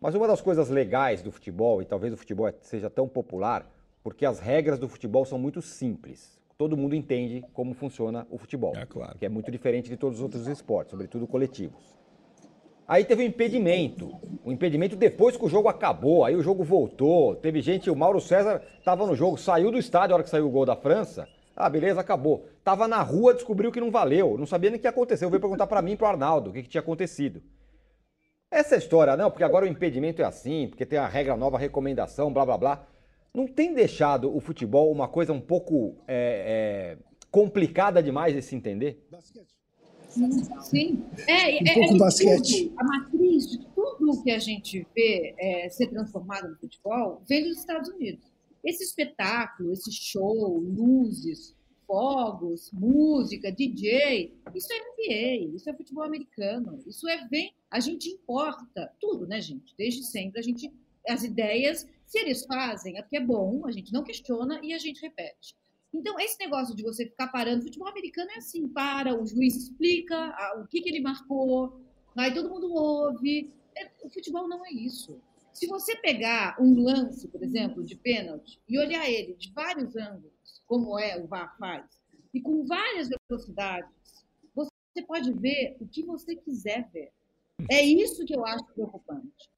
Mas 0.00 0.14
uma 0.14 0.26
das 0.26 0.40
coisas 0.40 0.70
legais 0.70 1.22
do 1.22 1.30
futebol, 1.30 1.82
e 1.82 1.84
talvez 1.84 2.12
o 2.12 2.16
futebol 2.16 2.50
seja 2.62 2.88
tão 2.88 3.06
popular, 3.08 3.70
porque 4.02 4.24
as 4.24 4.38
regras 4.38 4.78
do 4.78 4.88
futebol 4.88 5.24
são 5.24 5.38
muito 5.38 5.60
simples. 5.60 6.38
Todo 6.56 6.76
mundo 6.76 6.94
entende 6.94 7.44
como 7.52 7.74
funciona 7.74 8.26
o 8.30 8.38
futebol. 8.38 8.74
É 8.76 8.86
claro. 8.86 9.18
Que 9.18 9.26
é 9.26 9.28
muito 9.28 9.50
diferente 9.50 9.88
de 9.88 9.96
todos 9.96 10.18
os 10.18 10.22
outros 10.22 10.46
esportes, 10.46 10.90
sobretudo 10.90 11.26
coletivos. 11.26 11.98
Aí 12.88 13.04
teve 13.04 13.22
o 13.22 13.26
impedimento. 13.26 14.18
O 14.42 14.50
impedimento 14.50 14.96
depois 14.96 15.36
que 15.36 15.44
o 15.44 15.48
jogo 15.48 15.68
acabou. 15.68 16.24
Aí 16.24 16.34
o 16.34 16.42
jogo 16.42 16.64
voltou. 16.64 17.36
Teve 17.36 17.60
gente, 17.60 17.90
o 17.90 17.94
Mauro 17.94 18.18
César 18.18 18.62
estava 18.78 19.06
no 19.06 19.14
jogo, 19.14 19.36
saiu 19.36 19.70
do 19.70 19.76
estádio 19.76 20.14
a 20.14 20.16
hora 20.16 20.24
que 20.24 20.30
saiu 20.30 20.46
o 20.46 20.50
gol 20.50 20.64
da 20.64 20.74
França. 20.74 21.28
Ah, 21.54 21.68
beleza, 21.68 22.00
acabou. 22.00 22.46
Tava 22.64 22.88
na 22.88 23.02
rua, 23.02 23.34
descobriu 23.34 23.70
que 23.70 23.80
não 23.80 23.90
valeu. 23.90 24.38
Não 24.38 24.46
sabia 24.46 24.70
nem 24.70 24.78
o 24.78 24.80
que 24.80 24.88
aconteceu. 24.88 25.28
Veio 25.28 25.40
perguntar 25.40 25.66
para 25.66 25.82
mim 25.82 25.92
e 25.92 25.96
pro 25.96 26.06
Arnaldo 26.06 26.48
o 26.48 26.52
que, 26.52 26.62
que 26.62 26.68
tinha 26.68 26.80
acontecido. 26.80 27.42
Essa 28.50 28.76
história, 28.76 29.14
não, 29.14 29.30
porque 29.30 29.44
agora 29.44 29.66
o 29.66 29.68
impedimento 29.68 30.22
é 30.22 30.24
assim, 30.24 30.68
porque 30.68 30.86
tem 30.86 30.98
a 30.98 31.06
regra 31.06 31.36
nova, 31.36 31.58
a 31.58 31.60
recomendação, 31.60 32.32
blá 32.32 32.46
blá 32.46 32.56
blá. 32.56 32.86
Não 33.34 33.46
tem 33.46 33.74
deixado 33.74 34.34
o 34.34 34.40
futebol 34.40 34.90
uma 34.90 35.06
coisa 35.06 35.34
um 35.34 35.40
pouco 35.40 35.96
é, 36.08 36.96
é, 36.96 36.98
complicada 37.30 38.02
demais 38.02 38.34
de 38.34 38.40
se 38.40 38.56
entender? 38.56 39.06
Sim. 40.62 41.04
É, 41.26 41.62
Um 41.62 41.66
é, 41.66 41.74
pouco 41.74 41.94
é 41.94 41.98
basquete. 41.98 42.68
tudo, 42.68 42.80
a 42.80 42.84
matriz 42.84 43.50
de 43.50 43.66
tudo 43.74 44.22
que 44.22 44.30
a 44.30 44.38
gente 44.38 44.86
vê 44.94 45.34
é, 45.38 45.68
ser 45.68 45.88
transformado 45.88 46.48
no 46.48 46.56
futebol 46.56 47.22
vem 47.28 47.44
dos 47.44 47.58
Estados 47.58 47.88
Unidos. 47.88 48.24
Esse 48.64 48.84
espetáculo, 48.84 49.72
esse 49.72 49.92
show, 49.92 50.58
luzes, 50.58 51.56
fogos, 51.86 52.70
música, 52.72 53.50
DJ, 53.50 54.34
isso 54.54 54.68
é 54.72 54.76
NBA, 54.76 55.56
isso 55.56 55.70
é 55.70 55.74
futebol 55.74 56.04
americano, 56.04 56.78
isso 56.86 57.08
é 57.08 57.26
vem, 57.28 57.54
a 57.70 57.80
gente 57.80 58.10
importa 58.10 58.92
tudo, 59.00 59.26
né, 59.26 59.40
gente? 59.40 59.74
Desde 59.76 60.04
sempre 60.04 60.38
a 60.38 60.42
gente 60.42 60.70
as 61.08 61.24
ideias, 61.24 61.86
se 62.04 62.18
eles 62.18 62.44
fazem, 62.44 62.98
é 62.98 63.02
porque 63.02 63.16
é 63.16 63.20
bom, 63.20 63.66
a 63.66 63.70
gente 63.70 63.92
não 63.92 64.04
questiona 64.04 64.60
e 64.62 64.74
a 64.74 64.78
gente 64.78 65.00
repete. 65.00 65.56
Então, 65.92 66.18
esse 66.20 66.38
negócio 66.38 66.74
de 66.74 66.82
você 66.82 67.06
ficar 67.06 67.28
parando, 67.28 67.62
futebol 67.62 67.88
americano 67.88 68.30
é 68.30 68.38
assim, 68.38 68.68
para, 68.68 69.18
o 69.18 69.26
juiz 69.26 69.56
explica 69.56 70.16
ah, 70.16 70.60
o 70.62 70.66
que, 70.66 70.82
que 70.82 70.88
ele 70.88 71.00
marcou, 71.00 71.80
aí 72.16 72.32
todo 72.32 72.50
mundo 72.50 72.72
ouve. 72.72 73.52
É, 73.76 73.90
o 74.02 74.10
futebol 74.10 74.46
não 74.48 74.64
é 74.66 74.70
isso. 74.70 75.20
Se 75.52 75.66
você 75.66 75.96
pegar 75.96 76.56
um 76.60 76.82
lance, 76.82 77.26
por 77.28 77.42
exemplo, 77.42 77.82
de 77.82 77.96
pênalti, 77.96 78.60
e 78.68 78.78
olhar 78.78 79.08
ele 79.08 79.34
de 79.34 79.50
vários 79.52 79.96
ângulos, 79.96 80.62
como 80.66 80.98
é 80.98 81.18
o 81.18 81.26
VAR 81.26 81.56
faz, 81.58 81.84
e 82.32 82.40
com 82.40 82.66
várias 82.66 83.08
velocidades, 83.08 83.90
você 84.54 85.02
pode 85.06 85.32
ver 85.32 85.76
o 85.80 85.86
que 85.86 86.04
você 86.04 86.36
quiser 86.36 86.88
ver. 86.92 87.10
É 87.70 87.82
isso 87.82 88.24
que 88.24 88.36
eu 88.36 88.44
acho 88.44 88.64
preocupante. 88.66 89.50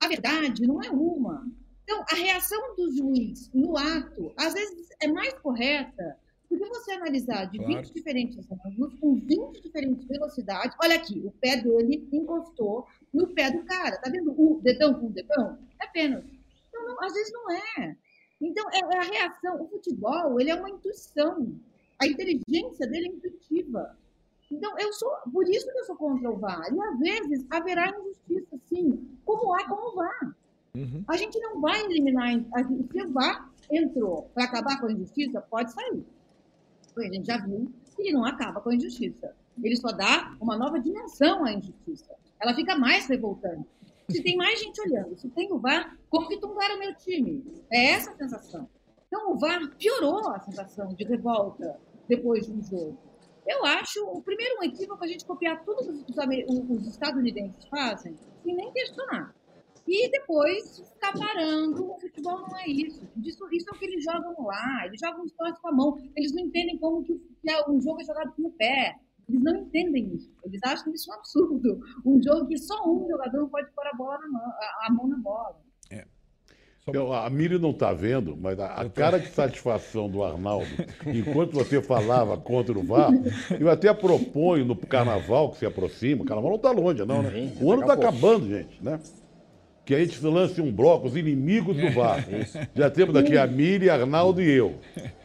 A 0.00 0.06
verdade 0.06 0.66
não 0.66 0.82
é 0.82 0.90
uma. 0.90 1.44
Então, 1.88 2.04
a 2.12 2.16
reação 2.16 2.76
do 2.76 2.94
juiz 2.94 3.50
no 3.54 3.74
ato, 3.78 4.30
às 4.36 4.52
vezes, 4.52 4.90
é 5.00 5.08
mais 5.08 5.32
correta 5.38 6.18
do 6.50 6.58
que 6.58 6.68
você 6.68 6.92
analisar 6.92 7.46
de 7.46 7.56
Claro. 7.56 7.76
20 7.76 7.94
diferentes 7.94 8.46
ângulos, 8.66 8.92
com 9.00 9.14
20 9.14 9.62
diferentes 9.62 10.06
velocidades. 10.06 10.76
Olha 10.82 10.96
aqui, 10.96 11.22
o 11.24 11.30
pé 11.30 11.56
dele 11.56 12.06
encostou 12.12 12.86
no 13.10 13.28
pé 13.28 13.50
do 13.50 13.64
cara. 13.64 13.96
Tá 13.96 14.10
vendo 14.10 14.38
o 14.38 14.60
dedão 14.60 15.00
com 15.00 15.06
o 15.06 15.10
dedão? 15.10 15.58
É 15.80 15.86
pênalti. 15.86 16.38
Então, 16.68 16.86
não, 16.88 17.02
às 17.02 17.14
vezes 17.14 17.32
não 17.32 17.50
é. 17.52 17.96
Então, 18.38 18.66
é, 18.70 18.80
é 18.80 18.98
a 18.98 19.10
reação. 19.10 19.62
O 19.62 19.68
futebol, 19.68 20.38
ele 20.38 20.50
é 20.50 20.54
uma 20.56 20.68
intuição. 20.68 21.58
A 21.98 22.06
inteligência 22.06 22.86
dele 22.86 23.06
é 23.08 23.12
intuitiva. 23.12 23.96
Então, 24.50 24.78
eu 24.78 24.92
sou, 24.92 25.10
por 25.32 25.48
isso 25.48 25.64
que 25.72 25.78
eu 25.78 25.84
sou 25.86 25.96
contra 25.96 26.30
o 26.30 26.36
VAR. 26.36 26.70
E 26.70 26.80
às 26.82 26.98
vezes 26.98 27.46
haverá 27.48 27.88
injustiça, 27.98 28.58
sim, 28.68 29.08
como 29.24 29.54
há 29.54 29.66
com 29.66 29.74
o 29.74 29.94
VAR. 29.94 30.37
Uhum. 30.78 31.04
A 31.08 31.16
gente 31.16 31.38
não 31.40 31.60
vai 31.60 31.80
eliminar. 31.84 32.28
a- 32.54 32.64
Se 32.64 33.02
o 33.02 33.12
VAR 33.12 33.50
entrou 33.70 34.30
para 34.34 34.44
acabar 34.44 34.80
com 34.80 34.86
a 34.86 34.92
injustiça, 34.92 35.40
pode 35.40 35.72
sair. 35.72 36.04
A 36.96 37.02
gente 37.02 37.26
já 37.26 37.38
viu 37.38 37.70
que 37.94 38.02
ele 38.02 38.12
não 38.12 38.24
acaba 38.24 38.60
com 38.60 38.70
a 38.70 38.74
injustiça. 38.74 39.34
Ele 39.62 39.76
só 39.76 39.92
dá 39.92 40.36
uma 40.40 40.56
nova 40.56 40.78
dimensão 40.80 41.44
à 41.44 41.52
injustiça. 41.52 42.14
Ela 42.40 42.54
fica 42.54 42.76
mais 42.76 43.06
revoltante. 43.06 43.66
Se 44.10 44.22
tem 44.22 44.36
mais 44.36 44.58
gente 44.60 44.80
olhando, 44.80 45.16
se 45.18 45.28
tem 45.28 45.52
o 45.52 45.58
VAR, 45.58 45.96
como 46.08 46.28
que 46.28 46.38
tumbaram 46.38 46.78
meu 46.78 46.94
time? 46.94 47.44
É 47.70 47.90
essa 47.92 48.10
a 48.12 48.16
sensação. 48.16 48.68
Então, 49.06 49.32
o 49.32 49.38
VAR 49.38 49.60
piorou 49.78 50.28
a 50.30 50.40
sensação 50.40 50.88
de 50.94 51.04
revolta 51.04 51.78
depois 52.08 52.46
de 52.46 52.52
um 52.52 52.62
jogo. 52.62 52.96
Eu 53.46 53.64
acho, 53.64 54.04
o 54.06 54.20
primeiro 54.22 54.62
equívoco 54.64 55.02
é 55.04 55.06
a 55.06 55.10
gente 55.10 55.24
copiar 55.24 55.62
tudo 55.64 56.04
que 56.04 56.10
os, 56.12 56.18
ame- 56.18 56.44
os 56.48 56.86
estadunidenses 56.86 57.64
fazem, 57.66 58.14
sem 58.44 58.54
nem 58.54 58.72
questionar. 58.72 59.34
E 59.90 60.10
depois 60.10 60.80
ficar 60.92 61.12
parando. 61.18 61.90
O 61.90 61.98
futebol 61.98 62.40
não 62.40 62.58
é 62.58 62.68
isso. 62.68 63.00
Isso, 63.24 63.48
isso 63.50 63.66
é 63.72 63.74
o 63.74 63.78
que 63.78 63.86
eles 63.86 64.04
jogam 64.04 64.34
lá. 64.44 64.84
Eles 64.84 65.00
jogam 65.00 65.24
os 65.24 65.32
torres 65.32 65.58
com 65.60 65.68
a 65.68 65.72
mão. 65.72 65.96
Eles 66.14 66.34
não 66.34 66.42
entendem 66.42 66.76
como 66.78 67.02
que, 67.02 67.18
é 67.48 67.70
um 67.70 67.80
jogo 67.80 68.02
é 68.02 68.04
jogado 68.04 68.30
com 68.36 68.48
o 68.48 68.52
pé. 68.52 68.94
Eles 69.26 69.42
não 69.42 69.56
entendem 69.56 70.14
isso. 70.14 70.30
Eles 70.44 70.60
acham 70.62 70.92
isso 70.92 71.10
um 71.10 71.14
absurdo. 71.14 71.80
Um 72.04 72.22
jogo 72.22 72.46
que 72.46 72.58
só 72.58 72.74
um 72.86 73.08
jogador 73.08 73.38
não 73.38 73.48
pode 73.48 73.70
pôr 73.72 73.86
a, 73.86 73.96
bola 73.96 74.18
na 74.18 74.28
mão, 74.28 74.42
a, 74.42 74.86
a 74.86 74.92
mão 74.92 75.08
na 75.08 75.16
bola. 75.16 75.56
Eu- 76.92 77.12
a 77.12 77.28
Miri 77.28 77.58
não 77.58 77.70
está 77.70 77.92
vendo, 77.92 78.34
mas 78.36 78.58
a, 78.58 78.66
a 78.80 78.88
cara 78.88 79.18
de 79.18 79.28
satisfação 79.28 80.08
do 80.08 80.22
Arnaldo, 80.24 80.64
enquanto 81.06 81.52
você 81.52 81.82
falava 81.82 82.38
contra 82.38 82.78
o 82.78 82.82
VAR, 82.82 83.10
eu 83.60 83.68
até 83.68 83.92
proponho 83.92 84.64
no 84.64 84.74
carnaval 84.74 85.50
que 85.50 85.58
se 85.58 85.66
aproxima, 85.66 86.22
o 86.22 86.24
carnaval 86.24 86.50
não 86.50 86.56
está 86.56 86.70
longe, 86.70 87.04
não, 87.04 87.22
né? 87.22 87.52
O 87.60 87.72
ano 87.72 87.82
está 87.82 87.92
acabando, 87.92 88.46
gente, 88.48 88.82
né? 88.82 88.98
Que 89.88 89.94
a 89.94 90.00
gente 90.00 90.22
lance 90.22 90.60
um 90.60 90.70
bloco, 90.70 91.06
os 91.06 91.16
inimigos 91.16 91.74
do 91.74 91.90
VAR. 91.92 92.22
Já 92.76 92.90
temos 92.90 93.14
daqui 93.14 93.38
a 93.38 93.46
Miri, 93.46 93.88
Arnaldo 93.88 94.42
e 94.42 94.50
eu. 94.50 94.74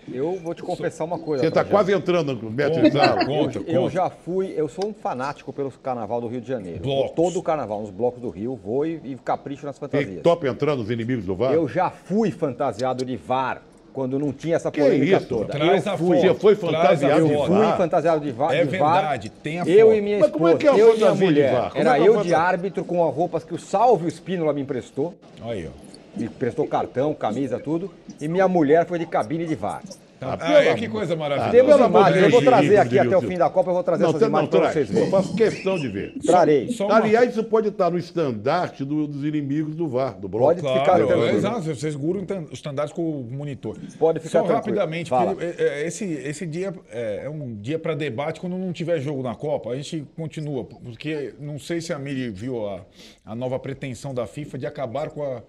Eu 0.10 0.40
vou 0.40 0.54
te 0.54 0.64
confessar 0.64 1.04
uma 1.04 1.20
coisa. 1.20 1.44
Você 1.44 1.50
está 1.50 1.66
quase 1.66 1.92
entrando 1.92 2.34
no 2.34 2.50
metro 2.50 2.82
Conta, 2.82 3.26
conta, 3.26 3.60
Eu 3.70 3.82
conta. 3.82 3.94
já 3.94 4.10
fui, 4.10 4.54
eu 4.56 4.70
sou 4.70 4.88
um 4.88 4.94
fanático 4.94 5.52
pelo 5.52 5.70
carnaval 5.70 6.22
do 6.22 6.28
Rio 6.28 6.40
de 6.40 6.48
Janeiro. 6.48 6.80
Blocos. 6.80 7.12
Todo 7.12 7.40
o 7.40 7.44
carnaval, 7.44 7.82
nos 7.82 7.90
blocos 7.90 8.22
do 8.22 8.30
Rio, 8.30 8.56
vou 8.56 8.86
e, 8.86 9.02
e 9.04 9.16
capricho 9.18 9.66
nas 9.66 9.78
fantasias. 9.78 10.22
top 10.22 10.48
entrando 10.48 10.82
os 10.82 10.90
inimigos 10.90 11.26
do 11.26 11.36
VAR? 11.36 11.52
Eu 11.54 11.68
já 11.68 11.90
fui 11.90 12.32
fantasiado 12.32 13.04
de 13.04 13.18
VAR, 13.18 13.62
quando 13.94 14.18
não 14.18 14.34
tinha 14.34 14.56
essa 14.56 14.72
Que 14.72 14.82
polêmica 14.82 15.18
isso? 15.18 15.28
toda. 15.28 15.46
Traz 15.54 15.86
eu 15.86 15.98
fui. 15.98 16.18
Você 16.20 16.34
foi 16.34 16.56
fantasiado 16.56 17.20
Eu 17.20 17.28
de 17.28 17.34
foto. 17.36 17.48
fui 17.48 17.58
VAR? 17.60 17.78
fantasiado 17.78 18.22
de 18.26 18.32
VAR. 18.32 18.54
É 18.54 18.66
de 18.66 18.78
VAR. 18.78 18.94
verdade, 19.02 19.30
tem 19.30 19.60
a 19.62 19.64
Eu 19.66 19.88
foto. 19.88 19.98
e 19.98 20.02
minha 20.02 20.18
Mas 20.20 20.26
esposa, 20.28 20.44
como 20.44 20.48
é 20.50 20.56
que 20.58 20.68
é 20.68 20.72
a 20.72 20.78
eu 20.78 20.94
e 20.96 20.98
minha 20.98 21.16
mulher. 21.16 21.54
VAR? 21.54 21.72
Era 21.76 21.98
é 21.98 22.02
é 22.02 22.08
eu 22.08 22.22
de 22.24 22.34
árbitro 22.34 22.84
com 22.84 23.08
as 23.08 23.16
roupas 23.16 23.44
que 23.44 23.54
o 23.54 23.60
Salve 23.60 24.08
Espínola 24.08 24.52
me 24.52 24.62
emprestou. 24.62 25.14
Aí, 25.44 25.68
ó. 25.68 26.20
Me 26.20 26.26
emprestou 26.26 26.68
cartão, 26.68 27.14
camisa, 27.14 27.60
tudo. 27.60 27.92
E 28.20 28.28
minha 28.28 28.48
mulher 28.48 28.86
foi 28.86 29.00
de 29.00 29.06
cabine 29.06 29.46
de 29.46 29.56
VAR. 29.56 29.82
Tá. 30.24 30.38
Ah, 30.40 30.58
Ah, 30.58 30.64
é, 30.66 30.74
que 30.76 30.88
coisa 30.88 31.16
maravilhosa. 31.16 31.52
Temos 31.52 31.76
de 31.76 31.84
imagens, 31.84 32.24
eu 32.24 32.30
vou 32.32 32.42
trazer 32.42 32.78
aqui 32.78 33.00
até 33.00 33.18
o 33.18 33.22
fim 33.22 33.38
da 33.38 33.50
Copa, 33.50 33.70
eu 33.70 33.74
vou 33.74 33.84
trazer 33.84 34.04
Não, 34.04 34.10
essas 34.10 34.22
não, 34.22 34.28
imagens 34.30 34.50
para 34.50 34.72
vocês 34.72 34.90
Eu 34.90 34.96
verem. 34.96 35.12
faço 35.12 35.36
questão 35.36 35.78
de 35.80 35.88
ver. 35.88 36.14
Trarei. 36.26 36.70
Só 36.72 36.86
uma- 36.88 36.96
Aliás, 36.98 37.32
isso 37.32 37.44
pode 37.44 37.68
estar 37.70 37.90
no 37.92 37.98
estandarte 37.98 38.84
do- 38.86 39.08
dos 39.08 39.24
inimigos 39.24 39.76
do 39.76 39.88
VAR, 39.88 40.20
do 40.20 40.28
bloco. 40.28 40.46
Pode 40.46 40.62
ficar 40.62 40.84
Claro, 40.86 41.08
tranquilo. 41.08 41.30
é, 41.30 41.34
exato, 41.36 41.62
você 41.62 41.76
segura 41.92 42.20
o 42.20 42.54
standards 42.54 42.94
com 42.94 43.02
o 43.02 43.24
monitor. 43.32 43.78
Pode 44.00 44.20
ficar 44.20 44.30
Só 44.40 44.44
tranquilo. 44.46 44.56
rapidamente, 44.78 45.10
Fala. 45.10 45.32
porque 45.36 45.46
é, 45.62 45.82
é, 45.84 45.88
esse, 45.88 46.06
esse 46.06 46.46
dia 46.46 46.74
é, 46.92 47.22
é 47.26 47.30
um 47.30 47.56
dia 47.56 47.78
para 47.80 47.96
debate 47.96 48.40
quando 48.40 48.58
não 48.58 48.72
tiver 48.72 49.00
jogo 49.00 49.22
na 49.24 49.36
Copa. 49.36 49.72
A 49.72 49.76
gente 49.76 50.06
continua, 50.16 50.64
porque 50.64 51.34
não 51.40 51.58
sei 51.60 51.82
se 51.82 51.92
a 51.94 52.00
Miri 52.00 52.30
viu 52.30 52.68
a, 52.68 52.82
a 53.26 53.36
nova 53.36 53.58
pretensão 53.60 54.14
da 54.14 54.26
FIFA 54.28 54.58
de 54.58 54.66
acabar 54.66 55.10
com 55.10 55.24
a- 55.24 55.42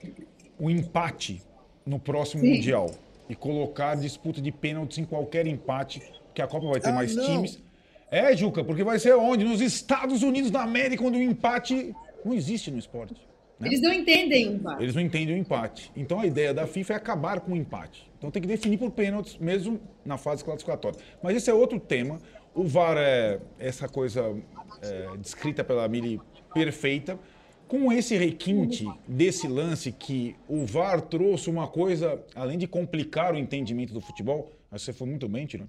o 0.58 0.70
empate 0.70 1.42
no 1.84 1.98
próximo 1.98 2.42
Sim. 2.42 2.54
Mundial 2.54 2.90
e 3.28 3.34
colocar 3.34 3.94
disputa 3.96 4.40
de 4.40 4.52
pênaltis 4.52 4.98
em 4.98 5.04
qualquer 5.04 5.46
empate, 5.46 6.02
que 6.34 6.42
a 6.42 6.46
Copa 6.46 6.66
vai 6.68 6.80
ter 6.80 6.90
Ah, 6.90 6.92
mais 6.92 7.14
não. 7.14 7.24
times. 7.24 7.62
É, 8.10 8.36
Juca, 8.36 8.62
porque 8.62 8.84
vai 8.84 8.98
ser 8.98 9.14
onde? 9.16 9.44
Nos 9.44 9.60
Estados 9.60 10.22
Unidos 10.22 10.50
da 10.50 10.62
América, 10.62 11.02
onde 11.02 11.18
o 11.18 11.22
empate 11.22 11.94
não 12.24 12.32
existe 12.34 12.70
no 12.70 12.78
esporte. 12.78 13.14
né? 13.58 13.68
Eles 13.68 13.80
não 13.80 13.92
entendem 13.92 14.54
o 14.56 14.58
VAR. 14.58 14.80
Eles 14.82 14.94
não 14.94 15.02
entendem 15.02 15.34
o 15.36 15.38
empate. 15.38 15.90
Então 15.96 16.20
a 16.20 16.26
ideia 16.26 16.52
da 16.52 16.66
FIFA 16.66 16.92
é 16.92 16.96
acabar 16.96 17.40
com 17.40 17.52
o 17.52 17.56
empate. 17.56 18.10
Então 18.18 18.30
tem 18.30 18.42
que 18.42 18.48
definir 18.48 18.78
por 18.78 18.90
pênaltis, 18.90 19.36
mesmo 19.38 19.80
na 20.04 20.16
fase 20.18 20.44
classificatória. 20.44 20.98
Mas 21.22 21.36
esse 21.36 21.50
é 21.50 21.54
outro 21.54 21.78
tema. 21.80 22.18
O 22.54 22.64
VAR 22.64 22.96
é 22.98 23.40
essa 23.58 23.88
coisa 23.88 24.36
é, 24.82 25.16
descrita 25.18 25.62
pela 25.64 25.86
Mili 25.88 26.20
perfeita. 26.52 27.18
Com 27.66 27.92
esse 27.92 28.16
requinte 28.16 28.86
desse 29.08 29.48
lance 29.48 29.90
que 29.90 30.36
o 30.48 30.64
VAR 30.66 31.00
trouxe 31.00 31.48
uma 31.50 31.66
coisa, 31.66 32.22
além 32.34 32.58
de 32.58 32.66
complicar 32.66 33.34
o 33.34 33.38
entendimento 33.38 33.92
do 33.92 34.00
futebol, 34.00 34.50
você 34.70 34.92
foi 34.92 35.08
muito 35.08 35.28
bem, 35.28 35.46
Tiro, 35.46 35.68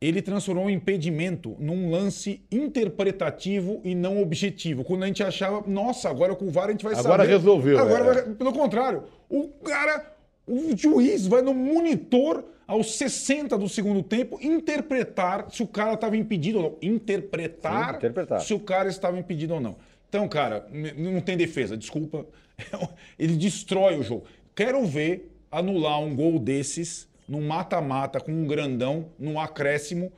ele 0.00 0.20
transformou 0.20 0.66
o 0.66 0.70
impedimento 0.70 1.56
num 1.58 1.90
lance 1.90 2.42
interpretativo 2.50 3.80
e 3.84 3.94
não 3.94 4.20
objetivo. 4.20 4.84
Quando 4.84 5.04
a 5.04 5.06
gente 5.06 5.22
achava, 5.22 5.62
nossa, 5.66 6.10
agora 6.10 6.34
com 6.34 6.46
o 6.46 6.50
VAR 6.50 6.68
a 6.68 6.72
gente 6.72 6.84
vai 6.84 6.94
saber. 6.94 7.06
Agora 7.08 7.24
resolveu, 7.24 7.78
Agora, 7.78 8.04
é. 8.04 8.22
vai- 8.24 8.34
pelo 8.34 8.52
contrário, 8.52 9.04
o 9.30 9.48
cara, 9.48 10.14
o 10.46 10.76
juiz 10.76 11.26
vai 11.26 11.40
no 11.42 11.54
monitor 11.54 12.44
aos 12.66 12.96
60 12.96 13.56
do 13.56 13.68
segundo 13.68 14.02
tempo 14.02 14.38
interpretar 14.42 15.50
se 15.50 15.62
o 15.62 15.66
cara 15.66 15.94
estava 15.94 16.16
impedido 16.16 16.58
ou 16.58 16.64
não. 16.70 16.76
Interpretar, 16.82 17.90
Sim, 17.92 17.96
interpretar. 17.98 18.40
se 18.40 18.52
o 18.52 18.60
cara 18.60 18.88
estava 18.88 19.18
impedido 19.18 19.54
ou 19.54 19.60
não. 19.60 19.76
Então, 20.14 20.28
cara, 20.28 20.64
não 20.96 21.20
tem 21.20 21.36
defesa, 21.36 21.76
desculpa. 21.76 22.24
Ele 23.18 23.34
destrói 23.34 23.98
o 23.98 24.02
jogo. 24.04 24.22
Quero 24.54 24.86
ver 24.86 25.28
anular 25.50 26.00
um 26.00 26.14
gol 26.14 26.38
desses 26.38 27.08
num 27.28 27.44
mata-mata 27.44 28.20
com 28.20 28.30
um 28.30 28.46
grandão, 28.46 29.06
num 29.18 29.40
acréscimo, 29.40 30.12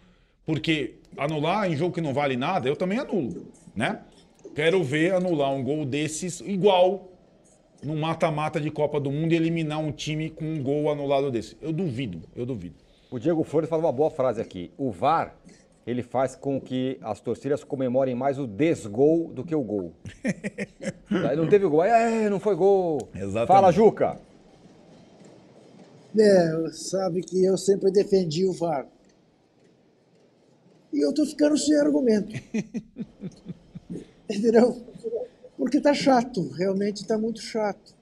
porque 0.44 0.96
anular 1.16 1.72
em 1.72 1.74
jogo 1.74 1.94
que 1.94 2.02
não 2.02 2.12
vale 2.12 2.36
nada, 2.36 2.68
eu 2.68 2.76
também 2.76 2.98
anulo, 2.98 3.46
né? 3.74 4.02
Quero 4.54 4.84
ver 4.84 5.14
anular 5.14 5.50
um 5.50 5.64
gol 5.64 5.86
desses 5.86 6.40
igual 6.40 7.10
no 7.82 7.96
mata-mata 7.96 8.60
de 8.60 8.70
Copa 8.70 9.00
do 9.00 9.10
Mundo 9.10 9.32
e 9.32 9.36
eliminar 9.36 9.78
um 9.78 9.92
time 9.92 10.28
com 10.28 10.44
um 10.44 10.62
gol 10.62 10.90
anulado 10.90 11.30
desse. 11.30 11.56
Eu 11.58 11.72
duvido, 11.72 12.20
eu 12.36 12.44
duvido. 12.44 12.74
O 13.10 13.18
Diego 13.18 13.42
Flores 13.44 13.70
fala 13.70 13.84
uma 13.84 13.92
boa 13.92 14.10
frase 14.10 14.42
aqui. 14.42 14.70
O 14.76 14.90
VAR, 14.90 15.34
ele 15.86 16.02
faz 16.02 16.34
com 16.34 16.60
que 16.60 16.98
as 17.00 17.20
torcidas 17.20 17.62
comemorem 17.62 18.14
mais 18.14 18.38
o 18.38 18.46
desgol 18.46 19.32
do 19.32 19.44
que 19.44 19.54
o 19.54 19.62
gol. 19.62 19.92
Aí 21.28 21.36
não 21.36 21.48
teve 21.48 21.66
gol, 21.66 21.84
é, 21.84 22.28
não 22.28 22.40
foi 22.40 22.56
gol. 22.56 23.08
Exatamente. 23.14 23.46
Fala, 23.46 23.70
Juca. 23.70 24.18
É, 26.18 26.70
sabe 26.72 27.22
que 27.22 27.44
eu 27.44 27.56
sempre 27.56 27.92
defendi 27.92 28.44
o 28.46 28.52
VAR. 28.52 28.86
E 30.92 31.04
eu 31.04 31.12
tô 31.12 31.24
ficando 31.24 31.56
sem 31.56 31.76
argumento. 31.78 32.34
Entendeu? 34.28 34.82
Porque 35.56 35.80
tá 35.80 35.94
chato, 35.94 36.48
realmente 36.48 37.06
tá 37.06 37.16
muito 37.16 37.40
chato. 37.40 37.94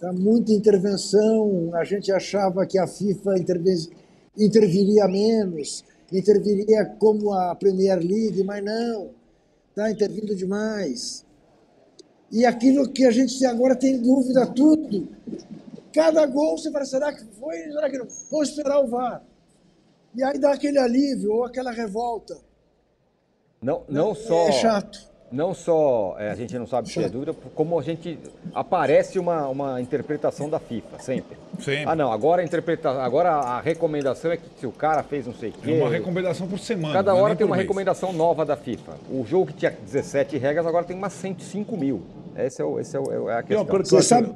Tá 0.00 0.12
muita 0.14 0.52
intervenção, 0.52 1.72
a 1.74 1.84
gente 1.84 2.10
achava 2.10 2.64
que 2.64 2.78
a 2.78 2.86
FIFA 2.86 3.34
interviria 4.34 5.06
menos, 5.06 5.84
interviria 6.12 6.84
como 6.98 7.32
a 7.32 7.54
Premier 7.54 7.98
League, 7.98 8.42
mas 8.44 8.64
não, 8.64 9.10
tá 9.74 9.90
intervindo 9.90 10.34
demais. 10.34 11.24
E 12.30 12.46
aquilo 12.46 12.88
que 12.88 13.04
a 13.04 13.10
gente 13.10 13.44
agora 13.44 13.74
tem 13.74 14.00
dúvida, 14.00 14.46
tudo. 14.46 15.08
Cada 15.92 16.24
gol 16.26 16.56
você 16.56 16.70
fala, 16.70 16.84
será 16.84 17.12
que 17.12 17.24
foi? 17.38 17.58
Será 17.58 17.90
que 17.90 17.98
não? 17.98 18.06
Vou 18.30 18.42
esperar 18.42 18.80
o 18.80 18.86
VAR. 18.86 19.24
E 20.14 20.22
aí 20.22 20.38
dá 20.38 20.52
aquele 20.52 20.78
alívio 20.78 21.32
ou 21.32 21.44
aquela 21.44 21.72
revolta. 21.72 22.38
Não, 23.60 23.84
não 23.88 24.14
só. 24.14 24.48
É 24.48 24.52
chato. 24.52 25.09
Não 25.32 25.54
só 25.54 26.16
é, 26.18 26.30
a 26.30 26.34
gente 26.34 26.58
não 26.58 26.66
sabe 26.66 26.90
se 26.90 27.00
é 27.00 27.08
dúvida, 27.08 27.32
como 27.54 27.78
a 27.78 27.82
gente 27.82 28.18
aparece 28.52 29.18
uma, 29.18 29.46
uma 29.48 29.80
interpretação 29.80 30.48
da 30.48 30.58
FIFA, 30.58 30.98
sempre. 30.98 31.38
Sempre. 31.60 31.84
Ah, 31.86 31.94
não, 31.94 32.10
agora 32.12 32.42
a 32.42 32.44
interpretação, 32.44 33.00
agora 33.00 33.30
a 33.30 33.60
recomendação 33.60 34.32
é 34.32 34.36
que 34.36 34.42
se 34.58 34.66
o 34.66 34.72
cara 34.72 35.02
fez 35.04 35.26
não 35.26 35.34
sei 35.34 35.50
o 35.50 35.52
quê. 35.52 35.72
É 35.72 35.82
uma 35.82 35.90
recomendação 35.90 36.48
por 36.48 36.58
semana. 36.58 36.94
Cada 36.94 37.12
não 37.12 37.18
é 37.18 37.22
hora 37.22 37.36
tem 37.36 37.46
uma 37.46 37.54
mês. 37.54 37.64
recomendação 37.64 38.12
nova 38.12 38.44
da 38.44 38.56
FIFA. 38.56 38.96
O 39.08 39.24
jogo 39.24 39.46
que 39.46 39.52
tinha 39.52 39.70
17 39.70 40.36
regras 40.36 40.66
agora 40.66 40.84
tem 40.84 40.96
umas 40.96 41.12
105 41.12 41.76
mil. 41.76 42.02
Esse 42.36 42.60
é, 42.60 42.64
o, 42.64 42.80
esse 42.80 42.96
é, 42.96 43.00
o, 43.00 43.30
é 43.30 43.38
a 43.38 43.42
Tem 43.42 43.56
uma 43.56 43.64
questão. 43.66 43.98
eu 43.98 44.02
Você 44.02 44.02
sabe, 44.02 44.34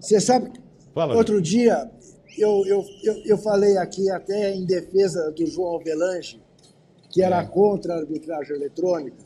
você 0.00 0.20
sabe 0.20 0.52
Fala, 0.92 1.14
outro 1.14 1.40
dia 1.40 1.88
eu, 2.36 2.64
eu, 2.66 2.84
eu, 3.04 3.14
eu 3.26 3.38
falei 3.38 3.76
aqui 3.76 4.10
até 4.10 4.52
em 4.52 4.64
defesa 4.64 5.30
do 5.30 5.46
João 5.46 5.76
Avelange, 5.76 6.42
que 7.10 7.22
era 7.22 7.44
contra 7.44 7.94
a 7.94 7.98
arbitragem 7.98 8.56
eletrônica. 8.56 9.16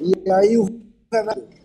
E 0.00 0.30
aí 0.30 0.58
o 0.58 0.66
Renato 1.12 1.56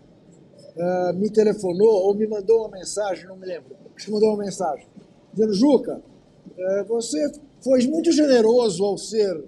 ah, 0.78 1.12
me 1.14 1.30
telefonou 1.30 2.06
ou 2.06 2.14
me 2.14 2.26
mandou 2.26 2.60
uma 2.60 2.70
mensagem, 2.70 3.26
não 3.26 3.36
me 3.36 3.46
lembro. 3.46 3.76
Acho 3.94 4.06
que 4.06 4.12
mandou 4.12 4.30
uma 4.30 4.44
mensagem, 4.44 4.86
dizendo, 5.32 5.52
Juca, 5.52 6.02
eh, 6.56 6.84
você 6.84 7.30
foi 7.62 7.86
muito 7.86 8.10
generoso 8.10 8.82
ao 8.82 8.96
ser 8.96 9.44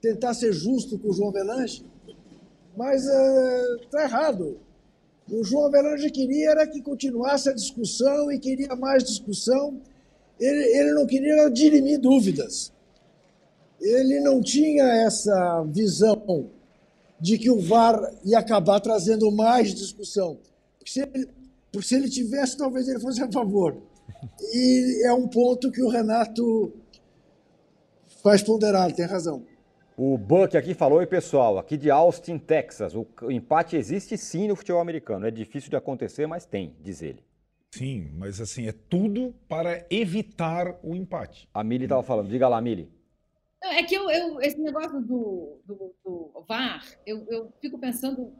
tentar 0.00 0.32
ser 0.34 0.52
justo 0.52 0.98
com 0.98 1.08
o 1.08 1.12
João 1.12 1.30
Avelange, 1.30 1.84
mas 2.76 3.04
está 3.82 4.04
errado. 4.04 4.58
O 5.30 5.42
João 5.42 5.66
Avelange 5.66 6.10
queria 6.10 6.50
era 6.50 6.66
que 6.66 6.82
continuasse 6.82 7.48
a 7.48 7.52
discussão 7.52 8.30
e 8.30 8.38
queria 8.38 8.76
mais 8.76 9.02
discussão. 9.02 9.80
Ele, 10.38 10.62
ele 10.78 10.92
não 10.92 11.06
queria 11.06 11.48
dirimir 11.48 11.98
dúvidas. 11.98 12.72
Ele 13.80 14.20
não 14.20 14.40
tinha 14.42 14.84
essa 14.84 15.64
visão 15.64 16.50
de 17.24 17.38
que 17.38 17.50
o 17.50 17.58
VAR 17.58 17.98
ia 18.22 18.38
acabar 18.38 18.78
trazendo 18.80 19.32
mais 19.32 19.74
discussão. 19.74 20.38
Porque 20.76 20.90
se 20.90 21.00
ele, 21.00 21.26
porque 21.72 21.88
se 21.88 21.94
ele 21.94 22.10
tivesse, 22.10 22.54
talvez 22.54 22.86
ele 22.86 23.00
fosse 23.00 23.22
a 23.22 23.32
favor. 23.32 23.78
E 24.52 25.06
é 25.06 25.12
um 25.14 25.26
ponto 25.26 25.72
que 25.72 25.82
o 25.82 25.88
Renato 25.88 26.74
faz 28.22 28.42
ponderar, 28.42 28.84
ele 28.84 28.94
tem 28.94 29.06
razão. 29.06 29.42
O 29.96 30.18
Buck 30.18 30.54
aqui 30.54 30.74
falou, 30.74 31.00
e 31.00 31.06
pessoal, 31.06 31.56
aqui 31.56 31.78
de 31.78 31.90
Austin, 31.90 32.36
Texas, 32.36 32.94
o, 32.94 33.06
o 33.22 33.30
empate 33.30 33.74
existe 33.74 34.18
sim 34.18 34.46
no 34.46 34.54
futebol 34.54 34.82
americano. 34.82 35.26
É 35.26 35.30
difícil 35.30 35.70
de 35.70 35.76
acontecer, 35.76 36.26
mas 36.26 36.44
tem, 36.44 36.76
diz 36.82 37.00
ele. 37.00 37.24
Sim, 37.70 38.10
mas 38.18 38.38
assim, 38.38 38.68
é 38.68 38.72
tudo 38.72 39.34
para 39.48 39.86
evitar 39.88 40.78
o 40.82 40.94
empate. 40.94 41.48
A 41.54 41.64
Mili 41.64 41.84
estava 41.84 42.02
falando, 42.02 42.28
diga 42.28 42.48
lá, 42.48 42.60
Mili. 42.60 42.92
É 43.64 43.82
que 43.82 43.94
eu, 43.94 44.10
eu- 44.10 44.40
esse 44.40 44.58
negócio 44.60 45.00
do, 45.00 45.58
do, 45.64 45.94
do 46.04 46.44
VAR, 46.48 46.84
eu, 47.06 47.24
eu 47.30 47.52
fico 47.60 47.78
pensando, 47.78 48.32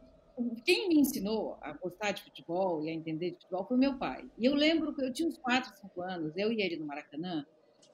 quem 0.65 0.89
me 0.89 1.01
ensinou 1.01 1.57
a 1.61 1.73
gostar 1.73 2.13
de 2.13 2.23
futebol 2.23 2.83
e 2.85 2.91
a 2.91 2.93
entender 2.93 3.31
de 3.31 3.37
futebol 3.37 3.65
foi 3.67 3.77
meu 3.79 3.97
pai. 3.99 4.29
E 4.39 4.45
eu 4.45 4.55
lembro 4.55 4.95
que 4.95 5.03
eu 5.03 5.13
tinha 5.13 5.29
uns 5.29 5.39
4, 5.39 5.73
5 5.81 6.03
anos, 6.03 6.33
eu 6.37 6.53
e 6.53 6.61
ele 6.63 6.77
no 6.77 6.87
Maracanã, 6.87 7.45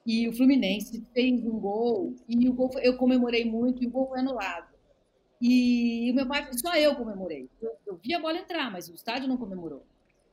e 0.05 0.29
o 0.29 0.33
Fluminense 0.33 1.05
fez 1.13 1.45
um 1.45 1.59
gol, 1.61 2.15
e 2.29 2.49
o 2.49 2.53
gol 2.55 2.73
foi- 2.73 2.87
eu 2.87 2.97
comemorei 2.97 3.45
muito, 3.45 3.83
e 3.83 3.87
o 3.87 3.91
gol 3.91 4.09
foi 4.09 4.21
anulado. 4.21 4.69
E 5.41 6.11
o 6.13 6.15
meu 6.15 6.27
pai, 6.29 6.49
só 6.55 6.75
eu 6.77 6.95
comemorei. 6.97 7.49
Eu, 7.63 7.73
eu 7.87 7.97
vi 8.03 8.15
a 8.15 8.21
bola 8.21 8.39
entrar, 8.39 8.71
mas 8.71 8.89
o 8.89 8.95
estádio 8.95 9.29
não 9.29 9.37
comemorou. 9.39 9.85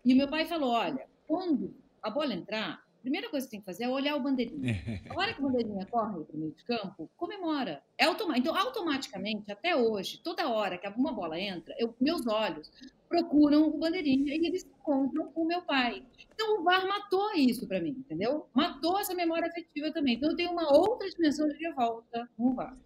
E 0.04 0.14
o 0.14 0.18
meu 0.18 0.28
pai 0.30 0.46
falou: 0.46 0.72
olha, 0.72 1.08
quando 1.28 1.74
a 2.02 2.10
bola 2.10 2.34
entrar, 2.34 2.84
primeira 3.08 3.30
coisa 3.30 3.46
que 3.48 3.52
você 3.52 3.58
tem 3.58 3.60
que 3.62 3.66
fazer 3.66 3.86
é 3.86 3.90
olhar 3.90 4.16
o 4.18 4.20
bandeirinha. 4.20 4.76
A 5.10 5.18
hora 5.18 5.34
que 5.34 5.40
o 5.40 5.44
bandeirinha 5.44 5.86
corre 5.86 6.24
para 6.26 6.36
o 6.36 6.40
meio 6.40 6.52
de 6.52 6.64
campo, 6.66 7.10
comemora. 7.16 7.82
É 7.98 8.04
automa 8.04 8.38
então, 8.38 8.54
automaticamente, 8.56 9.50
até 9.50 9.76
hoje, 9.76 10.20
toda 10.22 10.50
hora 10.50 10.78
que 10.78 10.86
alguma 10.86 11.14
bola 11.14 11.40
entra, 11.40 11.74
eu- 11.80 11.96
meus 12.02 12.28
olhos 12.28 12.70
procuram 13.08 13.70
o 13.70 13.78
bandeirinha 13.78 14.36
e 14.36 14.46
eles 14.46 14.64
se 14.64 14.68
encontram 14.68 15.32
com 15.32 15.44
o 15.44 15.48
meu 15.48 15.62
pai. 15.62 16.04
Então, 16.34 16.60
o 16.60 16.64
VAR 16.64 16.86
matou 16.86 17.34
isso 17.34 17.66
para 17.66 17.80
mim, 17.80 17.96
entendeu? 17.98 18.48
Matou 18.54 19.00
essa 19.00 19.16
memória 19.16 19.48
afetiva 19.48 19.90
também. 19.94 20.16
Então, 20.16 20.30
eu 20.32 20.36
tenho 20.36 20.52
uma 20.52 20.70
outra 20.78 21.10
dimensão 21.10 21.48
de 21.48 21.56
revolta 21.58 22.30
com 22.36 22.50
o 22.50 22.54
VAR. 22.54 22.78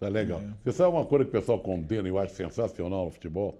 Tá 0.00 0.08
legal. 0.08 0.40
Você 0.64 0.72
sabe 0.72 0.90
uma 0.96 1.06
coisa 1.06 1.24
que 1.24 1.30
o 1.30 1.32
pessoal 1.40 1.60
condena 1.60 2.08
e 2.08 2.10
eu 2.10 2.18
acho 2.18 2.34
sensacional 2.34 3.04
no 3.04 3.10
futebol? 3.12 3.56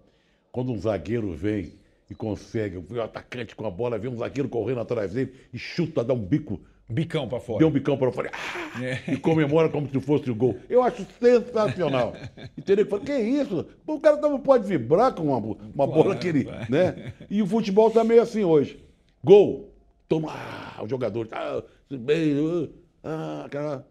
Quando 0.51 0.73
um 0.73 0.79
zagueiro 0.79 1.33
vem 1.33 1.79
e 2.11 2.15
consegue, 2.15 2.77
o 2.77 3.03
atacante 3.03 3.55
com 3.57 3.67
a 3.67 3.71
bola, 3.71 3.99
vê 3.99 4.09
um 4.09 4.17
zagueiro 4.17 4.49
correndo 4.49 4.81
atrás 4.81 5.13
dele 5.13 5.33
e 5.53 5.59
chuta, 5.59 6.05
dá 6.05 6.13
um 6.13 6.19
bico, 6.19 6.61
Bicão 6.87 7.27
para 7.27 7.41
fora. 7.41 7.61
deu 7.61 7.69
um 7.69 7.71
bicão 7.71 7.97
para 7.97 8.13
fora 8.13 8.31
ah, 8.35 8.79
e 9.11 9.17
comemora 9.17 9.71
como 9.71 9.89
se 9.89 9.99
fosse 10.01 10.31
o 10.31 10.35
gol. 10.35 10.59
Eu 10.69 10.83
acho 10.83 11.07
sensacional. 11.19 12.13
Entendeu? 12.59 12.85
Fala, 12.85 13.03
que 13.03 13.17
isso? 13.17 13.67
O 13.87 13.99
cara 13.99 14.19
não 14.19 14.39
pode 14.39 14.69
vibrar 14.69 15.15
com 15.15 15.23
uma, 15.23 15.39
uma 15.39 15.87
bola 15.87 16.15
que 16.15 16.29
ele. 16.29 16.45
Né? 16.69 17.15
E 17.31 17.41
o 17.41 17.47
futebol 17.47 17.91
tá 17.91 18.05
meio 18.05 18.21
assim 18.21 18.45
hoje. 18.45 18.85
Gol. 19.23 19.73
Toma. 20.07 20.31
Ah, 20.31 20.83
o 20.83 20.89
jogador. 20.89 21.27
Ah, 21.33 21.63
bem, 21.91 22.71
ah, 23.03 23.47
cara. 23.51 23.87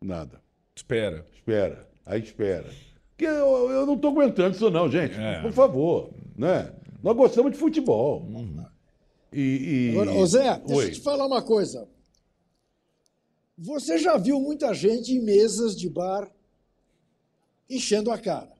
Nada. 0.00 0.40
Espera. 0.76 1.26
Espera, 1.34 1.88
aí 2.04 2.20
espera. 2.20 2.66
Que 3.16 3.24
eu, 3.24 3.70
eu 3.70 3.86
não 3.86 3.96
tô 3.96 4.08
aguentando 4.08 4.54
isso 4.54 4.70
não, 4.70 4.88
gente. 4.88 5.18
É. 5.18 5.40
Por 5.40 5.50
favor, 5.50 6.10
né? 6.36 6.70
Nós 7.02 7.16
gostamos 7.16 7.52
de 7.52 7.58
futebol. 7.58 8.26
E, 9.32 9.40
e... 9.40 9.90
Agora, 9.90 10.12
ô 10.12 10.26
Zé, 10.26 10.58
deixa 10.60 10.74
Oi. 10.74 10.84
eu 10.86 10.92
te 10.92 11.00
falar 11.00 11.26
uma 11.26 11.42
coisa. 11.42 11.88
Você 13.58 13.98
já 13.98 14.16
viu 14.16 14.40
muita 14.40 14.74
gente 14.74 15.12
em 15.12 15.20
mesas 15.20 15.76
de 15.76 15.88
bar 15.88 16.30
enchendo 17.68 18.10
a 18.10 18.18
cara. 18.18 18.52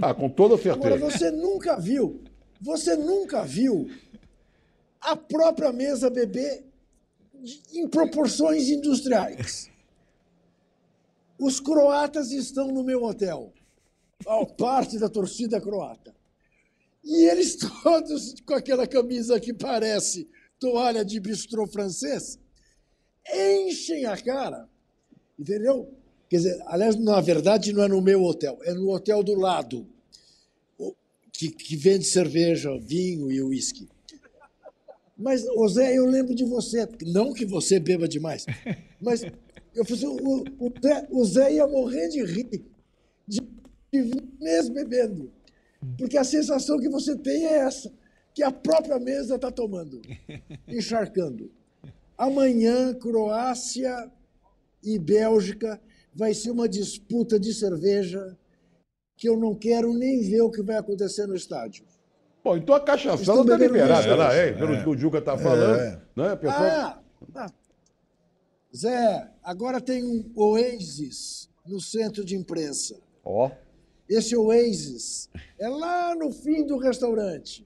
Ah, 0.00 0.14
com 0.14 0.28
toda 0.28 0.54
Agora, 0.54 0.98
certeza. 0.98 1.10
você 1.10 1.30
nunca 1.30 1.78
viu, 1.78 2.22
você 2.60 2.96
nunca 2.96 3.44
viu 3.44 3.90
a 5.00 5.16
própria 5.16 5.72
mesa 5.72 6.10
beber 6.10 6.64
em 7.72 7.88
proporções 7.88 8.68
industriais. 8.68 9.70
Os 11.38 11.58
croatas 11.58 12.30
estão 12.32 12.68
no 12.68 12.84
meu 12.84 13.02
hotel, 13.02 13.52
a 14.26 14.44
parte 14.44 14.98
da 14.98 15.08
torcida 15.08 15.60
croata. 15.60 16.14
E 17.04 17.24
eles 17.28 17.56
todos 17.82 18.34
com 18.44 18.54
aquela 18.54 18.86
camisa 18.86 19.40
que 19.40 19.52
parece 19.52 20.28
toalha 20.58 21.04
de 21.04 21.18
bistrô 21.18 21.66
francês, 21.66 22.38
enchem 23.32 24.04
a 24.04 24.16
cara, 24.16 24.68
entendeu? 25.38 25.88
Quer 26.28 26.36
dizer, 26.36 26.62
aliás, 26.66 26.96
na 26.96 27.20
verdade, 27.20 27.72
não 27.72 27.82
é 27.82 27.88
no 27.88 28.00
meu 28.00 28.22
hotel, 28.22 28.58
é 28.62 28.72
no 28.74 28.90
hotel 28.90 29.22
do 29.22 29.34
lado, 29.34 29.86
que, 31.32 31.48
que 31.48 31.76
vende 31.76 32.04
cerveja, 32.04 32.78
vinho 32.78 33.32
e 33.32 33.42
uísque. 33.42 33.88
Mas, 35.16 35.44
Zé, 35.70 35.96
eu 35.96 36.06
lembro 36.06 36.34
de 36.34 36.44
você, 36.44 36.86
não 37.06 37.32
que 37.32 37.44
você 37.44 37.80
beba 37.80 38.06
demais, 38.06 38.44
mas 39.00 39.22
eu 39.74 39.84
falei, 39.84 40.06
o, 40.06 40.44
o, 40.58 40.72
Zé, 40.82 41.08
o 41.10 41.24
Zé 41.24 41.52
ia 41.54 41.66
morrer 41.66 42.08
de 42.08 42.24
rir, 42.24 42.64
de, 43.26 43.40
de 43.92 44.22
mesmo 44.40 44.74
bebendo. 44.74 45.32
Porque 45.96 46.18
a 46.18 46.24
sensação 46.24 46.78
que 46.78 46.88
você 46.88 47.16
tem 47.16 47.46
é 47.46 47.58
essa, 47.58 47.92
que 48.34 48.42
a 48.42 48.50
própria 48.50 48.98
mesa 48.98 49.36
está 49.36 49.50
tomando, 49.50 50.00
encharcando. 50.68 51.50
Amanhã, 52.16 52.92
Croácia 52.94 54.10
e 54.82 54.98
Bélgica 54.98 55.80
vai 56.14 56.34
ser 56.34 56.50
uma 56.50 56.68
disputa 56.68 57.38
de 57.38 57.54
cerveja 57.54 58.36
que 59.16 59.28
eu 59.28 59.38
não 59.38 59.54
quero 59.54 59.92
nem 59.92 60.20
ver 60.22 60.42
o 60.42 60.50
que 60.50 60.62
vai 60.62 60.76
acontecer 60.76 61.26
no 61.26 61.34
estádio. 61.34 61.84
Bom, 62.42 62.56
então 62.56 62.74
a 62.74 62.80
cachaçada 62.80 63.20
está 63.20 63.44
bebendo 63.44 63.74
liberada 63.74 64.16
lá, 64.16 64.46
hein? 64.46 64.54
Pelo 64.56 64.82
que 64.82 64.88
o 64.88 64.96
Juca 64.96 65.18
está 65.18 65.36
falando. 65.36 65.78
É. 65.78 66.02
Né, 66.16 66.36
pessoal? 66.36 66.62
Ah, 66.62 67.02
ah, 67.34 67.52
Zé, 68.74 69.30
agora 69.42 69.80
tem 69.80 70.04
um 70.04 70.30
Oasis 70.34 71.50
no 71.66 71.80
centro 71.80 72.24
de 72.24 72.34
imprensa. 72.34 72.98
Ó, 73.22 73.50
Esse 74.10 74.36
Oasis 74.36 75.30
é 75.56 75.68
lá 75.68 76.16
no 76.16 76.32
fim 76.32 76.66
do 76.66 76.76
restaurante. 76.76 77.64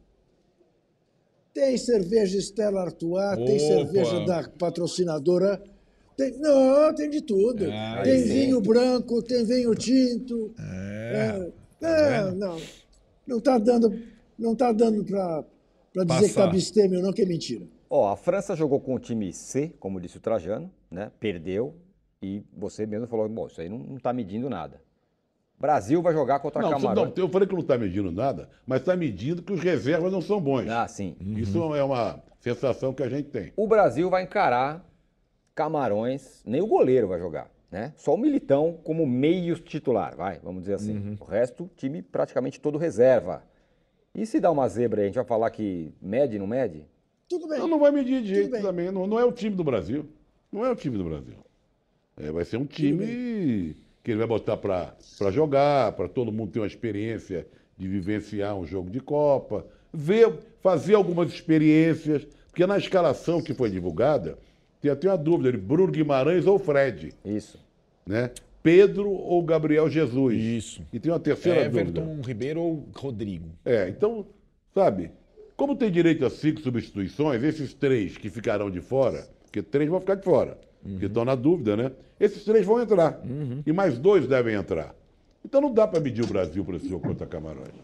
Tem 1.54 1.78
cerveja 1.78 2.38
Stella 2.38 2.82
Artois, 2.82 3.36
tem 3.36 3.56
Opa! 3.56 3.58
cerveja 3.58 4.26
da 4.26 4.48
patrocinadora. 4.50 5.62
Tem, 6.16 6.36
não, 6.38 6.94
tem 6.94 7.08
de 7.08 7.22
tudo. 7.22 7.64
Ah, 7.70 8.02
tem 8.04 8.20
sim. 8.20 8.28
vinho 8.28 8.60
branco, 8.60 9.22
tem 9.22 9.44
vinho 9.44 9.74
tinto. 9.74 10.54
É. 10.58 11.50
É, 11.80 12.24
não, 12.24 12.34
não. 12.34 12.60
Não 13.26 13.38
está 13.38 13.56
dando, 13.56 13.98
não 14.38 14.54
tá 14.54 14.70
dando 14.70 15.02
para 15.04 15.44
dizer 16.04 16.18
que 16.18 16.24
está 16.26 16.46
bistêmio, 16.46 17.00
não, 17.00 17.12
que 17.12 17.22
é 17.22 17.26
mentira. 17.26 17.66
ó, 17.88 18.12
a 18.12 18.16
França 18.16 18.54
jogou 18.54 18.80
com 18.80 18.94
o 18.94 18.98
time 18.98 19.32
C, 19.32 19.72
como 19.80 20.00
disse 20.00 20.18
o 20.18 20.20
Trajano, 20.20 20.70
né? 20.90 21.10
Perdeu 21.18 21.74
e 22.22 22.42
você 22.52 22.84
mesmo 22.84 23.06
falou, 23.06 23.28
bom, 23.28 23.46
isso 23.46 23.60
aí 23.60 23.68
não, 23.68 23.78
não 23.78 23.98
tá 23.98 24.12
medindo 24.12 24.50
nada. 24.50 24.80
Brasil 25.64 26.02
vai 26.02 26.12
jogar 26.12 26.40
contra 26.40 26.60
Não, 26.60 26.72
Camarões. 26.72 27.08
não, 27.16 27.24
eu 27.24 27.26
falei 27.26 27.48
que 27.48 27.54
não 27.54 27.62
está 27.62 27.78
medindo 27.78 28.12
nada, 28.12 28.50
mas 28.66 28.80
está 28.80 28.94
medindo 28.94 29.42
que 29.42 29.50
os 29.50 29.60
reservas 29.60 30.12
não 30.12 30.20
são 30.20 30.38
bons. 30.38 30.68
Ah, 30.68 30.86
sim. 30.86 31.16
Isso 31.38 31.74
é 31.74 31.82
uma 31.82 32.22
sensação 32.38 32.92
que 32.92 33.02
a 33.02 33.08
gente 33.08 33.30
tem. 33.30 33.50
O 33.56 33.66
Brasil 33.66 34.10
vai 34.10 34.24
encarar 34.24 34.84
Camarões, 35.54 36.42
nem 36.44 36.60
o 36.60 36.66
goleiro 36.66 37.08
vai 37.08 37.18
jogar, 37.18 37.50
né? 37.70 37.94
Só 37.96 38.12
o 38.12 38.18
Militão 38.18 38.78
como 38.84 39.06
meio 39.06 39.58
titular, 39.58 40.14
vai, 40.14 40.38
vamos 40.42 40.60
dizer 40.60 40.74
assim. 40.74 41.16
O 41.18 41.24
resto, 41.24 41.70
time 41.76 42.02
praticamente 42.02 42.60
todo 42.60 42.76
reserva. 42.76 43.42
E 44.14 44.26
se 44.26 44.38
dá 44.38 44.50
uma 44.50 44.68
zebra 44.68 45.00
aí, 45.00 45.04
a 45.04 45.08
gente 45.08 45.16
vai 45.16 45.24
falar 45.24 45.48
que 45.50 45.94
mede, 46.02 46.38
não 46.38 46.46
mede? 46.46 46.86
Tudo 47.26 47.48
bem. 47.48 47.58
Não, 47.58 47.68
não 47.68 47.78
vai 47.78 47.90
medir 47.90 48.20
de 48.20 48.28
jeito 48.28 48.60
também. 48.60 48.90
Não, 48.90 49.06
não 49.06 49.18
é 49.18 49.24
o 49.24 49.32
time 49.32 49.56
do 49.56 49.64
Brasil. 49.64 50.06
Não 50.52 50.62
é 50.62 50.70
o 50.70 50.76
time 50.76 50.98
do 50.98 51.04
Brasil. 51.04 51.36
É, 52.18 52.30
vai 52.30 52.44
ser 52.44 52.58
um 52.58 52.66
time 52.66 53.74
que 54.04 54.10
ele 54.10 54.18
vai 54.18 54.28
botar 54.28 54.58
para 54.58 54.94
jogar, 55.32 55.92
para 55.92 56.06
todo 56.08 56.30
mundo 56.30 56.52
ter 56.52 56.60
uma 56.60 56.66
experiência 56.66 57.46
de 57.76 57.88
vivenciar 57.88 58.54
um 58.54 58.66
jogo 58.66 58.90
de 58.90 59.00
Copa, 59.00 59.66
ver, 59.92 60.30
fazer 60.60 60.94
algumas 60.94 61.32
experiências, 61.32 62.26
porque 62.50 62.66
na 62.66 62.76
escalação 62.76 63.42
que 63.42 63.54
foi 63.54 63.70
divulgada, 63.70 64.38
tem 64.80 64.90
até 64.90 65.08
uma 65.08 65.16
dúvida, 65.16 65.48
ele, 65.48 65.56
Bruno 65.56 65.90
Guimarães 65.90 66.46
ou 66.46 66.58
Fred, 66.58 67.14
Isso. 67.24 67.58
né? 68.06 68.30
Pedro 68.62 69.10
ou 69.10 69.42
Gabriel 69.42 69.88
Jesus. 69.88 70.34
Isso. 70.36 70.82
E 70.92 71.00
tem 71.00 71.10
uma 71.10 71.18
terceira 71.18 71.68
dúvida. 71.68 72.00
Everton, 72.00 72.20
Ribeiro 72.22 72.60
ou 72.60 72.88
Rodrigo? 72.94 73.48
É, 73.64 73.88
então, 73.88 74.26
sabe, 74.74 75.10
como 75.56 75.76
tem 75.76 75.90
direito 75.90 76.26
a 76.26 76.30
cinco 76.30 76.60
substituições, 76.60 77.42
esses 77.42 77.72
três 77.72 78.18
que 78.18 78.28
ficarão 78.28 78.70
de 78.70 78.80
fora, 78.80 79.26
porque 79.44 79.62
três 79.62 79.88
vão 79.88 80.00
ficar 80.00 80.16
de 80.16 80.24
fora, 80.24 80.58
porque 80.92 81.06
estão 81.06 81.24
na 81.24 81.34
dúvida, 81.34 81.76
né? 81.76 81.92
Esses 82.20 82.44
três 82.44 82.64
vão 82.66 82.80
entrar. 82.80 83.20
E 83.66 83.72
mais 83.72 83.98
dois 83.98 84.26
devem 84.26 84.54
entrar. 84.54 84.94
Então 85.44 85.60
não 85.60 85.72
dá 85.72 85.86
para 85.86 86.00
medir 86.00 86.24
o 86.24 86.26
Brasil 86.26 86.64
para 86.64 86.76
esse 86.76 86.88
jogo 86.88 87.08
contra 87.08 87.26
Camarões. 87.26 87.74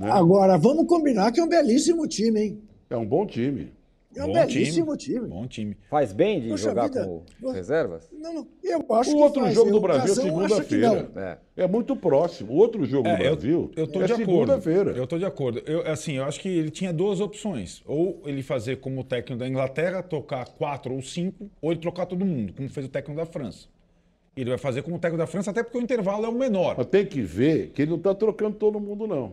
Agora, 0.00 0.58
vamos 0.58 0.86
combinar 0.86 1.32
que 1.32 1.40
é 1.40 1.44
um 1.44 1.48
belíssimo 1.48 2.06
time, 2.06 2.40
hein? 2.40 2.62
É 2.90 2.96
um 2.96 3.06
bom 3.06 3.26
time. 3.26 3.72
É 4.18 4.24
um 4.24 4.26
Bom 4.26 4.32
belíssimo 4.32 4.96
time. 4.96 5.26
Bom 5.28 5.46
time. 5.46 5.76
Faz 5.88 6.12
bem 6.12 6.40
de 6.40 6.48
Poxa 6.48 6.68
jogar 6.70 6.88
vida, 6.88 7.04
com 7.40 7.50
reservas? 7.52 8.08
Não, 8.12 8.34
não, 8.34 8.48
eu 8.64 8.84
acho 8.96 9.10
O 9.12 9.16
que 9.16 9.22
outro 9.22 9.42
faz. 9.42 9.54
jogo 9.54 9.70
do 9.70 9.76
Eu, 9.76 9.80
Brasil 9.80 10.12
é 10.12 10.14
segunda-feira. 10.16 11.10
É. 11.56 11.62
É 11.64 11.66
muito 11.68 11.94
próximo. 11.94 12.52
O 12.52 12.56
outro 12.56 12.84
jogo 12.84 13.04
do 13.04 13.08
É, 13.08 13.12
eu, 13.14 13.18
Brasil 13.36 13.70
eu 13.76 13.86
tô 13.86 14.02
é 14.02 14.06
de 14.06 14.12
acordo. 14.12 14.30
segunda-feira. 14.32 14.90
Eu 14.92 15.06
tô 15.06 15.18
de 15.18 15.24
acordo. 15.24 15.62
Eu, 15.66 15.86
assim, 15.90 16.14
eu 16.14 16.24
acho 16.24 16.40
que 16.40 16.48
ele 16.48 16.70
tinha 16.70 16.92
duas 16.92 17.20
opções. 17.20 17.82
Ou 17.86 18.20
ele 18.26 18.42
fazer 18.42 18.76
como 18.76 19.00
o 19.00 19.04
técnico 19.04 19.38
da 19.38 19.48
Inglaterra, 19.48 20.02
tocar 20.02 20.46
quatro 20.48 20.92
ou 20.94 21.00
cinco, 21.02 21.48
ou 21.62 21.70
ele 21.70 21.80
trocar 21.80 22.06
todo 22.06 22.24
mundo, 22.24 22.52
como 22.54 22.68
fez 22.68 22.86
o 22.86 22.88
técnico 22.88 23.18
da 23.18 23.26
França. 23.26 23.66
Ele 24.36 24.50
vai 24.50 24.58
fazer 24.58 24.82
como 24.82 24.96
o 24.96 24.98
técnico 24.98 25.18
da 25.18 25.26
França, 25.26 25.50
até 25.50 25.62
porque 25.64 25.78
o 25.78 25.80
intervalo 25.80 26.24
é 26.24 26.28
o 26.28 26.32
menor. 26.32 26.74
Mas 26.78 26.86
tem 26.86 27.04
que 27.04 27.20
ver 27.22 27.70
que 27.70 27.82
ele 27.82 27.90
não 27.90 27.98
está 27.98 28.14
trocando 28.14 28.56
todo 28.56 28.78
mundo, 28.78 29.06
não. 29.06 29.32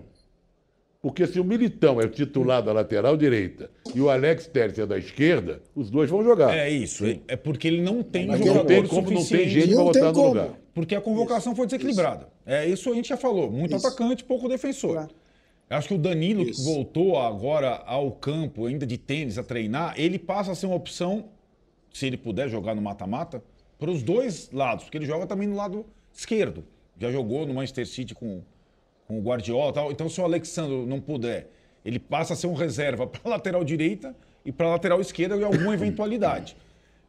Porque 1.05 1.27
se 1.27 1.39
o 1.39 1.43
Militão 1.43 2.01
é 2.01 2.05
o 2.05 2.09
titular 2.09 2.63
da 2.63 2.73
lateral 2.73 3.15
direita 3.15 3.69
e 3.93 4.01
o 4.01 4.09
Alex 4.09 4.47
Telles 4.47 4.79
é 4.79 4.87
da 4.87 4.97
esquerda, 4.97 5.61
os 5.75 5.91
dois 5.91 6.09
vão 6.09 6.23
jogar. 6.23 6.57
É 6.57 6.67
isso. 6.67 7.05
É, 7.05 7.19
é 7.27 7.35
porque 7.35 7.67
ele 7.67 7.79
não 7.79 8.01
tem 8.01 8.25
Mas 8.25 8.39
jogador 8.39 8.57
não 8.57 8.65
tem 8.65 8.87
como, 8.87 9.01
não 9.01 9.07
tem 9.09 9.17
suficiente. 9.17 9.49
gente 9.51 9.75
para 9.75 9.83
botar 9.83 10.05
no 10.07 10.13
como. 10.13 10.27
lugar. 10.29 10.49
Porque 10.73 10.95
a 10.95 11.01
convocação 11.01 11.55
foi 11.55 11.67
desequilibrada. 11.67 12.27
É 12.43 12.65
isso 12.65 12.91
a 12.91 12.95
gente 12.95 13.09
já 13.09 13.17
falou. 13.17 13.51
Muito 13.51 13.75
Isso. 13.75 13.85
atacante, 13.85 14.23
pouco 14.23 14.49
defensor. 14.49 14.93
Claro. 14.93 15.11
Acho 15.69 15.89
que 15.89 15.93
o 15.93 15.97
Danilo, 15.99 16.43
que 16.43 16.49
Isso. 16.49 16.63
voltou 16.63 17.19
agora 17.19 17.83
ao 17.85 18.11
campo, 18.11 18.65
ainda 18.65 18.83
de 18.83 18.97
tênis, 18.97 19.37
a 19.37 19.43
treinar, 19.43 19.93
ele 19.97 20.17
passa 20.17 20.53
a 20.53 20.55
ser 20.55 20.65
uma 20.65 20.75
opção, 20.75 21.25
se 21.93 22.07
ele 22.07 22.17
puder 22.17 22.49
jogar 22.49 22.73
no 22.73 22.81
mata-mata, 22.81 23.43
para 23.77 23.91
os 23.91 24.01
dois 24.01 24.49
lados, 24.51 24.85
porque 24.85 24.97
ele 24.97 25.05
joga 25.05 25.27
também 25.27 25.47
no 25.47 25.55
lado 25.55 25.85
esquerdo. 26.11 26.65
Já 26.97 27.11
jogou 27.11 27.45
no 27.45 27.53
Manchester 27.53 27.85
City 27.85 28.15
com, 28.15 28.41
com 29.07 29.19
o 29.19 29.21
Guardiola 29.21 29.69
e 29.69 29.73
tal. 29.73 29.91
Então, 29.91 30.09
se 30.09 30.19
o 30.19 30.23
Alexandre 30.23 30.85
não 30.85 30.99
puder, 30.99 31.49
ele 31.83 31.99
passa 31.99 32.33
a 32.33 32.35
ser 32.35 32.47
um 32.47 32.53
reserva 32.53 33.05
para 33.07 33.21
a 33.23 33.29
lateral 33.29 33.63
direita 33.63 34.15
e 34.43 34.51
para 34.51 34.67
a 34.67 34.71
lateral 34.71 34.99
esquerda 35.01 35.35
em 35.35 35.43
alguma 35.43 35.73
eventualidade. 35.73 36.55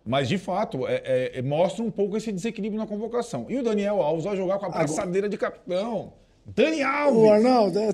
Mas, 0.05 0.29
de 0.29 0.39
fato, 0.39 0.87
é- 0.87 1.03
é- 1.05 1.39
é- 1.39 1.43
mostra 1.43 1.83
um 1.83 1.91
pouco 1.91 2.17
esse 2.17 2.31
desequilíbrio 2.31 2.79
na 2.79 2.87
convocação. 2.87 3.47
E 3.49 3.57
o 3.59 3.63
Daniel 3.63 4.01
Alves 4.01 4.25
vai 4.25 4.37
jogar 4.37 4.59
com 4.59 4.67
a 4.67 4.69
braçadeira 4.69 5.29
de 5.29 5.37
capitão. 5.37 6.13
Dani 6.47 6.85
Ô, 6.85 6.87
Alves! 6.87 7.31
Arnaldo, 7.31 7.79
é, 7.81 7.91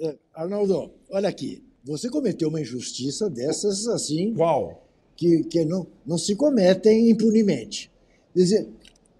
é, 0.00 0.16
Arnaldo, 0.34 0.90
olha 1.10 1.28
aqui. 1.28 1.62
Você 1.84 2.10
cometeu 2.10 2.48
uma 2.48 2.60
injustiça 2.60 3.30
dessas 3.30 3.86
assim 3.86 4.34
Qual? 4.34 4.84
que, 5.16 5.44
que 5.44 5.64
não, 5.64 5.86
não 6.04 6.18
se 6.18 6.34
cometem 6.34 7.08
impunemente. 7.08 7.90
Quer 8.34 8.40
dizer, 8.40 8.68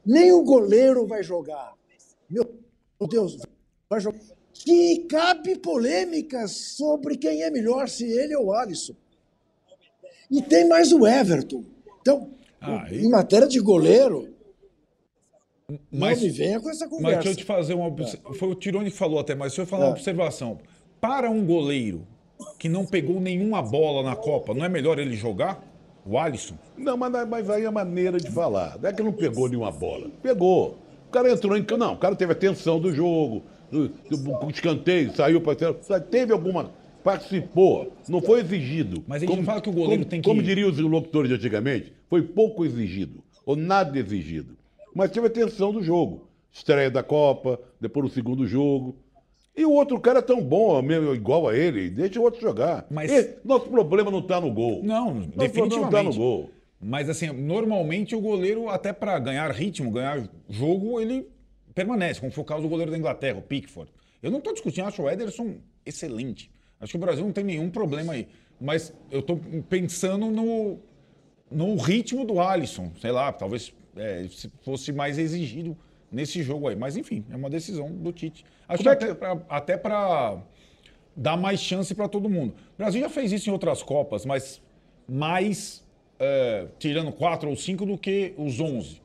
nem 0.04 0.32
o 0.32 0.42
goleiro 0.42 1.06
vai 1.06 1.22
jogar. 1.22 1.72
Meu 2.28 2.44
Deus, 3.08 3.38
vai 3.88 4.00
jogar. 4.00 4.18
Que 4.52 4.98
cabe 5.08 5.56
polêmicas 5.58 6.50
sobre 6.52 7.16
quem 7.16 7.42
é 7.42 7.50
melhor, 7.50 7.88
se 7.88 8.04
ele 8.04 8.34
ou 8.36 8.46
o 8.46 8.52
Alisson. 8.52 8.94
E 10.30 10.42
tem 10.42 10.68
mais 10.68 10.92
o 10.92 11.06
Everton. 11.06 11.64
Então, 12.00 12.30
Ah, 12.60 12.86
e- 12.90 13.04
em 13.04 13.08
matéria 13.10 13.46
de 13.46 13.60
goleiro, 13.60 14.34
Mas, 15.92 16.18
não 16.18 16.26
me 16.26 16.32
venha 16.32 16.60
com 16.60 16.68
essa 16.70 16.86
mas 16.86 16.90
conversa. 16.96 17.16
deixa 17.22 17.30
eu 17.30 17.36
te 17.36 17.44
fazer 17.44 17.74
uma. 17.74 17.86
obs- 17.86 18.18
Foi 18.36 18.48
o 18.48 18.54
Tirone 18.54 18.90
que 18.90 18.96
falou 18.96 19.18
até, 19.20 19.34
mas 19.34 19.52
deixa 19.52 19.62
eu 19.62 19.66
falar 19.66 19.84
uma 19.84 19.90
É. 19.90 19.92
observação. 19.92 20.58
Para 21.00 21.30
um 21.30 21.44
goleiro 21.46 22.06
que 22.58 22.68
não 22.68 22.84
pegou 22.84 23.20
nenhuma 23.20 23.62
bola 23.62 24.02
na 24.02 24.16
Copa, 24.16 24.52
não 24.54 24.64
é 24.64 24.68
melhor 24.68 24.98
ele 24.98 25.14
jogar? 25.14 25.64
O 26.04 26.18
Alisson? 26.18 26.56
Não, 26.76 26.96
mas, 26.96 27.12
mas 27.28 27.48
aí 27.50 27.62
é 27.64 27.66
a 27.66 27.70
maneira 27.72 28.18
de 28.18 28.30
falar. 28.30 28.78
Não 28.80 28.88
é 28.88 28.92
que 28.92 29.02
não 29.02 29.12
pegou 29.12 29.48
nenhuma 29.48 29.70
bola. 29.70 30.10
Pegou. 30.22 30.78
O 31.06 31.10
cara 31.10 31.30
entrou 31.30 31.56
em 31.56 31.62
campo. 31.62 31.84
Não, 31.84 31.94
o 31.94 31.98
cara 31.98 32.16
teve 32.16 32.32
a 32.32 32.36
tensão 32.36 32.80
do 32.80 32.92
jogo, 32.92 33.42
do, 33.70 33.88
do, 33.88 34.50
escanteio, 34.50 35.12
saiu 35.14 35.40
para 35.40 35.54
Teve 36.10 36.32
alguma. 36.32 36.70
Participou. 37.02 37.92
Não 38.08 38.20
foi 38.20 38.40
exigido. 38.40 39.02
Mas 39.06 39.22
a 39.22 39.26
gente 39.26 39.42
fala 39.44 39.60
que 39.60 39.68
o 39.70 39.72
goleiro 39.72 40.02
como, 40.02 40.04
tem 40.10 40.20
que- 40.20 40.28
Como 40.28 40.42
diriam 40.42 40.68
os 40.68 40.78
locutores 40.78 41.28
de 41.28 41.34
antigamente, 41.36 41.92
foi 42.08 42.22
pouco 42.22 42.64
exigido. 42.64 43.22
Ou 43.46 43.56
nada 43.56 43.98
exigido. 43.98 44.56
Mas 44.94 45.10
teve 45.10 45.26
a 45.26 45.30
tensão 45.30 45.72
do 45.72 45.82
jogo. 45.82 46.28
Estreia 46.52 46.90
da 46.90 47.02
Copa, 47.02 47.58
depois 47.80 48.06
o 48.10 48.14
segundo 48.14 48.46
jogo. 48.46 48.96
E 49.56 49.64
o 49.64 49.72
outro 49.72 49.98
cara 50.00 50.18
é 50.20 50.22
tão 50.22 50.40
bom, 50.42 50.80
mesmo, 50.82 51.14
igual 51.14 51.48
a 51.48 51.56
ele, 51.56 51.88
deixa 51.90 52.20
o 52.20 52.22
outro 52.22 52.40
jogar. 52.40 52.86
Mas- 52.90 53.10
E 53.10 53.36
nosso 53.44 53.66
problema 53.68 54.10
não 54.10 54.20
está 54.20 54.40
no 54.40 54.52
gol. 54.52 54.82
Não, 54.82 55.14
Nosso 55.14 55.28
problema 55.30 55.36
não 55.36 55.44
está 55.46 55.58
no 55.62 55.68
definitivamente. 55.70 56.16
gol. 56.18 56.50
Mas 56.80 57.08
assim, 57.08 57.30
normalmente 57.32 58.14
o 58.14 58.20
goleiro, 58.20 58.68
até 58.68 58.92
para 58.92 59.18
ganhar 59.18 59.50
ritmo, 59.50 59.90
ganhar 59.90 60.28
jogo, 60.48 61.00
ele 61.00 61.26
permanece, 61.78 62.18
como 62.20 62.32
foi 62.32 62.42
o 62.42 62.46
caso 62.46 62.62
do 62.62 62.68
goleiro 62.68 62.90
da 62.90 62.98
Inglaterra, 62.98 63.38
o 63.38 63.42
Pickford. 63.42 63.90
Eu 64.20 64.30
não 64.32 64.38
estou 64.38 64.52
discutindo, 64.52 64.86
acho 64.86 65.00
o 65.02 65.08
Ederson 65.08 65.56
excelente. 65.86 66.50
Acho 66.80 66.92
que 66.92 66.96
o 66.96 67.00
Brasil 67.00 67.24
não 67.24 67.32
tem 67.32 67.44
nenhum 67.44 67.70
problema 67.70 68.14
aí. 68.14 68.26
Mas 68.60 68.92
eu 69.10 69.20
estou 69.20 69.38
pensando 69.68 70.26
no, 70.26 70.78
no 71.50 71.76
ritmo 71.76 72.24
do 72.24 72.40
Alisson. 72.40 72.90
Sei 73.00 73.12
lá, 73.12 73.32
talvez 73.32 73.72
é, 73.96 74.26
se 74.28 74.50
fosse 74.62 74.92
mais 74.92 75.18
exigido 75.18 75.76
nesse 76.10 76.42
jogo 76.42 76.66
aí. 76.68 76.74
Mas 76.74 76.96
enfim, 76.96 77.24
é 77.30 77.36
uma 77.36 77.48
decisão 77.48 77.92
do 77.92 78.12
Tite. 78.12 78.44
Acho 78.68 78.82
Como 78.82 78.96
que 78.96 79.04
é 79.04 79.10
até 79.10 79.14
pra- 79.14 79.42
até 79.48 79.76
para 79.76 80.42
dar 81.14 81.36
mais 81.36 81.60
chance 81.60 81.94
para 81.94 82.08
todo 82.08 82.28
mundo. 82.28 82.54
O 82.74 82.78
Brasil 82.78 83.00
já 83.00 83.08
fez 83.08 83.30
isso 83.32 83.48
em 83.48 83.52
outras 83.52 83.82
Copas, 83.84 84.26
mas 84.26 84.60
mais 85.08 85.84
é, 86.18 86.66
tirando 86.78 87.12
quatro 87.12 87.48
ou 87.48 87.56
cinco 87.56 87.86
do 87.86 87.96
que 87.96 88.34
os 88.36 88.58
11. 88.58 89.00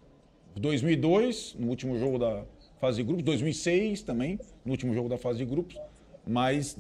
2002, 0.55 1.55
no 1.59 1.67
último 1.69 1.97
jogo 1.97 2.17
da 2.19 2.43
fase 2.84 2.97
de 2.97 3.03
grupos, 3.03 3.23
2006 3.23 4.03
também, 4.03 4.38
no 4.65 4.71
último 4.71 4.93
jogo 4.93 5.07
da 5.07 5.17
fase 5.17 5.38
de 5.38 5.45
grupos. 5.45 5.79
Mas 6.27 6.77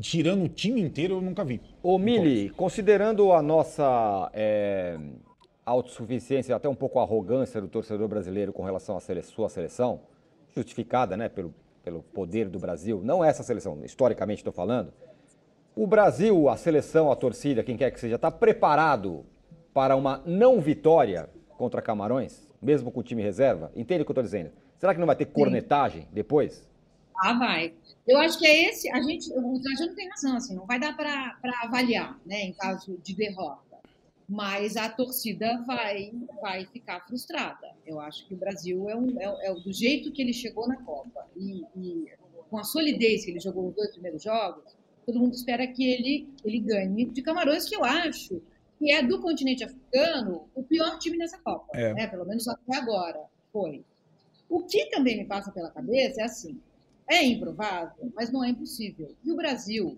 tirando 0.00 0.44
o 0.44 0.48
time 0.48 0.82
inteiro, 0.82 1.14
eu 1.14 1.22
nunca 1.22 1.44
vi. 1.44 1.62
Ô, 1.82 1.98
Mili, 1.98 2.50
considerando 2.50 3.32
a 3.32 3.40
nossa 3.40 4.30
é, 4.34 4.98
autossuficiência, 5.64 6.54
até 6.54 6.68
um 6.68 6.74
pouco 6.74 6.98
a 6.98 7.02
arrogância 7.02 7.58
do 7.58 7.68
torcedor 7.68 8.06
brasileiro 8.06 8.52
com 8.52 8.62
relação 8.64 8.98
à 8.98 9.00
sele 9.00 9.22
sua 9.22 9.48
seleção, 9.48 10.00
justificada 10.54 11.16
né, 11.16 11.26
pelo, 11.28 11.54
pelo 11.82 12.02
poder 12.02 12.50
do 12.50 12.58
Brasil, 12.58 13.00
não 13.02 13.24
essa 13.24 13.42
seleção, 13.42 13.82
historicamente 13.82 14.40
estou 14.40 14.52
falando, 14.52 14.92
o 15.74 15.86
Brasil, 15.86 16.50
a 16.50 16.56
seleção, 16.58 17.10
a 17.10 17.16
torcida, 17.16 17.62
quem 17.62 17.78
quer 17.78 17.90
que 17.90 18.00
seja, 18.00 18.16
está 18.16 18.30
preparado 18.30 19.24
para 19.72 19.96
uma 19.96 20.22
não 20.26 20.60
vitória 20.60 21.30
contra 21.56 21.80
Camarões, 21.80 22.46
mesmo 22.60 22.90
com 22.90 23.00
o 23.00 23.02
time 23.02 23.22
reserva? 23.22 23.70
Entende 23.74 24.02
o 24.02 24.04
que 24.04 24.10
eu 24.10 24.14
estou 24.14 24.24
dizendo? 24.24 24.50
Será 24.78 24.94
que 24.94 25.00
não 25.00 25.06
vai 25.06 25.16
ter 25.16 25.26
cornetagem 25.26 26.06
depois? 26.12 26.66
Ah, 27.18 27.32
vai. 27.32 27.72
Eu 28.06 28.18
acho 28.18 28.38
que 28.38 28.46
é 28.46 28.68
esse. 28.68 28.90
A 28.90 29.00
gente, 29.00 29.30
o 29.32 29.60
Trajano 29.60 29.94
tem 29.94 30.08
razão, 30.08 30.36
assim, 30.36 30.54
não 30.54 30.66
vai 30.66 30.78
dar 30.78 30.96
para 30.96 31.36
avaliar, 31.62 32.18
né, 32.26 32.42
em 32.42 32.52
caso 32.52 32.98
de 33.02 33.14
derrota. 33.14 33.64
Mas 34.28 34.76
a 34.76 34.88
torcida 34.88 35.62
vai, 35.66 36.12
vai 36.40 36.66
ficar 36.66 37.00
frustrada. 37.06 37.74
Eu 37.86 38.00
acho 38.00 38.26
que 38.26 38.34
o 38.34 38.36
Brasil 38.36 38.88
é, 38.90 38.96
um, 38.96 39.20
é, 39.20 39.48
é 39.48 39.54
do 39.54 39.72
jeito 39.72 40.12
que 40.12 40.20
ele 40.20 40.32
chegou 40.32 40.68
na 40.68 40.76
Copa 40.82 41.26
e, 41.36 41.64
e, 41.76 42.12
com 42.50 42.58
a 42.58 42.64
solidez 42.64 43.24
que 43.24 43.30
ele 43.30 43.40
jogou 43.40 43.68
os 43.68 43.74
dois 43.74 43.90
primeiros 43.92 44.22
jogos, 44.22 44.76
todo 45.04 45.20
mundo 45.20 45.34
espera 45.34 45.66
que 45.66 45.86
ele, 45.86 46.28
ele 46.44 46.58
ganhe 46.58 47.04
de 47.06 47.22
Camarões, 47.22 47.68
que 47.68 47.76
eu 47.76 47.84
acho 47.84 48.42
que 48.78 48.92
é 48.92 49.02
do 49.02 49.20
continente 49.20 49.64
africano 49.64 50.48
o 50.54 50.62
pior 50.62 50.98
time 50.98 51.16
nessa 51.16 51.38
Copa, 51.38 51.66
é. 51.74 51.94
né? 51.94 52.06
pelo 52.08 52.26
menos 52.26 52.46
até 52.46 52.76
agora 52.76 53.24
foi. 53.52 53.84
O 54.48 54.62
que 54.64 54.86
também 54.86 55.18
me 55.18 55.24
passa 55.24 55.50
pela 55.50 55.70
cabeça 55.70 56.20
é 56.20 56.24
assim: 56.24 56.58
é 57.08 57.24
improvável, 57.24 58.12
mas 58.14 58.30
não 58.30 58.44
é 58.44 58.50
impossível. 58.50 59.14
E 59.24 59.32
o 59.32 59.36
Brasil, 59.36 59.96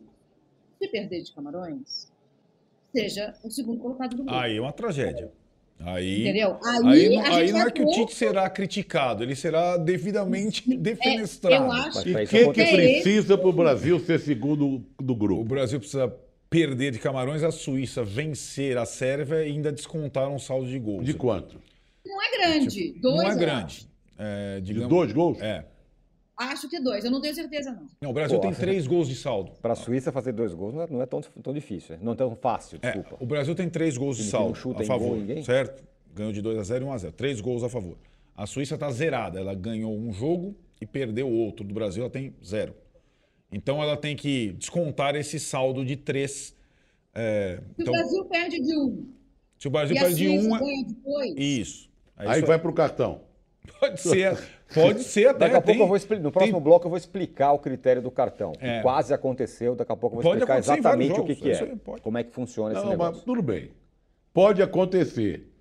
se 0.79 0.89
perder 0.89 1.23
de 1.23 1.33
Camarões, 1.33 2.11
seja 2.93 3.35
o 3.43 3.51
segundo 3.51 3.81
colocado 3.81 4.17
do 4.17 4.25
mundo. 4.25 4.35
Aí 4.35 4.57
é 4.57 4.61
uma 4.61 4.73
tragédia. 4.73 5.31
Aí, 5.81 6.23
Entendeu? 6.23 6.59
Aí, 6.65 6.87
aí, 6.89 7.17
não, 7.17 7.25
aí 7.25 7.53
não 7.53 7.61
é 7.61 7.71
que 7.71 7.83
o 7.83 7.87
Tite 7.87 8.13
será 8.13 8.51
criticado, 8.51 9.23
ele 9.23 9.37
será 9.37 9.77
devidamente 9.77 10.77
defenestrado. 10.77 11.55
É, 11.55 11.67
eu 11.67 11.71
acho. 11.71 12.09
E 12.09 12.15
o 12.15 12.27
que, 12.27 12.53
que 12.53 12.65
precisa 12.65 13.39
para 13.39 13.49
o 13.49 13.53
Brasil 13.53 14.01
ser 14.01 14.19
segundo 14.19 14.85
do 15.01 15.15
grupo? 15.15 15.43
O 15.43 15.45
Brasil 15.45 15.79
precisa 15.79 16.13
perder 16.51 16.93
de 16.93 16.99
Camarões, 16.99 17.45
a 17.45 17.53
Suíça 17.53 18.03
vencer 18.03 18.77
a 18.77 18.85
Sérvia 18.85 19.45
e 19.45 19.53
ainda 19.53 19.71
descontar 19.71 20.29
um 20.29 20.39
saldo 20.39 20.69
de 20.69 20.79
gols. 20.81 21.05
De 21.05 21.15
quanto? 21.15 21.61
Não 22.05 22.23
é 22.23 22.31
grande. 22.39 22.69
Tipo, 22.69 23.01
dois, 23.01 23.23
não 23.23 23.31
é 23.31 23.37
grande. 23.37 23.88
É, 24.19 24.61
digamos, 24.61 24.89
de 24.89 24.95
dois 24.95 25.13
gols? 25.13 25.41
É. 25.41 25.65
Acho 26.37 26.69
que 26.69 26.79
dois, 26.79 27.05
eu 27.05 27.11
não 27.11 27.21
tenho 27.21 27.35
certeza, 27.35 27.73
não. 27.73 27.89
Não, 28.01 28.11
o 28.11 28.13
Brasil 28.13 28.39
Pô, 28.39 28.43
tem 28.43 28.55
três 28.55 28.87
gols 28.87 29.09
de 29.09 29.17
saldo. 29.17 29.53
Para 29.61 29.73
a 29.73 29.77
Suíça 29.77 30.13
fazer 30.13 30.33
dois 30.33 30.55
gols 30.55 30.73
não 30.73 30.83
é, 30.83 30.87
não 30.89 31.03
é 31.03 31.07
tão, 31.07 31.21
tão, 31.21 31.53
difícil, 31.53 31.99
não 32.01 32.13
é 32.13 32.15
tão 32.15 32.37
fácil, 32.37 32.79
é, 32.81 32.93
desculpa. 32.93 33.17
É, 33.21 33.25
o 33.25 33.27
Brasil 33.27 33.55
tem 33.57 33.69
três 33.69 33.97
gols 33.97 34.17
de 34.17 34.25
saldo 34.25 34.57
a 34.77 34.85
favor, 34.85 35.19
certo? 35.45 35.83
Ganhou 36.15 36.33
de 36.33 36.41
2 36.41 36.59
a 36.59 36.63
0 36.63 36.85
e 36.85 36.89
1 36.89 36.93
a 36.93 36.99
0 36.99 37.13
Três 37.13 37.41
gols 37.41 37.65
a 37.65 37.69
favor. 37.69 37.97
A 38.37 38.47
Suíça 38.47 38.75
está 38.75 38.89
zerada, 38.91 39.41
ela 39.41 39.53
ganhou 39.53 39.97
um 39.97 40.13
jogo 40.13 40.55
e 40.81 40.87
perdeu 40.87 41.29
outro. 41.29 41.67
Do 41.67 41.75
Brasil 41.75 42.05
ela 42.05 42.11
tem 42.11 42.35
zero. 42.45 42.73
Então 43.51 43.83
ela 43.83 43.97
tem 43.97 44.15
que 44.15 44.53
descontar 44.53 45.17
esse 45.17 45.41
saldo 45.41 45.85
de 45.85 45.97
três. 45.97 46.55
É, 47.15 47.61
se 47.75 47.83
então, 47.83 47.93
o 47.93 47.97
Brasil 47.97 48.25
perde 48.27 48.61
de 48.61 48.79
um. 48.79 49.09
Se 49.59 49.67
o 49.67 49.71
Brasil 49.71 49.97
perde 49.97 50.15
de 50.15 50.29
um. 50.29 50.51
Ganha 50.57 50.85
de 50.85 50.95
dois. 50.95 51.35
Isso. 51.37 51.91
É 52.17 52.29
Aí 52.29 52.39
isso 52.39 52.47
vai 52.47 52.59
para 52.59 52.71
o 52.71 52.75
cartão. 52.75 53.28
Pode 53.81 54.01
ser. 54.01 54.39
Pode 54.75 55.03
ser 55.03 55.29
até. 55.29 55.39
Daqui 55.41 55.57
a 55.57 55.61
pouco 55.61 55.83
eu 55.83 55.87
vou 55.87 55.97
explicar. 55.97 56.23
No 56.23 56.33
próximo 56.33 56.59
tem... 56.59 56.65
bloco 56.65 56.87
eu 56.87 56.91
vou 56.91 56.99
explicar 56.99 57.53
o 57.53 57.59
critério 57.59 58.03
do 58.03 58.11
cartão. 58.11 58.53
Que 58.53 58.67
é. 58.67 58.83
quase 58.83 59.15
aconteceu. 59.15 59.75
Daqui 59.75 59.93
a 59.93 59.97
pouco 59.97 60.17
eu 60.17 60.23
vou 60.23 60.31
pode 60.31 60.43
explicar 60.43 60.59
exatamente 60.59 61.21
o 61.21 61.25
que, 61.25 61.35
que 61.35 61.51
é. 61.51 61.77
Como 62.03 62.19
é 62.19 62.25
que 62.25 62.31
funciona 62.31 62.75
Não, 62.75 62.81
esse 62.81 62.91
negócio. 62.91 63.15
Mas 63.15 63.25
tudo 63.25 63.43
bem. 63.43 63.71
Pode 64.33 64.63
acontecer. 64.63 65.53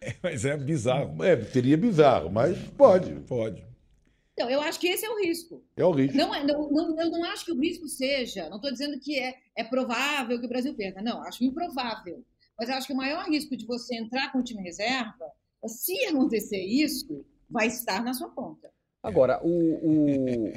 É, 0.00 0.14
mas 0.22 0.44
é 0.44 0.56
bizarro. 0.56 1.24
É, 1.24 1.42
seria 1.44 1.76
bizarro, 1.76 2.30
mas 2.30 2.56
pode. 2.76 3.12
Pode. 3.20 3.66
Então, 4.38 4.48
eu 4.48 4.60
acho 4.60 4.78
que 4.78 4.86
esse 4.86 5.04
é 5.04 5.10
o 5.10 5.18
risco. 5.18 5.64
É 5.76 5.84
o 5.84 5.90
risco. 5.90 6.16
Não, 6.16 6.32
é, 6.32 6.44
não, 6.44 6.70
não, 6.70 7.00
eu 7.00 7.10
não 7.10 7.24
acho 7.24 7.44
que 7.44 7.50
o 7.50 7.58
risco 7.58 7.88
seja, 7.88 8.48
não 8.48 8.58
estou 8.58 8.70
dizendo 8.70 9.00
que 9.00 9.18
é, 9.18 9.34
é 9.56 9.64
provável 9.64 10.38
que 10.38 10.46
o 10.46 10.48
Brasil 10.48 10.72
perca, 10.74 11.02
não, 11.02 11.20
acho 11.24 11.42
improvável. 11.42 12.24
Mas 12.56 12.68
eu 12.68 12.76
acho 12.76 12.86
que 12.86 12.92
o 12.92 12.96
maior 12.96 13.24
risco 13.28 13.56
de 13.56 13.66
você 13.66 13.96
entrar 13.96 14.30
com 14.30 14.38
o 14.38 14.44
time 14.44 14.62
reserva 14.62 15.26
se 15.66 16.04
acontecer 16.06 16.62
isso, 16.62 17.24
vai 17.50 17.66
estar 17.66 18.02
na 18.02 18.12
sua 18.12 18.28
conta. 18.30 18.70
Agora, 19.02 19.40
o, 19.42 19.50
o, 19.50 20.52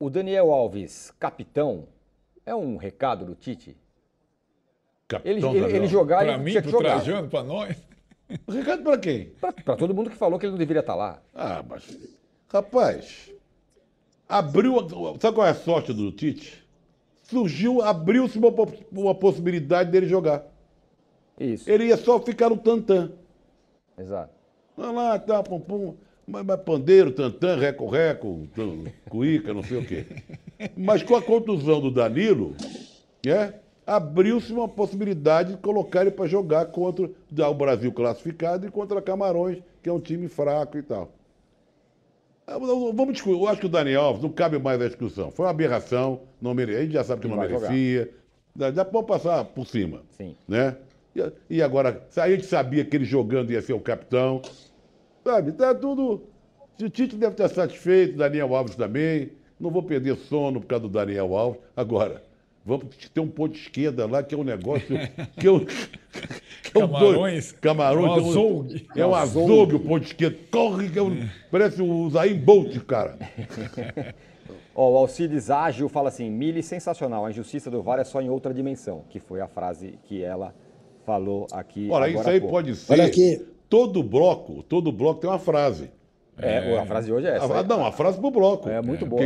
o 0.06 0.10
Daniel 0.10 0.52
Alves, 0.52 1.10
capitão, 1.18 1.88
é 2.44 2.54
um 2.54 2.76
recado 2.76 3.24
do 3.24 3.34
Tite? 3.34 3.76
Capitão 5.08 5.54
ele, 5.54 5.64
ele, 5.64 5.76
ele 5.76 5.86
jogar 5.86 6.24
pra 6.24 6.38
mim, 6.38 6.60
pro 6.60 6.70
jogar. 6.70 6.96
Trajano, 6.96 7.28
para 7.28 7.42
nós? 7.42 7.76
Recado 8.48 8.82
para 8.82 8.98
quem? 8.98 9.26
Para 9.64 9.76
todo 9.76 9.94
mundo 9.94 10.10
que 10.10 10.16
falou 10.16 10.36
que 10.38 10.46
ele 10.46 10.50
não 10.50 10.58
deveria 10.58 10.80
estar 10.80 10.96
lá. 10.96 11.22
Ah, 11.32 11.64
mas. 11.66 11.96
Rapaz, 12.48 13.30
abriu. 14.28 14.74
Sabe 15.20 15.36
qual 15.36 15.46
é 15.46 15.50
a 15.50 15.54
sorte 15.54 15.92
do 15.92 16.10
Tite? 16.10 16.64
Surgiu, 17.22 17.82
abriu-se 17.82 18.38
uma, 18.38 18.50
uma 18.90 19.14
possibilidade 19.14 19.90
dele 19.90 20.06
jogar. 20.06 20.44
Isso. 21.38 21.70
Ele 21.70 21.86
ia 21.86 21.96
só 21.96 22.20
ficar 22.20 22.48
no 22.50 22.56
tantã. 22.56 23.12
Exato. 23.98 24.32
Vai 24.76 24.92
lá, 24.92 25.18
tá, 25.18 25.42
pum, 25.42 25.60
pum. 25.60 25.94
Mas, 26.26 26.44
mas 26.44 26.60
pandeiro, 26.60 27.12
tantã, 27.12 27.56
reco-reco, 27.56 28.48
cuíca, 29.08 29.54
não 29.54 29.62
sei 29.62 29.78
o 29.78 29.86
quê. 29.86 30.06
Mas 30.76 31.02
com 31.02 31.14
a 31.14 31.22
contusão 31.22 31.80
do 31.80 31.90
Danilo, 31.90 32.56
né, 33.24 33.54
abriu-se 33.86 34.52
uma 34.52 34.68
possibilidade 34.68 35.52
de 35.52 35.58
colocar 35.58 36.00
ele 36.00 36.10
para 36.10 36.26
jogar 36.26 36.66
contra 36.66 37.08
o 37.08 37.54
Brasil 37.54 37.92
classificado 37.92 38.66
e 38.66 38.70
contra 38.70 39.00
Camarões, 39.00 39.58
que 39.82 39.88
é 39.88 39.92
um 39.92 40.00
time 40.00 40.28
fraco 40.28 40.76
e 40.76 40.82
tal. 40.82 41.12
Vamos 42.46 43.12
discutir. 43.12 43.38
Eu 43.38 43.48
acho 43.48 43.60
que 43.60 43.66
o 43.66 43.70
Daniel 43.70 44.02
Alves 44.02 44.22
não 44.22 44.30
cabe 44.30 44.58
mais 44.58 44.80
a 44.80 44.86
discussão. 44.86 45.30
Foi 45.30 45.46
uma 45.46 45.50
aberração, 45.50 46.20
não 46.40 46.54
mere... 46.54 46.76
a 46.76 46.82
gente 46.82 46.92
já 46.92 47.04
sabe 47.04 47.22
que 47.22 47.28
não, 47.28 47.36
não 47.36 47.42
merecia. 47.42 48.10
Jogar. 48.54 48.72
Dá 48.72 48.84
para 48.84 49.02
passar 49.02 49.44
por 49.44 49.66
cima. 49.66 50.02
Sim. 50.10 50.36
Né? 50.46 50.76
E 51.48 51.62
agora, 51.62 52.06
a 52.16 52.30
gente 52.30 52.46
sabia 52.46 52.84
que 52.84 52.96
ele 52.96 53.04
jogando 53.04 53.50
ia 53.50 53.62
ser 53.62 53.72
o 53.72 53.80
capitão. 53.80 54.42
Sabe, 55.24 55.52
tá 55.52 55.74
tudo. 55.74 56.22
O 56.80 56.88
Tite 56.88 57.16
deve 57.16 57.32
estar 57.32 57.48
satisfeito, 57.48 58.16
Daniel 58.16 58.54
Alves 58.54 58.76
também. 58.76 59.32
Não 59.58 59.70
vou 59.70 59.82
perder 59.82 60.16
sono 60.16 60.60
por 60.60 60.66
causa 60.66 60.82
do 60.82 60.90
Daniel 60.90 61.34
Alves. 61.34 61.60
Agora, 61.74 62.22
vamos 62.64 62.94
ter 63.12 63.20
um 63.20 63.28
ponto 63.28 63.54
de 63.54 63.60
esquerda 63.60 64.06
lá 64.06 64.22
que 64.22 64.34
é 64.34 64.38
um 64.38 64.44
negócio 64.44 64.96
que 65.40 65.48
eu. 65.48 65.64
Que 65.64 66.78
é 66.80 66.84
um 66.84 66.88
Camarões. 66.88 67.52
Doido. 67.52 67.60
Camarões. 67.60 68.06
É 68.06 68.10
um 68.10 68.28
azougue. 68.28 68.88
É 68.94 69.06
um 69.06 69.14
azougue 69.14 69.74
o 69.76 69.80
ponto 69.80 70.00
de 70.00 70.06
esquerda. 70.08 70.36
Corre, 70.50 70.90
que 70.90 70.98
é 70.98 71.02
um, 71.02 71.26
parece 71.50 71.80
o 71.80 72.10
Zayn 72.10 72.38
Bolt, 72.38 72.78
cara. 72.80 73.18
oh, 74.74 74.92
o 74.92 74.96
Alcides 74.98 75.50
Ágil 75.50 75.88
fala 75.88 76.08
assim: 76.08 76.30
Mili 76.30 76.62
sensacional. 76.62 77.24
A 77.24 77.30
injustiça 77.30 77.70
do 77.70 77.82
VAR 77.82 78.00
é 78.00 78.04
só 78.04 78.20
em 78.20 78.28
outra 78.28 78.52
dimensão, 78.52 79.04
que 79.08 79.18
foi 79.18 79.40
a 79.40 79.48
frase 79.48 79.98
que 80.04 80.22
ela 80.22 80.54
falou 81.06 81.46
aqui. 81.52 81.88
Olha, 81.90 82.08
isso 82.08 82.28
aí 82.28 82.40
pode 82.40 82.74
ser. 82.74 82.92
Olha 82.92 83.04
aqui. 83.06 83.46
Todo 83.70 84.02
bloco, 84.02 84.62
todo 84.64 84.92
bloco 84.92 85.20
tem 85.20 85.30
uma 85.30 85.38
frase. 85.38 85.90
É, 86.38 86.72
é. 86.72 86.78
a 86.78 86.84
frase 86.84 87.06
de 87.06 87.12
hoje 87.12 87.26
é 87.26 87.36
essa. 87.36 87.60
A, 87.60 87.62
não, 87.62 87.86
a 87.86 87.92
frase 87.92 88.18
pro 88.20 88.30
bloco. 88.30 88.68
É 88.68 88.82
muito 88.82 89.06
boa. 89.06 89.22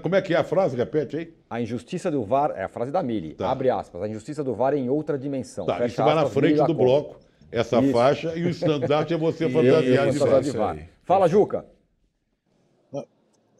como 0.00 0.14
é 0.14 0.20
que 0.20 0.34
é 0.34 0.36
a 0.36 0.44
frase? 0.44 0.76
Repete 0.76 1.16
aí. 1.16 1.34
A 1.48 1.60
injustiça 1.60 2.10
do 2.10 2.22
VAR, 2.22 2.52
é 2.54 2.64
a 2.64 2.68
frase 2.68 2.92
da 2.92 3.02
Mili, 3.02 3.34
tá. 3.34 3.50
abre 3.50 3.70
aspas, 3.70 4.02
a 4.02 4.08
injustiça 4.08 4.44
do 4.44 4.54
VAR 4.54 4.74
é 4.74 4.76
em 4.76 4.90
outra 4.90 5.18
dimensão. 5.18 5.64
Tá, 5.64 5.86
isso 5.86 6.02
vai 6.02 6.14
na 6.14 6.26
frente 6.26 6.62
do 6.66 6.74
bloco, 6.74 7.18
essa 7.50 7.80
isso. 7.80 7.92
faixa, 7.92 8.36
e 8.36 8.44
o 8.44 8.50
estandarte 8.50 9.14
é 9.14 9.16
você 9.16 9.48
fantasiar 9.50 10.10
de, 10.10 10.18
VAR. 10.18 10.42
de 10.42 10.50
VAR. 10.50 10.88
Fala, 11.04 11.26
Juca. 11.26 11.64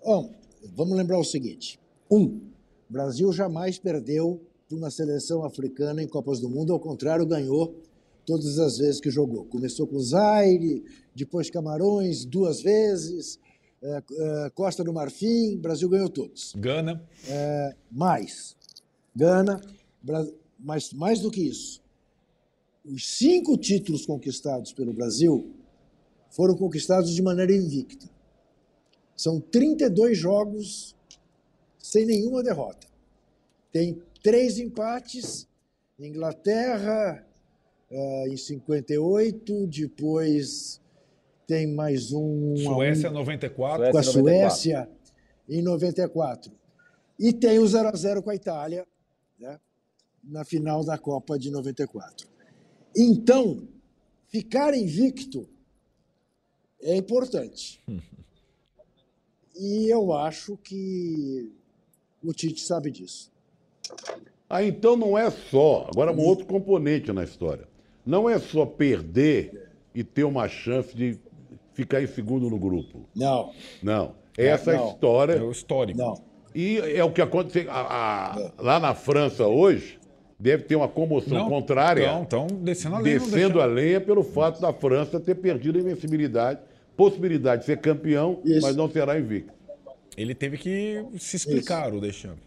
Bom, 0.05 0.31
vamos 0.77 0.97
lembrar 0.97 1.19
o 1.19 1.25
seguinte. 1.25 1.81
Um, 2.11 2.41
Brasil 2.89 3.33
jamais 3.33 3.79
perdeu 3.79 4.43
uma 4.75 4.91
seleção 4.91 5.45
africana 5.45 6.03
em 6.03 6.09
Copas 6.09 6.41
do 6.41 6.49
Mundo, 6.49 6.73
ao 6.73 6.81
contrário, 6.81 7.27
ganhou 7.27 7.75
todas 8.25 8.59
as 8.59 8.79
vezes 8.79 9.01
que 9.01 9.11
jogou. 9.11 9.45
Começou 9.47 9.87
com 9.87 9.99
Zaire, 9.99 10.85
depois 11.15 11.51
Camarões, 11.51 12.25
duas 12.25 12.63
vezes, 12.63 13.39
é, 13.83 14.03
é, 14.11 14.51
Costa 14.51 14.85
do 14.85 14.93
Marfim, 14.93 15.57
Brasil 15.57 15.89
ganhou 15.89 16.09
todos. 16.09 16.53
Gana. 16.57 17.03
É, 17.29 17.75
mais. 17.91 18.57
Gana, 19.15 19.61
mas 20.59 20.93
mais 20.93 21.21
do 21.21 21.31
que 21.31 21.43
isso, 21.43 21.83
os 22.85 23.07
cinco 23.17 23.57
títulos 23.59 24.07
conquistados 24.07 24.73
pelo 24.73 24.93
Brasil 24.93 25.55
foram 26.31 26.57
conquistados 26.57 27.15
de 27.15 27.21
maneira 27.21 27.55
invicta. 27.55 28.09
São 29.15 29.39
32 29.39 30.17
jogos 30.17 30.97
sem 31.79 32.07
nenhuma 32.07 32.43
derrota. 32.43 32.87
Tem 33.71 34.01
três 34.23 34.59
empates, 34.59 35.49
Inglaterra 35.99 37.27
uh, 37.91 38.29
em 38.29 38.37
58, 38.37 39.67
depois 39.67 40.81
tem 41.47 41.67
mais 41.67 42.13
um... 42.13 42.57
Suécia 42.57 43.11
94. 43.11 43.91
Com 43.91 43.99
a 43.99 44.03
Suécia 44.03 44.89
em 45.49 45.61
94. 45.61 46.53
E 47.19 47.33
tem 47.33 47.59
o 47.59 47.67
0 47.67 47.89
a 47.89 47.97
0 47.97 48.23
com 48.23 48.31
a 48.31 48.35
Itália, 48.35 48.87
né, 49.39 49.61
na 50.23 50.45
final 50.45 50.85
da 50.85 50.97
Copa 50.97 51.39
de 51.39 51.51
94. 51.51 52.29
Então, 52.97 53.69
ficar 54.29 54.75
invicto 54.75 55.49
é 56.81 56.97
importante. 56.97 57.83
E 59.55 59.87
eu 59.93 60.15
acho 60.15 60.57
que 60.57 61.53
o 62.25 62.33
Tite 62.33 62.63
sabe 62.63 62.91
disso. 62.91 63.32
Ah, 64.49 64.63
então 64.63 64.97
não 64.97 65.17
é 65.17 65.31
só. 65.31 65.87
Agora, 65.91 66.13
um 66.13 66.21
outro 66.21 66.45
componente 66.47 67.11
na 67.13 67.25
história. 67.25 67.65
Não 68.05 68.29
é 68.29 68.39
só 68.39 68.67
perder 68.67 69.71
e 69.95 70.03
ter 70.05 70.25
uma 70.25 70.49
chance 70.49 70.95
de 70.95 71.19
ficar 71.73 72.03
em 72.03 72.07
segundo 72.07 72.51
no 72.51 72.59
grupo. 72.59 73.07
Não, 73.15 73.51
Não. 73.83 74.15
Essa 74.37 74.73
não. 74.75 74.89
história. 74.89 75.35
É 75.35 75.43
o 75.43 75.51
histórico. 75.51 75.99
não. 75.99 76.15
E 76.55 76.79
é 76.79 77.03
o 77.03 77.11
que 77.11 77.23
aconteceu. 77.23 77.71
a- 77.71 78.35
a- 78.37 78.53
lá 78.63 78.79
na 78.79 78.95
França 78.95 79.47
hoje, 79.47 79.99
deve 80.39 80.65
ter 80.65 80.77
uma 80.77 80.89
comoção 80.89 81.39
Não, 81.39 81.49
contrária. 81.49 82.03
Então, 82.21 82.47
então 82.47 82.59
descendo 82.59 82.97
a 82.97 82.99
lenha. 82.99 83.19
não 83.19 83.25
descendo 83.27 83.61
a 83.61 83.65
lenha 83.65 84.01
pelo 84.01 84.23
fato 84.23 84.61
da 84.61 84.73
França 84.73 85.19
ter 85.21 85.35
perdido 85.37 85.79
a 85.79 85.81
invencibilidade, 85.81 86.61
possibilidade 86.97 87.61
de 87.61 87.67
ser 87.67 87.79
campeão, 87.79 88.41
Isso. 88.45 88.61
mas 88.61 88.77
não 88.77 88.91
será 88.91 89.19
invicto. 89.19 89.53
Ele 90.17 90.35
teve 90.35 90.59
que 90.59 91.03
se 91.19 91.37
explicar, 91.37 91.95
o 91.95 92.01
Deschamps. 92.01 92.43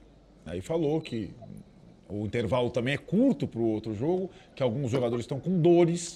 Aí 0.46 0.62
falou 0.62 1.02
que 1.02 1.32
o 2.08 2.26
intervalo 2.26 2.70
também 2.70 2.94
é 2.94 2.98
curto 2.98 3.48
para 3.48 3.60
o 3.60 3.68
outro 3.68 3.94
jogo, 3.94 4.30
que 4.56 4.62
alguns 4.62 4.92
jogadores 4.92 5.24
estão 5.24 5.40
com 5.40 5.60
dores 5.60 6.16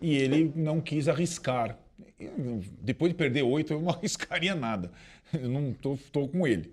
e 0.00 0.16
ele 0.16 0.52
não 0.54 0.80
quis 0.80 1.08
arriscar. 1.08 1.78
Eu, 2.18 2.62
Depois 2.80 3.12
de 3.12 3.18
perder 3.18 3.42
oito, 3.42 3.72
eu 3.72 3.80
não 3.80 3.90
arriscaria 3.94 4.54
nada. 4.54 4.90
Eu 5.32 5.48
não 5.48 5.72
tô 5.72 6.28
com 6.28 6.46
ele. 6.46 6.72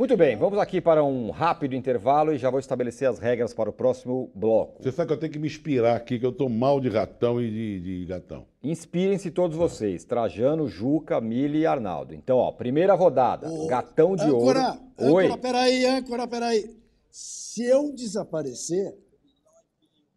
Muito 0.00 0.16
bem, 0.16 0.34
vamos 0.34 0.58
aqui 0.58 0.80
para 0.80 1.04
um 1.04 1.30
rápido 1.30 1.74
intervalo 1.74 2.32
e 2.32 2.38
já 2.38 2.48
vou 2.48 2.58
estabelecer 2.58 3.06
as 3.06 3.18
regras 3.18 3.52
para 3.52 3.68
o 3.68 3.72
próximo 3.72 4.30
bloco. 4.34 4.82
Você 4.82 4.90
sabe 4.90 5.08
que 5.08 5.12
eu 5.12 5.18
tenho 5.18 5.30
que 5.30 5.38
me 5.38 5.46
inspirar 5.46 5.94
aqui, 5.94 6.18
que 6.18 6.24
eu 6.24 6.32
tô 6.32 6.48
mal 6.48 6.80
de 6.80 6.88
ratão 6.88 7.38
e 7.38 7.50
de, 7.50 7.80
de 7.80 8.06
gatão. 8.06 8.46
Inspirem-se 8.62 9.30
todos 9.30 9.58
vocês, 9.58 10.02
Trajano, 10.02 10.66
Juca, 10.68 11.20
Mili 11.20 11.58
e 11.58 11.66
Arnaldo. 11.66 12.14
Então, 12.14 12.38
ó, 12.38 12.50
primeira 12.50 12.94
rodada, 12.94 13.46
Gatão 13.68 14.16
de 14.16 14.22
âncora, 14.22 14.80
Ouro. 14.96 15.16
Oi. 15.16 15.26
âncora, 15.26 15.38
peraí, 15.38 15.84
âncora, 15.84 16.26
peraí. 16.26 16.74
Se 17.10 17.62
eu 17.62 17.92
desaparecer, 17.92 18.96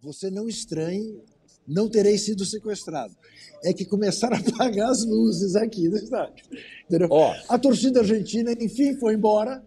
você 0.01 0.31
não 0.31 0.47
estranhe, 0.47 1.21
não 1.67 1.89
terei 1.89 2.17
sido 2.17 2.45
sequestrado. 2.45 3.13
É 3.61 3.73
que 3.73 3.83
começaram 3.83 4.37
a 4.37 4.39
apagar 4.39 4.89
as 4.89 5.03
luzes 5.03 5.57
aqui 5.57 5.89
do 5.89 5.97
estádio. 5.97 6.45
Entendeu? 6.85 7.09
Ó. 7.11 7.35
A 7.49 7.59
torcida 7.59 7.99
argentina, 7.99 8.53
enfim, 8.53 8.95
foi 8.95 9.15
embora. 9.15 9.61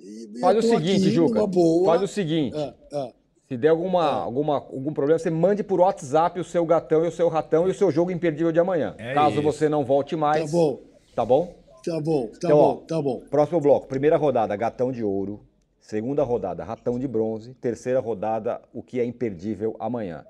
E 0.00 0.38
Faz 0.40 0.58
o 0.58 0.62
seguinte, 0.62 1.10
Juca. 1.10 1.46
boa. 1.46 1.86
Faz 1.86 2.02
o 2.02 2.06
seguinte. 2.08 2.56
Ah, 2.56 2.74
ah. 2.92 3.12
Se 3.48 3.56
der 3.56 3.68
alguma, 3.68 4.04
alguma, 4.04 4.56
algum 4.56 4.92
problema, 4.92 5.18
você 5.18 5.30
mande 5.30 5.64
por 5.64 5.80
WhatsApp 5.80 6.38
o 6.38 6.44
seu 6.44 6.66
gatão 6.66 7.04
e 7.04 7.08
o 7.08 7.12
seu 7.12 7.28
ratão 7.28 7.66
e 7.66 7.70
o 7.70 7.74
seu 7.74 7.90
jogo 7.90 8.10
imperdível 8.10 8.52
de 8.52 8.60
amanhã. 8.60 8.94
É 8.98 9.14
Caso 9.14 9.34
isso. 9.36 9.42
você 9.42 9.68
não 9.68 9.84
volte 9.84 10.14
mais. 10.14 10.50
Tá 10.50 10.56
bom. 10.56 10.80
Tá 11.14 11.24
bom? 11.24 11.54
Tá 11.84 12.00
bom, 12.00 12.26
tá 12.26 12.32
Então, 12.46 12.58
ó, 12.58 12.74
bom, 12.74 12.80
tá 12.86 13.02
bom. 13.02 13.22
Próximo 13.30 13.60
bloco. 13.60 13.86
Primeira 13.86 14.16
rodada, 14.16 14.54
Gatão 14.54 14.92
de 14.92 15.02
Ouro. 15.02 15.40
Segunda 15.80 16.22
rodada, 16.22 16.62
Ratão 16.62 16.98
de 16.98 17.08
Bronze. 17.08 17.54
Terceira 17.54 17.98
rodada, 18.00 18.60
o 18.74 18.82
que 18.82 19.00
é 19.00 19.04
imperdível 19.04 19.74
amanhã. 19.78 20.24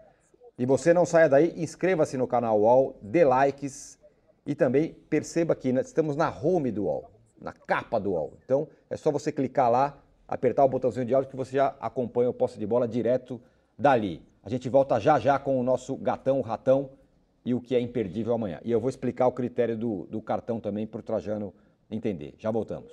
E 0.56 0.64
você 0.64 0.94
não 0.94 1.04
saia 1.04 1.28
daí, 1.28 1.52
inscreva-se 1.56 2.16
no 2.16 2.26
canal 2.28 2.60
UOL, 2.60 2.96
dê 3.02 3.24
likes 3.24 3.98
e 4.46 4.54
também 4.54 4.94
perceba 5.10 5.56
que 5.56 5.72
nós 5.72 5.86
estamos 5.86 6.14
na 6.14 6.30
home 6.30 6.70
do 6.70 6.84
UOL, 6.84 7.10
na 7.40 7.52
capa 7.52 7.98
do 7.98 8.12
UOL. 8.12 8.34
Então 8.44 8.68
é 8.90 8.96
só 8.96 9.10
você 9.10 9.30
clicar 9.30 9.70
lá, 9.70 9.98
apertar 10.26 10.64
o 10.64 10.68
botãozinho 10.68 11.06
de 11.06 11.14
áudio 11.14 11.30
que 11.30 11.36
você 11.36 11.56
já 11.56 11.74
acompanha 11.80 12.30
o 12.30 12.34
posse 12.34 12.58
de 12.58 12.66
bola 12.66 12.86
direto 12.86 13.40
dali. 13.78 14.22
A 14.42 14.48
gente 14.48 14.68
volta 14.68 14.98
já 14.98 15.18
já 15.18 15.38
com 15.38 15.58
o 15.58 15.62
nosso 15.62 15.96
gatão, 15.96 16.38
o 16.38 16.42
ratão 16.42 16.90
e 17.44 17.54
o 17.54 17.60
que 17.60 17.74
é 17.74 17.80
imperdível 17.80 18.34
amanhã. 18.34 18.60
E 18.64 18.70
eu 18.70 18.80
vou 18.80 18.90
explicar 18.90 19.26
o 19.26 19.32
critério 19.32 19.76
do, 19.76 20.06
do 20.06 20.20
cartão 20.20 20.60
também 20.60 20.86
para 20.86 21.00
o 21.00 21.02
Trajano 21.02 21.54
entender. 21.90 22.34
Já 22.38 22.50
voltamos. 22.50 22.92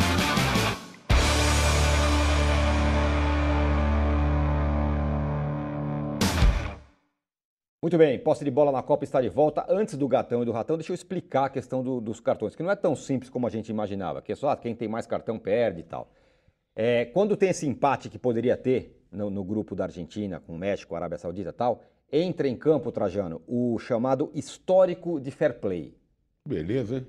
Muito 7.83 7.97
bem, 7.97 8.19
posse 8.19 8.45
de 8.45 8.51
bola 8.51 8.71
na 8.71 8.83
Copa 8.83 9.03
está 9.03 9.19
de 9.19 9.27
volta. 9.27 9.65
Antes 9.67 9.97
do 9.97 10.07
gatão 10.07 10.43
e 10.43 10.45
do 10.45 10.51
ratão, 10.51 10.77
deixa 10.77 10.91
eu 10.91 10.93
explicar 10.93 11.45
a 11.45 11.49
questão 11.49 11.81
do- 11.81 11.99
dos 11.99 12.19
cartões, 12.19 12.55
que 12.55 12.61
não 12.61 12.69
é 12.69 12.75
tão 12.75 12.95
simples 12.95 13.27
como 13.27 13.47
a 13.47 13.49
gente 13.49 13.69
imaginava, 13.69 14.21
que 14.21 14.31
é 14.31 14.35
só 14.35 14.49
ah, 14.49 14.55
quem 14.55 14.75
tem 14.75 14.87
mais 14.87 15.07
cartão 15.07 15.39
perde 15.39 15.79
e 15.79 15.83
tal. 15.83 16.11
É, 16.75 17.05
quando 17.05 17.35
tem 17.35 17.49
esse 17.49 17.65
empate 17.65 18.07
que 18.07 18.19
poderia 18.19 18.55
ter 18.55 19.03
no, 19.11 19.31
no 19.31 19.43
grupo 19.43 19.73
da 19.73 19.85
Argentina, 19.85 20.39
com 20.39 20.55
México, 20.55 20.93
Arábia 20.93 21.17
Saudita 21.17 21.49
e 21.49 21.53
tal, 21.53 21.81
entra 22.11 22.47
em 22.47 22.55
campo, 22.55 22.91
Trajano, 22.91 23.41
o 23.47 23.79
chamado 23.79 24.29
histórico 24.35 25.19
de 25.19 25.31
fair 25.31 25.59
play. 25.59 25.97
Beleza, 26.47 26.97
hein? 26.97 27.07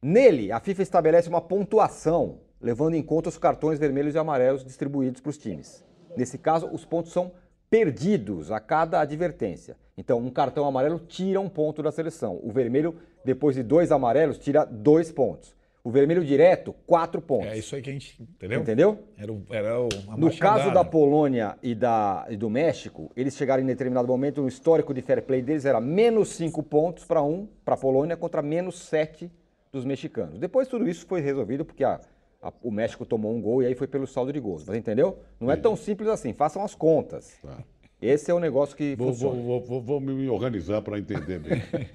Nele, 0.00 0.52
a 0.52 0.60
FIFA 0.60 0.82
estabelece 0.82 1.28
uma 1.28 1.40
pontuação, 1.40 2.38
levando 2.60 2.94
em 2.94 3.02
conta 3.02 3.30
os 3.30 3.36
cartões 3.36 3.80
vermelhos 3.80 4.14
e 4.14 4.18
amarelos 4.18 4.64
distribuídos 4.64 5.20
para 5.20 5.30
os 5.30 5.38
times. 5.38 5.84
Nesse 6.16 6.38
caso, 6.38 6.68
os 6.68 6.84
pontos 6.84 7.10
são 7.10 7.32
perdidos 7.68 8.52
a 8.52 8.60
cada 8.60 9.00
advertência. 9.00 9.76
Então, 9.96 10.18
um 10.18 10.30
cartão 10.30 10.64
amarelo 10.66 10.98
tira 10.98 11.40
um 11.40 11.48
ponto 11.48 11.82
da 11.82 11.92
seleção. 11.92 12.40
O 12.42 12.50
vermelho, 12.50 12.96
depois 13.24 13.54
de 13.56 13.62
dois 13.62 13.92
amarelos, 13.92 14.38
tira 14.38 14.64
dois 14.64 15.10
pontos. 15.12 15.54
O 15.84 15.90
vermelho 15.90 16.24
direto, 16.24 16.74
quatro 16.86 17.20
pontos. 17.20 17.48
É 17.48 17.58
isso 17.58 17.76
aí 17.76 17.82
que 17.82 17.90
a 17.90 17.92
gente. 17.92 18.20
Entendeu? 18.22 18.60
Entendeu? 18.62 18.98
Era, 19.18 19.30
o- 19.32 19.42
era 19.50 19.80
o, 19.80 19.88
No 20.16 20.28
caso 20.40 20.72
da 20.72 20.82
Polônia 20.84 21.58
e, 21.62 21.74
da, 21.74 22.26
e 22.30 22.36
do 22.38 22.48
México, 22.48 23.10
eles 23.14 23.36
chegaram 23.36 23.62
em 23.62 23.66
determinado 23.66 24.08
momento, 24.08 24.40
o 24.42 24.48
histórico 24.48 24.94
de 24.94 25.02
fair 25.02 25.22
play 25.22 25.42
deles 25.42 25.66
era 25.66 25.80
menos 25.82 26.30
5 26.30 26.62
pontos 26.62 27.04
para 27.04 27.22
um, 27.22 27.46
para 27.64 27.74
a 27.74 27.78
Polônia, 27.78 28.16
contra 28.16 28.40
menos 28.40 28.78
7 28.80 29.30
dos 29.70 29.84
mexicanos. 29.84 30.38
Depois 30.38 30.68
tudo 30.68 30.88
isso 30.88 31.04
foi 31.06 31.20
resolvido 31.20 31.66
porque 31.66 31.84
a- 31.84 32.00
a- 32.42 32.52
o 32.62 32.70
México 32.70 33.04
tomou 33.04 33.30
um 33.34 33.40
gol 33.42 33.62
e 33.62 33.66
aí 33.66 33.74
foi 33.74 33.86
pelo 33.86 34.06
saldo 34.06 34.32
de 34.32 34.40
gols. 34.40 34.64
Mas 34.66 34.76
entendeu? 34.78 35.18
Não 35.38 35.50
é 35.50 35.56
tão 35.56 35.76
simples 35.76 36.08
assim, 36.08 36.32
façam 36.32 36.64
as 36.64 36.74
contas. 36.74 37.36
Tá. 37.42 37.58
Esse 38.06 38.30
é 38.30 38.34
o 38.34 38.38
negócio 38.38 38.76
que 38.76 38.94
Vou, 38.96 39.08
funciona. 39.12 39.40
vou, 39.40 39.60
vou, 39.62 39.80
vou 39.80 40.00
me 40.00 40.28
organizar 40.28 40.82
para 40.82 40.98
entender 40.98 41.38
bem. 41.38 41.62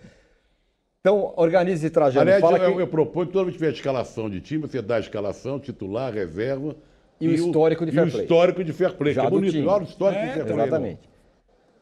Então, 1.02 1.34
organize 1.38 1.90
Trajano. 1.90 2.24
Aliás, 2.24 2.42
Fala 2.42 2.58
eu, 2.58 2.76
que- 2.76 2.82
eu 2.82 2.88
proponho 2.88 3.28
que 3.28 3.32
toda 3.32 3.46
vez 3.46 3.56
que 3.56 3.64
tiver 3.64 3.72
escalação 3.74 4.30
de 4.30 4.42
time, 4.42 4.68
você 4.68 4.82
dá 4.82 4.98
a 4.98 5.00
escalação, 5.00 5.58
titular, 5.58 6.12
reserva. 6.14 6.76
E 7.22 7.28
o 7.30 7.32
histórico 7.34 7.86
de 7.86 7.92
fair 7.94 8.06
e 8.08 8.12
play. 8.12 8.22
o 8.22 8.24
histórico 8.26 8.64
de 8.66 8.74
fair 8.74 8.94
play. 8.98 9.14
Já 9.14 9.22
que 9.22 9.28
é 9.28 9.30
do 9.30 9.36
bonito. 9.38 9.52
time. 9.54 9.66
Olha 9.68 9.84
o 9.84 9.88
histórico 9.88 10.20
É, 10.22 10.26
de 10.28 10.34
fair 10.34 10.46
play. 10.46 10.58
Exatamente. 10.60 11.10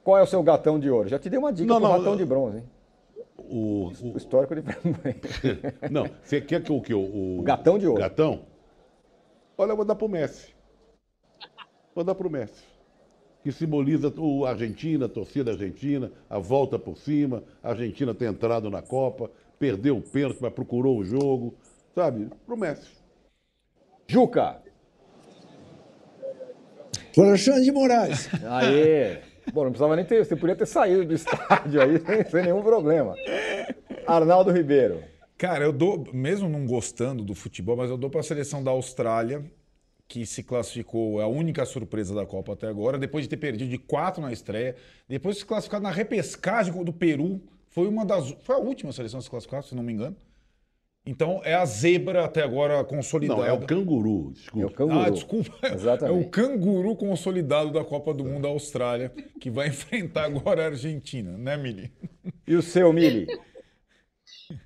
Qual 0.03 0.19
é 0.19 0.21
o 0.21 0.27
seu 0.27 0.43
gatão 0.43 0.79
de 0.79 0.87
ouro? 0.91 1.09
Já 1.09 1.17
te 1.17 1.31
dei 1.31 1.39
uma 1.39 1.51
dica 1.51 1.67
Não, 1.67 1.79
não, 1.79 1.89
ratão 1.89 2.11
eu- 2.11 2.15
de 2.17 2.25
bronze, 2.25 2.57
hein? 2.57 2.63
O, 3.39 3.91
o- 4.03 4.13
O 4.13 4.17
histórico 4.17 4.53
de 4.55 4.61
fair 4.61 4.79
play. 4.81 5.15
não, 5.89 6.07
você 6.23 6.39
quer 6.39 6.61
que 6.61 6.71
o 6.71 6.79
que? 6.79 6.93
O, 6.93 7.39
O 7.39 7.41
gatão 7.41 7.79
de 7.79 7.87
ouro. 7.87 7.99
Gatão? 7.99 8.41
Olha, 9.57 9.71
eu 9.71 9.75
vou 9.75 9.83
dar 9.85 9.95
pro 9.95 10.07
Messi. 10.07 10.53
Vou 11.95 12.03
dar 12.03 12.13
pro 12.13 12.29
Messi. 12.29 12.63
Que 13.47 13.51
simboliza 13.53 14.13
o 14.17 14.45
a 14.45 14.49
Argentina, 14.49 15.05
a 15.05 15.07
torcida 15.07 15.51
argentina, 15.51 16.11
a 16.29 16.37
volta 16.37 16.77
por 16.77 16.97
cima, 16.97 17.41
a 17.63 17.69
Argentina 17.69 18.13
ter 18.13 18.25
entrado 18.25 18.69
na 18.69 18.81
Copa, 18.81 19.31
perdeu 19.57 19.95
o 19.95 20.01
pênalti, 20.01 20.39
mas 20.41 20.51
procurou 20.51 20.97
o 20.97 21.05
jogo, 21.05 21.55
sabe? 21.95 22.27
Pro 22.45 22.57
Messi. 22.57 22.91
Juca! 24.05 24.57
Alexandre 27.17 27.63
de 27.63 27.71
Moraes. 27.71 28.29
Aê! 28.43 29.19
Bom, 29.53 29.63
não 29.63 29.71
precisava 29.71 29.95
nem 29.95 30.03
ter. 30.03 30.25
Você 30.25 30.35
podia 30.35 30.57
ter 30.57 30.65
saído 30.65 31.05
do 31.05 31.13
estádio 31.15 31.81
aí 31.81 31.99
sem, 31.99 32.25
sem 32.25 32.43
nenhum 32.43 32.61
problema. 32.61 33.15
Arnaldo 34.05 34.51
Ribeiro. 34.51 35.01
Cara, 35.37 35.63
eu 35.63 35.71
dou, 35.71 36.05
mesmo 36.11 36.49
não 36.49 36.65
gostando 36.65 37.23
do 37.23 37.33
futebol, 37.33 37.77
mas 37.77 37.89
eu 37.89 37.97
dou 37.97 38.09
para 38.09 38.19
a 38.19 38.23
seleção 38.23 38.61
da 38.61 38.71
Austrália, 38.71 39.49
que 40.07 40.25
se 40.25 40.41
classificou, 40.41 41.19
é 41.19 41.23
a 41.23 41.27
única 41.27 41.65
surpresa 41.65 42.15
da 42.15 42.25
Copa 42.25 42.53
até 42.53 42.67
agora, 42.67 42.97
depois 42.97 43.25
de 43.25 43.29
ter 43.29 43.37
perdido 43.37 43.69
de 43.69 43.77
quatro 43.77 44.21
na 44.21 44.31
estreia, 44.31 44.75
depois 45.07 45.35
de 45.35 45.41
se 45.41 45.45
classificar 45.45 45.81
na 45.81 45.91
repescagem 45.91 46.83
do 46.83 46.93
Peru, 46.93 47.41
foi 47.67 47.87
uma 47.87 48.05
das. 48.05 48.31
Foi 48.43 48.55
a 48.55 48.59
última 48.59 48.91
seleção 48.93 49.19
a 49.19 49.21
se 49.21 49.29
classificar, 49.29 49.63
se 49.63 49.75
não 49.75 49.83
me 49.83 49.93
engano. 49.93 50.15
Então 51.05 51.41
é 51.43 51.53
a 51.53 51.65
zebra 51.65 52.25
até 52.25 52.43
agora 52.43 52.83
consolidada. 52.83 53.39
Não, 53.39 53.47
é 53.47 53.53
o 53.53 53.61
canguru, 53.61 54.31
desculpa. 54.33 54.67
É 54.67 54.69
o 54.69 54.73
canguru. 54.73 54.99
Ah, 54.99 55.09
desculpa. 55.09 55.51
Exatamente. 55.73 56.17
É 56.17 56.27
o 56.27 56.29
canguru 56.29 56.95
consolidado 56.95 57.71
da 57.71 57.83
Copa 57.83 58.13
do 58.13 58.25
Mundo, 58.25 58.45
a 58.45 58.49
Austrália, 58.49 59.13
que 59.39 59.49
vai 59.49 59.67
enfrentar 59.69 60.25
agora 60.25 60.63
a 60.63 60.65
Argentina, 60.67 61.37
né, 61.37 61.55
Mili? 61.55 61.91
E 62.45 62.55
o 62.55 62.61
seu, 62.61 62.91
Mili? 62.91 63.27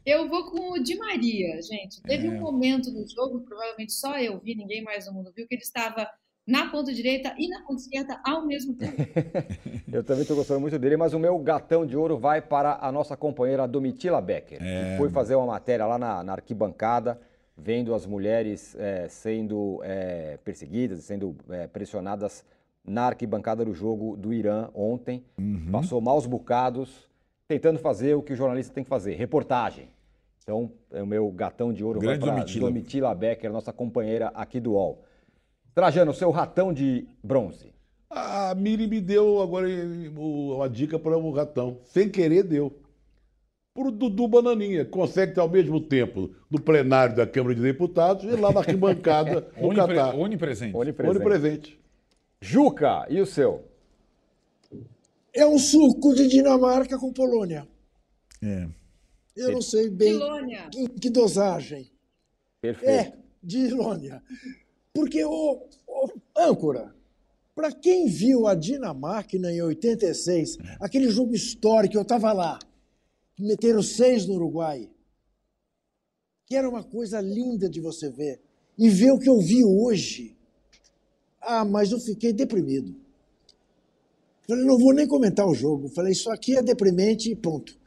Eu 0.06 0.28
vou 0.30 0.52
com 0.52 0.72
o 0.72 0.84
Di 0.84 0.96
Maria, 0.96 1.62
gente. 1.62 2.02
Teve 2.02 2.30
um 2.30 2.40
momento 2.40 2.92
no 2.92 3.08
jogo, 3.08 3.42
provavelmente 3.42 3.94
só 3.94 4.18
eu 4.18 4.40
vi, 4.40 4.56
ninguém 4.56 4.84
mais 4.84 5.08
no 5.08 5.14
mundo 5.14 5.32
viu, 5.36 5.48
que 5.48 5.56
ele 5.56 5.62
estava 5.62 6.08
na 6.46 6.70
ponta 6.70 6.92
direita 6.94 7.34
e 7.38 7.48
na 7.48 7.62
ponta 7.62 7.82
esquerda 7.82 8.20
ao 8.26 8.46
mesmo 8.46 8.76
tempo. 8.76 8.98
Eu 9.92 10.04
também 10.04 10.24
estou 10.24 10.36
gostando 10.36 10.60
muito 10.60 10.78
dele, 10.80 10.98
mas 10.98 11.14
o 11.14 11.20
meu 11.20 11.38
gatão 11.40 11.86
de 11.86 11.96
ouro 11.96 12.18
vai 12.18 12.42
para 12.42 12.80
a 12.82 12.92
nossa 12.92 13.16
companheira 13.16 13.68
Domitila 13.68 14.22
Becker, 14.22 14.60
que 14.60 14.98
foi 14.98 15.10
fazer 15.10 15.36
uma 15.36 15.46
matéria 15.46 15.86
lá 15.86 15.98
na, 15.98 16.24
na 16.24 16.34
arquibancada, 16.34 17.20
vendo 17.56 17.94
as 17.94 18.06
mulheres 18.06 18.76
eh, 18.80 19.08
sendo 19.08 19.82
eh, 19.84 20.40
perseguidas, 20.44 21.04
sendo 21.04 21.36
eh, 21.50 21.68
pressionadas 21.68 22.44
na 22.84 23.04
arquibancada 23.08 23.64
do 23.64 23.74
jogo 23.74 24.18
do 24.18 24.34
Irã 24.34 24.70
ontem. 24.74 25.24
Passou 25.72 26.02
maus 26.02 26.26
bocados, 26.26 27.08
tentando 27.52 27.80
fazer 27.80 28.16
o 28.16 28.22
que 28.22 28.34
o 28.34 28.36
jornalista 28.36 28.74
tem 28.74 28.84
que 28.84 28.90
fazer, 28.90 29.16
reportagem. 29.16 29.90
Então, 30.44 30.72
é 30.92 31.02
o 31.04 31.06
meu 31.08 31.30
gatão 31.32 31.72
de 31.72 31.84
ouro 31.84 32.00
vai 32.00 32.10
Grande 32.18 32.26
para 32.26 32.36
Domitila. 32.36 32.68
Domitila 32.70 33.16
Becker, 33.16 33.52
nossa 33.52 33.72
companheira 33.72 34.28
aqui 34.34 34.60
do 34.60 34.72
UOL. 34.74 35.04
Trajano, 35.76 36.14
seu 36.14 36.32
ratão 36.32 36.74
de 36.74 37.08
bronze. 37.24 37.72
A 38.10 38.54
Miri 38.56 38.88
me 38.88 39.00
deu 39.00 39.42
agora 39.42 39.70
eh, 39.72 40.10
o- 40.18 40.56
uma 40.56 40.68
dica 40.70 40.98
para 41.00 41.18
o 41.18 41.32
ratão. 41.32 41.78
Sem 41.86 42.10
querer, 42.10 42.44
deu. 42.44 42.76
Pro 43.74 43.90
Dudu 43.90 44.28
Bananinha. 44.28 44.84
Consegue 44.84 45.34
ter 45.34 45.40
ao 45.40 45.48
mesmo 45.48 45.80
tempo 45.80 46.30
no 46.50 46.60
plenário 46.60 47.16
da 47.16 47.26
Câmara 47.26 47.56
de 47.56 47.62
Deputados 47.62 48.26
e 48.26 48.36
lá 48.36 48.52
na 48.52 48.60
arquibancada 48.62 49.48
no 49.58 49.68
Onipre- 49.70 49.96
Catar. 49.96 50.16
Onipresente. 50.16 50.76
Onipresente. 50.76 51.18
Onipresente. 51.18 51.80
Juca, 52.42 53.06
e 53.10 53.22
o 53.22 53.26
seu? 53.26 53.64
É 55.34 55.46
um 55.46 55.58
suco 55.58 56.14
de 56.14 56.28
Dinamarca 56.28 56.98
com 56.98 57.14
Polônia. 57.14 57.68
É. 58.42 58.68
Eu 59.36 59.52
não 59.52 59.62
sei 59.62 59.90
bem 59.90 60.18
Polônia. 60.18 60.70
em 60.76 60.88
que 60.88 61.10
dosagem. 61.10 61.90
Perfeito. 62.62 62.90
É, 62.90 63.14
de 63.42 63.60
Ilônia. 63.60 64.22
Porque, 64.94 65.24
o, 65.24 65.68
âncora, 66.38 66.94
para 67.56 67.72
quem 67.72 68.08
viu 68.08 68.46
a 68.46 68.54
Dinamarca 68.56 69.38
em 69.38 69.62
86, 69.62 70.58
aquele 70.80 71.10
jogo 71.10 71.34
histórico, 71.34 71.96
eu 71.96 72.02
estava 72.02 72.32
lá, 72.34 72.60
meteram 73.40 73.82
seis 73.82 74.26
no 74.26 74.36
Uruguai, 74.36 74.90
que 76.46 76.56
era 76.56 76.70
uma 76.70 76.84
coisa 76.84 77.20
linda 77.22 77.70
de 77.70 77.80
você 77.80 78.10
ver, 78.10 78.42
e 78.78 78.90
ver 78.90 79.12
o 79.12 79.20
que 79.20 79.30
eu 79.30 79.40
vi 79.40 79.64
hoje. 79.64 80.36
Ah, 81.40 81.66
mas 81.66 81.92
eu 81.92 82.00
fiquei 82.00 82.34
deprimido. 82.34 82.96
Falei, 84.52 84.66
não 84.66 84.78
vou 84.78 84.94
nem 84.94 85.08
comentar 85.08 85.48
o 85.48 85.56
jogo. 85.56 85.88
Falei, 85.88 86.12
isso 86.12 86.30
aqui 86.30 86.58
é 86.58 86.62
deprimente 86.62 87.32
e 87.32 87.36
ponto 87.36 87.80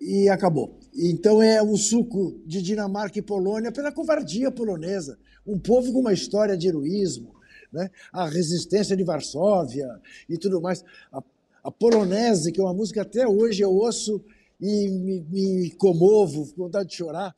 e 0.00 0.28
acabou. 0.28 0.76
Então 0.92 1.40
é 1.40 1.62
o 1.62 1.76
suco 1.76 2.40
de 2.44 2.60
Dinamarca 2.60 3.20
e 3.20 3.22
Polônia 3.22 3.70
pela 3.70 3.92
covardia 3.92 4.50
polonesa. 4.50 5.16
Um 5.46 5.60
povo 5.60 5.92
com 5.92 6.00
uma 6.00 6.12
história 6.12 6.56
de 6.56 6.66
heroísmo, 6.66 7.32
né? 7.72 7.88
a 8.12 8.26
resistência 8.26 8.96
de 8.96 9.04
Varsóvia 9.04 9.88
e 10.28 10.36
tudo 10.36 10.60
mais. 10.60 10.84
A, 11.12 11.22
a 11.62 11.70
polonese, 11.70 12.50
que 12.50 12.60
é 12.60 12.64
uma 12.64 12.74
música 12.74 13.02
até 13.02 13.28
hoje 13.28 13.62
eu 13.62 13.72
ouço 13.72 14.20
e 14.60 14.88
me, 14.88 15.20
me 15.20 15.70
comovo, 15.78 16.52
com 16.52 16.64
vontade 16.64 16.88
de 16.88 16.96
chorar. 16.96 17.32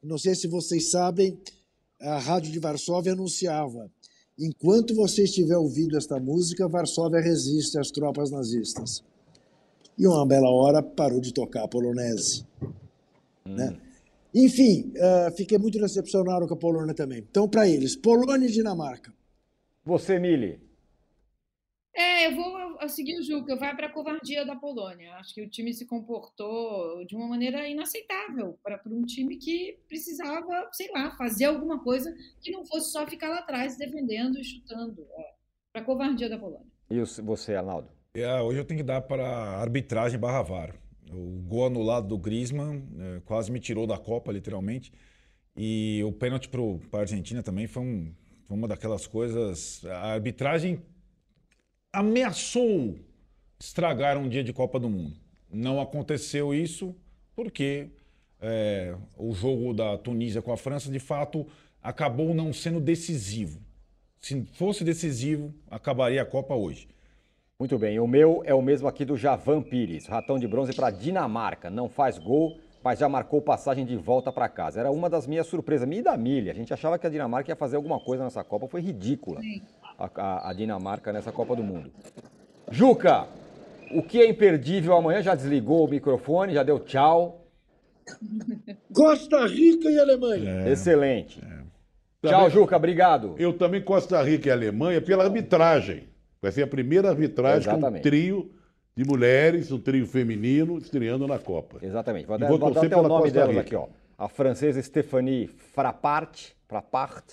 Não 0.00 0.16
sei 0.16 0.36
se 0.36 0.46
vocês 0.46 0.92
sabem, 0.92 1.36
a 2.00 2.18
Rádio 2.18 2.52
de 2.52 2.60
Varsóvia 2.60 3.14
anunciava: 3.14 3.90
enquanto 4.38 4.94
você 4.94 5.24
estiver 5.24 5.56
ouvindo 5.56 5.96
esta 5.96 6.18
música, 6.18 6.68
Varsóvia 6.68 7.20
resiste 7.20 7.78
às 7.78 7.90
tropas 7.90 8.30
nazistas 8.30 9.02
e 9.98 10.06
uma 10.06 10.26
bela 10.26 10.50
hora 10.50 10.82
parou 10.82 11.20
de 11.20 11.32
tocar 11.32 11.64
a 11.64 11.68
polonese. 11.68 12.44
Né? 13.44 13.76
Enfim, 14.34 14.92
eh, 14.96 15.32
fiquei 15.36 15.58
muito 15.58 15.78
decepcionado 15.78 16.48
com 16.48 16.54
a 16.54 16.56
Polônia 16.56 16.92
também. 16.92 17.18
Então, 17.18 17.48
para 17.48 17.68
eles, 17.68 17.94
Polônia 17.94 18.48
e 18.48 18.50
Dinamarca. 18.50 19.12
Você, 19.84 20.18
Mili. 20.18 20.60
É, 21.96 22.26
eu 22.26 22.34
vou 22.34 22.78
eu 22.80 22.88
seguir 22.88 23.16
o 23.18 23.22
Juca, 23.22 23.54
vai 23.56 23.74
para 23.76 23.86
a 23.86 23.92
covardia 23.92 24.44
da 24.44 24.56
Polônia. 24.56 25.14
Acho 25.14 25.32
que 25.34 25.42
o 25.42 25.48
time 25.48 25.72
se 25.72 25.86
comportou 25.86 27.04
de 27.06 27.14
uma 27.14 27.28
maneira 27.28 27.68
inaceitável 27.68 28.58
para 28.62 28.80
um 28.86 29.02
time 29.04 29.36
que 29.36 29.78
precisava, 29.88 30.68
sei 30.72 30.90
lá, 30.90 31.16
fazer 31.16 31.44
alguma 31.44 31.82
coisa 31.82 32.12
que 32.40 32.50
não 32.50 32.66
fosse 32.66 32.90
só 32.90 33.06
ficar 33.06 33.28
lá 33.28 33.38
atrás 33.38 33.76
defendendo 33.76 34.38
e 34.38 34.44
chutando. 34.44 35.06
É, 35.16 35.34
para 35.72 35.82
a 35.82 35.84
covardia 35.84 36.28
da 36.28 36.38
Polônia. 36.38 36.66
E 36.90 37.00
o- 37.00 37.06
você, 37.24 37.54
Arnaldo? 37.54 37.88
É, 38.14 38.40
hoje 38.40 38.58
eu 38.60 38.64
tenho 38.64 38.78
que 38.78 38.84
dar 38.86 39.00
para 39.02 39.26
a 39.26 39.60
arbitragem 39.60 40.18
barra 40.18 40.42
VAR. 40.42 40.74
O 41.12 41.42
gol 41.46 41.66
anulado 41.66 42.08
do 42.08 42.18
Griezmann 42.18 42.82
é, 42.98 43.20
quase 43.24 43.50
me 43.52 43.60
tirou 43.60 43.86
da 43.86 43.98
Copa, 43.98 44.32
literalmente. 44.32 44.92
E 45.56 46.02
o 46.04 46.12
pênalti 46.12 46.48
para 46.48 46.60
a 46.98 47.02
Argentina 47.02 47.42
também 47.42 47.66
foi, 47.68 47.82
um- 47.82 48.14
foi 48.46 48.56
uma 48.56 48.66
daquelas 48.68 49.06
coisas. 49.06 49.84
A 49.84 50.12
arbitragem 50.14 50.80
ameaçou 51.94 52.96
estragar 53.58 54.18
um 54.18 54.28
dia 54.28 54.42
de 54.42 54.52
Copa 54.52 54.78
do 54.80 54.90
Mundo. 54.90 55.16
Não 55.50 55.80
aconteceu 55.80 56.52
isso 56.52 56.94
porque 57.36 57.88
é, 58.40 58.94
o 59.16 59.32
jogo 59.32 59.72
da 59.72 59.96
Tunísia 59.96 60.42
com 60.42 60.52
a 60.52 60.56
França, 60.56 60.90
de 60.90 60.98
fato, 60.98 61.46
acabou 61.82 62.34
não 62.34 62.52
sendo 62.52 62.80
decisivo. 62.80 63.60
Se 64.20 64.42
fosse 64.54 64.82
decisivo, 64.82 65.54
acabaria 65.70 66.20
a 66.22 66.26
Copa 66.26 66.54
hoje. 66.54 66.88
Muito 67.58 67.78
bem, 67.78 68.00
o 68.00 68.06
meu 68.06 68.42
é 68.44 68.52
o 68.52 68.60
mesmo 68.60 68.88
aqui 68.88 69.04
do 69.04 69.16
Javan 69.16 69.62
Pires, 69.62 70.06
ratão 70.06 70.38
de 70.38 70.48
bronze 70.48 70.72
para 70.72 70.90
Dinamarca. 70.90 71.70
Não 71.70 71.88
faz 71.88 72.18
gol, 72.18 72.58
mas 72.82 72.98
já 72.98 73.08
marcou 73.08 73.40
passagem 73.40 73.86
de 73.86 73.96
volta 73.96 74.32
para 74.32 74.48
casa. 74.48 74.80
Era 74.80 74.90
uma 74.90 75.08
das 75.08 75.26
minhas 75.26 75.46
surpresas, 75.46 75.88
minha 75.88 76.00
e 76.00 76.04
da 76.04 76.16
Milha. 76.16 76.50
A 76.50 76.54
gente 76.54 76.74
achava 76.74 76.98
que 76.98 77.06
a 77.06 77.10
Dinamarca 77.10 77.52
ia 77.52 77.56
fazer 77.56 77.76
alguma 77.76 78.00
coisa 78.00 78.24
nessa 78.24 78.42
Copa, 78.42 78.66
foi 78.66 78.80
ridícula 78.80 79.40
a, 79.82 79.83
a- 79.98 80.48
a 80.50 80.52
Dinamarca 80.52 81.12
nessa 81.12 81.30
Copa 81.32 81.54
do 81.56 81.62
Mundo. 81.62 81.90
Juca, 82.70 83.26
o 83.92 84.02
que 84.02 84.20
é 84.20 84.28
imperdível 84.28 84.94
amanhã? 84.94 85.22
Já 85.22 85.34
desligou 85.34 85.84
o 85.86 85.90
microfone, 85.90 86.54
já 86.54 86.62
deu 86.62 86.78
tchau. 86.80 87.40
Costa 88.92 89.46
Rica 89.46 89.88
e 89.90 89.98
Alemanha. 89.98 90.68
Excelente. 90.70 91.40
Tchau, 91.40 91.60
Também- 92.32 92.50
Juca, 92.50 92.76
obrigado. 92.76 93.34
Eu 93.38 93.52
também 93.52 93.82
Costa 93.82 94.22
Rica 94.22 94.48
e 94.48 94.52
Alemanha 94.52 95.00
pela 95.00 95.24
arbitragem. 95.24 96.08
Vai 96.40 96.52
ser 96.52 96.62
a 96.62 96.66
primeira 96.66 97.08
arbitragem 97.08 97.64
com 97.64 97.74
um 97.76 97.78
Exatamente. 97.78 98.02
trio 98.02 98.50
de 98.96 99.04
mulheres, 99.04 99.72
um 99.72 99.78
trio 99.78 100.06
feminino 100.06 100.78
estreando 100.78 101.26
na 101.26 101.38
Copa. 101.38 101.78
Exatamente. 101.82 102.26
Vou 102.26 102.36
E 102.36 102.38
dar, 102.40 102.48
vou 102.48 102.58
vou 102.58 102.70
dar 102.70 102.84
até 102.86 102.96
o 102.96 103.02
nome 103.02 103.22
Costa 103.24 103.32
delas 103.32 103.48
Rica. 103.50 103.60
aqui, 103.62 103.74
ó. 103.76 103.86
A 104.16 104.28
francesa 104.28 104.80
Stephanie 104.82 105.48
Frappart, 105.48 106.50
Frappart, 106.68 107.24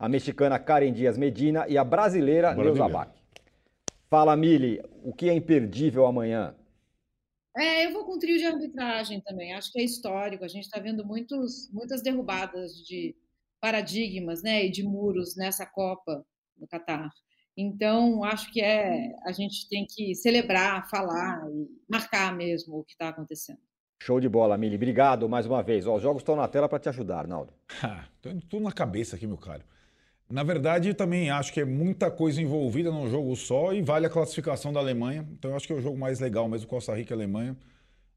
a 0.00 0.08
mexicana 0.08 0.58
Karen 0.58 0.94
Dias 0.94 1.18
Medina 1.18 1.68
e 1.68 1.76
a 1.76 1.84
brasileira 1.84 2.54
Brasileira. 2.54 2.74
Neuza 2.74 2.92
Bach. 2.92 3.10
Fala, 4.08 4.34
Mili, 4.34 4.80
o 5.04 5.12
que 5.12 5.28
é 5.28 5.34
imperdível 5.34 6.06
amanhã? 6.06 6.54
É, 7.54 7.84
eu 7.84 7.92
vou 7.92 8.06
com 8.06 8.18
trio 8.18 8.38
de 8.38 8.46
arbitragem 8.46 9.20
também. 9.20 9.52
Acho 9.52 9.70
que 9.70 9.78
é 9.78 9.84
histórico. 9.84 10.42
A 10.42 10.48
gente 10.48 10.64
está 10.64 10.80
vendo 10.80 11.04
muitos, 11.04 11.70
muitas 11.70 12.02
derrubadas 12.02 12.72
de 12.76 13.14
paradigmas, 13.60 14.42
né, 14.42 14.64
e 14.64 14.70
de 14.70 14.82
muros 14.82 15.36
nessa 15.36 15.66
Copa 15.66 16.24
no 16.56 16.66
Catar. 16.66 17.10
Então, 17.54 18.24
acho 18.24 18.50
que 18.50 18.62
é 18.62 19.12
a 19.26 19.32
gente 19.32 19.68
tem 19.68 19.86
que 19.86 20.14
celebrar, 20.14 20.88
falar 20.88 21.42
e 21.52 21.68
marcar 21.86 22.34
mesmo 22.34 22.78
o 22.78 22.84
que 22.84 22.92
está 22.92 23.10
acontecendo. 23.10 23.60
Show 24.02 24.18
de 24.18 24.30
bola, 24.30 24.56
Mili. 24.56 24.76
Obrigado 24.76 25.28
mais 25.28 25.44
uma 25.44 25.62
vez. 25.62 25.86
Ó, 25.86 25.96
os 25.96 26.02
jogos 26.02 26.22
estão 26.22 26.34
na 26.34 26.48
tela 26.48 26.70
para 26.70 26.78
te 26.78 26.88
ajudar, 26.88 27.18
Arnaldo. 27.18 27.52
Ah, 27.82 28.06
tô 28.22 28.30
indo 28.30 28.46
tudo 28.46 28.62
na 28.62 28.72
cabeça 28.72 29.16
aqui, 29.16 29.26
meu 29.26 29.36
caro. 29.36 29.62
Na 30.30 30.44
verdade, 30.44 30.94
também 30.94 31.28
acho 31.28 31.52
que 31.52 31.60
é 31.60 31.64
muita 31.64 32.08
coisa 32.08 32.40
envolvida 32.40 32.92
num 32.92 33.08
jogo 33.10 33.34
só 33.34 33.72
e 33.72 33.82
vale 33.82 34.06
a 34.06 34.10
classificação 34.10 34.72
da 34.72 34.78
Alemanha. 34.78 35.26
Então, 35.32 35.50
eu 35.50 35.56
acho 35.56 35.66
que 35.66 35.72
é 35.72 35.76
o 35.76 35.80
jogo 35.80 35.98
mais 35.98 36.20
legal 36.20 36.48
mesmo, 36.48 36.68
Costa 36.68 36.94
Rica 36.94 37.12
e 37.12 37.16
Alemanha. 37.16 37.56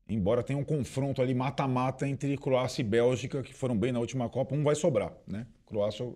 Embora 0.08 0.44
tenha 0.44 0.60
um 0.60 0.64
confronto 0.64 1.24
ali 1.24 1.34
mata-mata 1.34 2.08
entre 2.08 2.38
Croácia 2.38 2.82
e 2.82 2.86
Bélgica, 2.86 3.42
que 3.42 3.54
foram 3.54 3.76
bem 3.76 3.92
na 3.92 4.00
última 4.00 4.30
Copa, 4.30 4.54
um 4.54 4.64
vai 4.64 4.76
sobrar, 4.76 5.12
né? 5.26 5.48
Croácia 5.66 6.08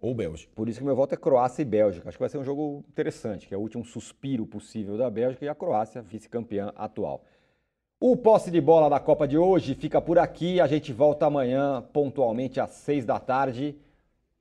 ou 0.00 0.14
Bélgica. 0.14 0.52
Por 0.54 0.68
isso 0.68 0.78
que 0.78 0.84
meu 0.84 0.94
voto 0.94 1.14
é 1.14 1.16
Croácia 1.16 1.62
e 1.62 1.64
Bélgica. 1.64 2.08
Acho 2.08 2.16
que 2.16 2.22
vai 2.22 2.28
ser 2.28 2.38
um 2.38 2.44
jogo 2.44 2.84
interessante, 2.88 3.48
que 3.48 3.54
é 3.54 3.56
o 3.56 3.60
último 3.60 3.84
suspiro 3.84 4.46
possível 4.46 4.96
da 4.96 5.10
Bélgica 5.10 5.44
e 5.44 5.48
a 5.48 5.54
Croácia, 5.54 6.00
vice-campeã 6.00 6.72
atual. 6.76 7.24
O 7.98 8.16
posse 8.16 8.52
de 8.52 8.60
bola 8.60 8.88
da 8.88 9.00
Copa 9.00 9.26
de 9.26 9.36
hoje 9.36 9.74
fica 9.74 10.00
por 10.00 10.18
aqui. 10.18 10.60
A 10.60 10.66
gente 10.66 10.92
volta 10.92 11.26
amanhã, 11.26 11.82
pontualmente 11.92 12.60
às 12.60 12.70
seis 12.70 13.04
da 13.04 13.18
tarde. 13.18 13.76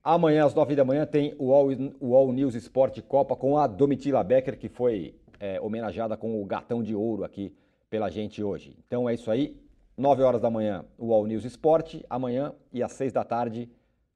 Amanhã, 0.04 0.46
às 0.46 0.54
nove 0.54 0.76
da 0.76 0.86
manhã, 0.86 1.06
tem 1.06 1.36
o 1.38 1.54
All, 1.54 1.68
o 2.00 2.16
All 2.16 2.32
News 2.32 2.56
Sport 2.56 3.02
Copa 3.02 3.36
com 3.36 3.58
a 3.58 3.68
Domitila 3.68 4.24
Becker, 4.24 4.58
que 4.58 4.70
foi 4.70 5.14
é, 5.40 5.60
homenageada 5.60 6.16
com 6.16 6.42
o 6.42 6.46
gatão 6.46 6.82
de 6.82 6.96
ouro 6.96 7.24
aqui 7.24 7.54
pela 7.90 8.10
gente 8.10 8.42
hoje. 8.42 8.78
Então 8.86 9.10
é 9.10 9.14
isso 9.14 9.30
aí. 9.30 9.56
Nove 9.98 10.24
horas 10.24 10.42
da 10.42 10.50
manhã, 10.50 10.86
o 10.98 11.14
All 11.14 11.26
News 11.26 11.44
Sport. 11.44 12.02
Amanhã 12.10 12.54
e 12.72 12.82
às 12.82 12.94
seis 12.94 13.12
da 13.12 13.26
tarde, 13.26 13.70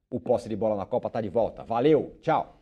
o 0.10 0.20
posse 0.20 0.48
de 0.48 0.56
bola 0.56 0.76
na 0.76 0.86
Copa 0.86 1.08
está 1.08 1.20
de 1.20 1.30
volta. 1.30 1.64
Valeu, 1.64 2.18
tchau! 2.22 2.58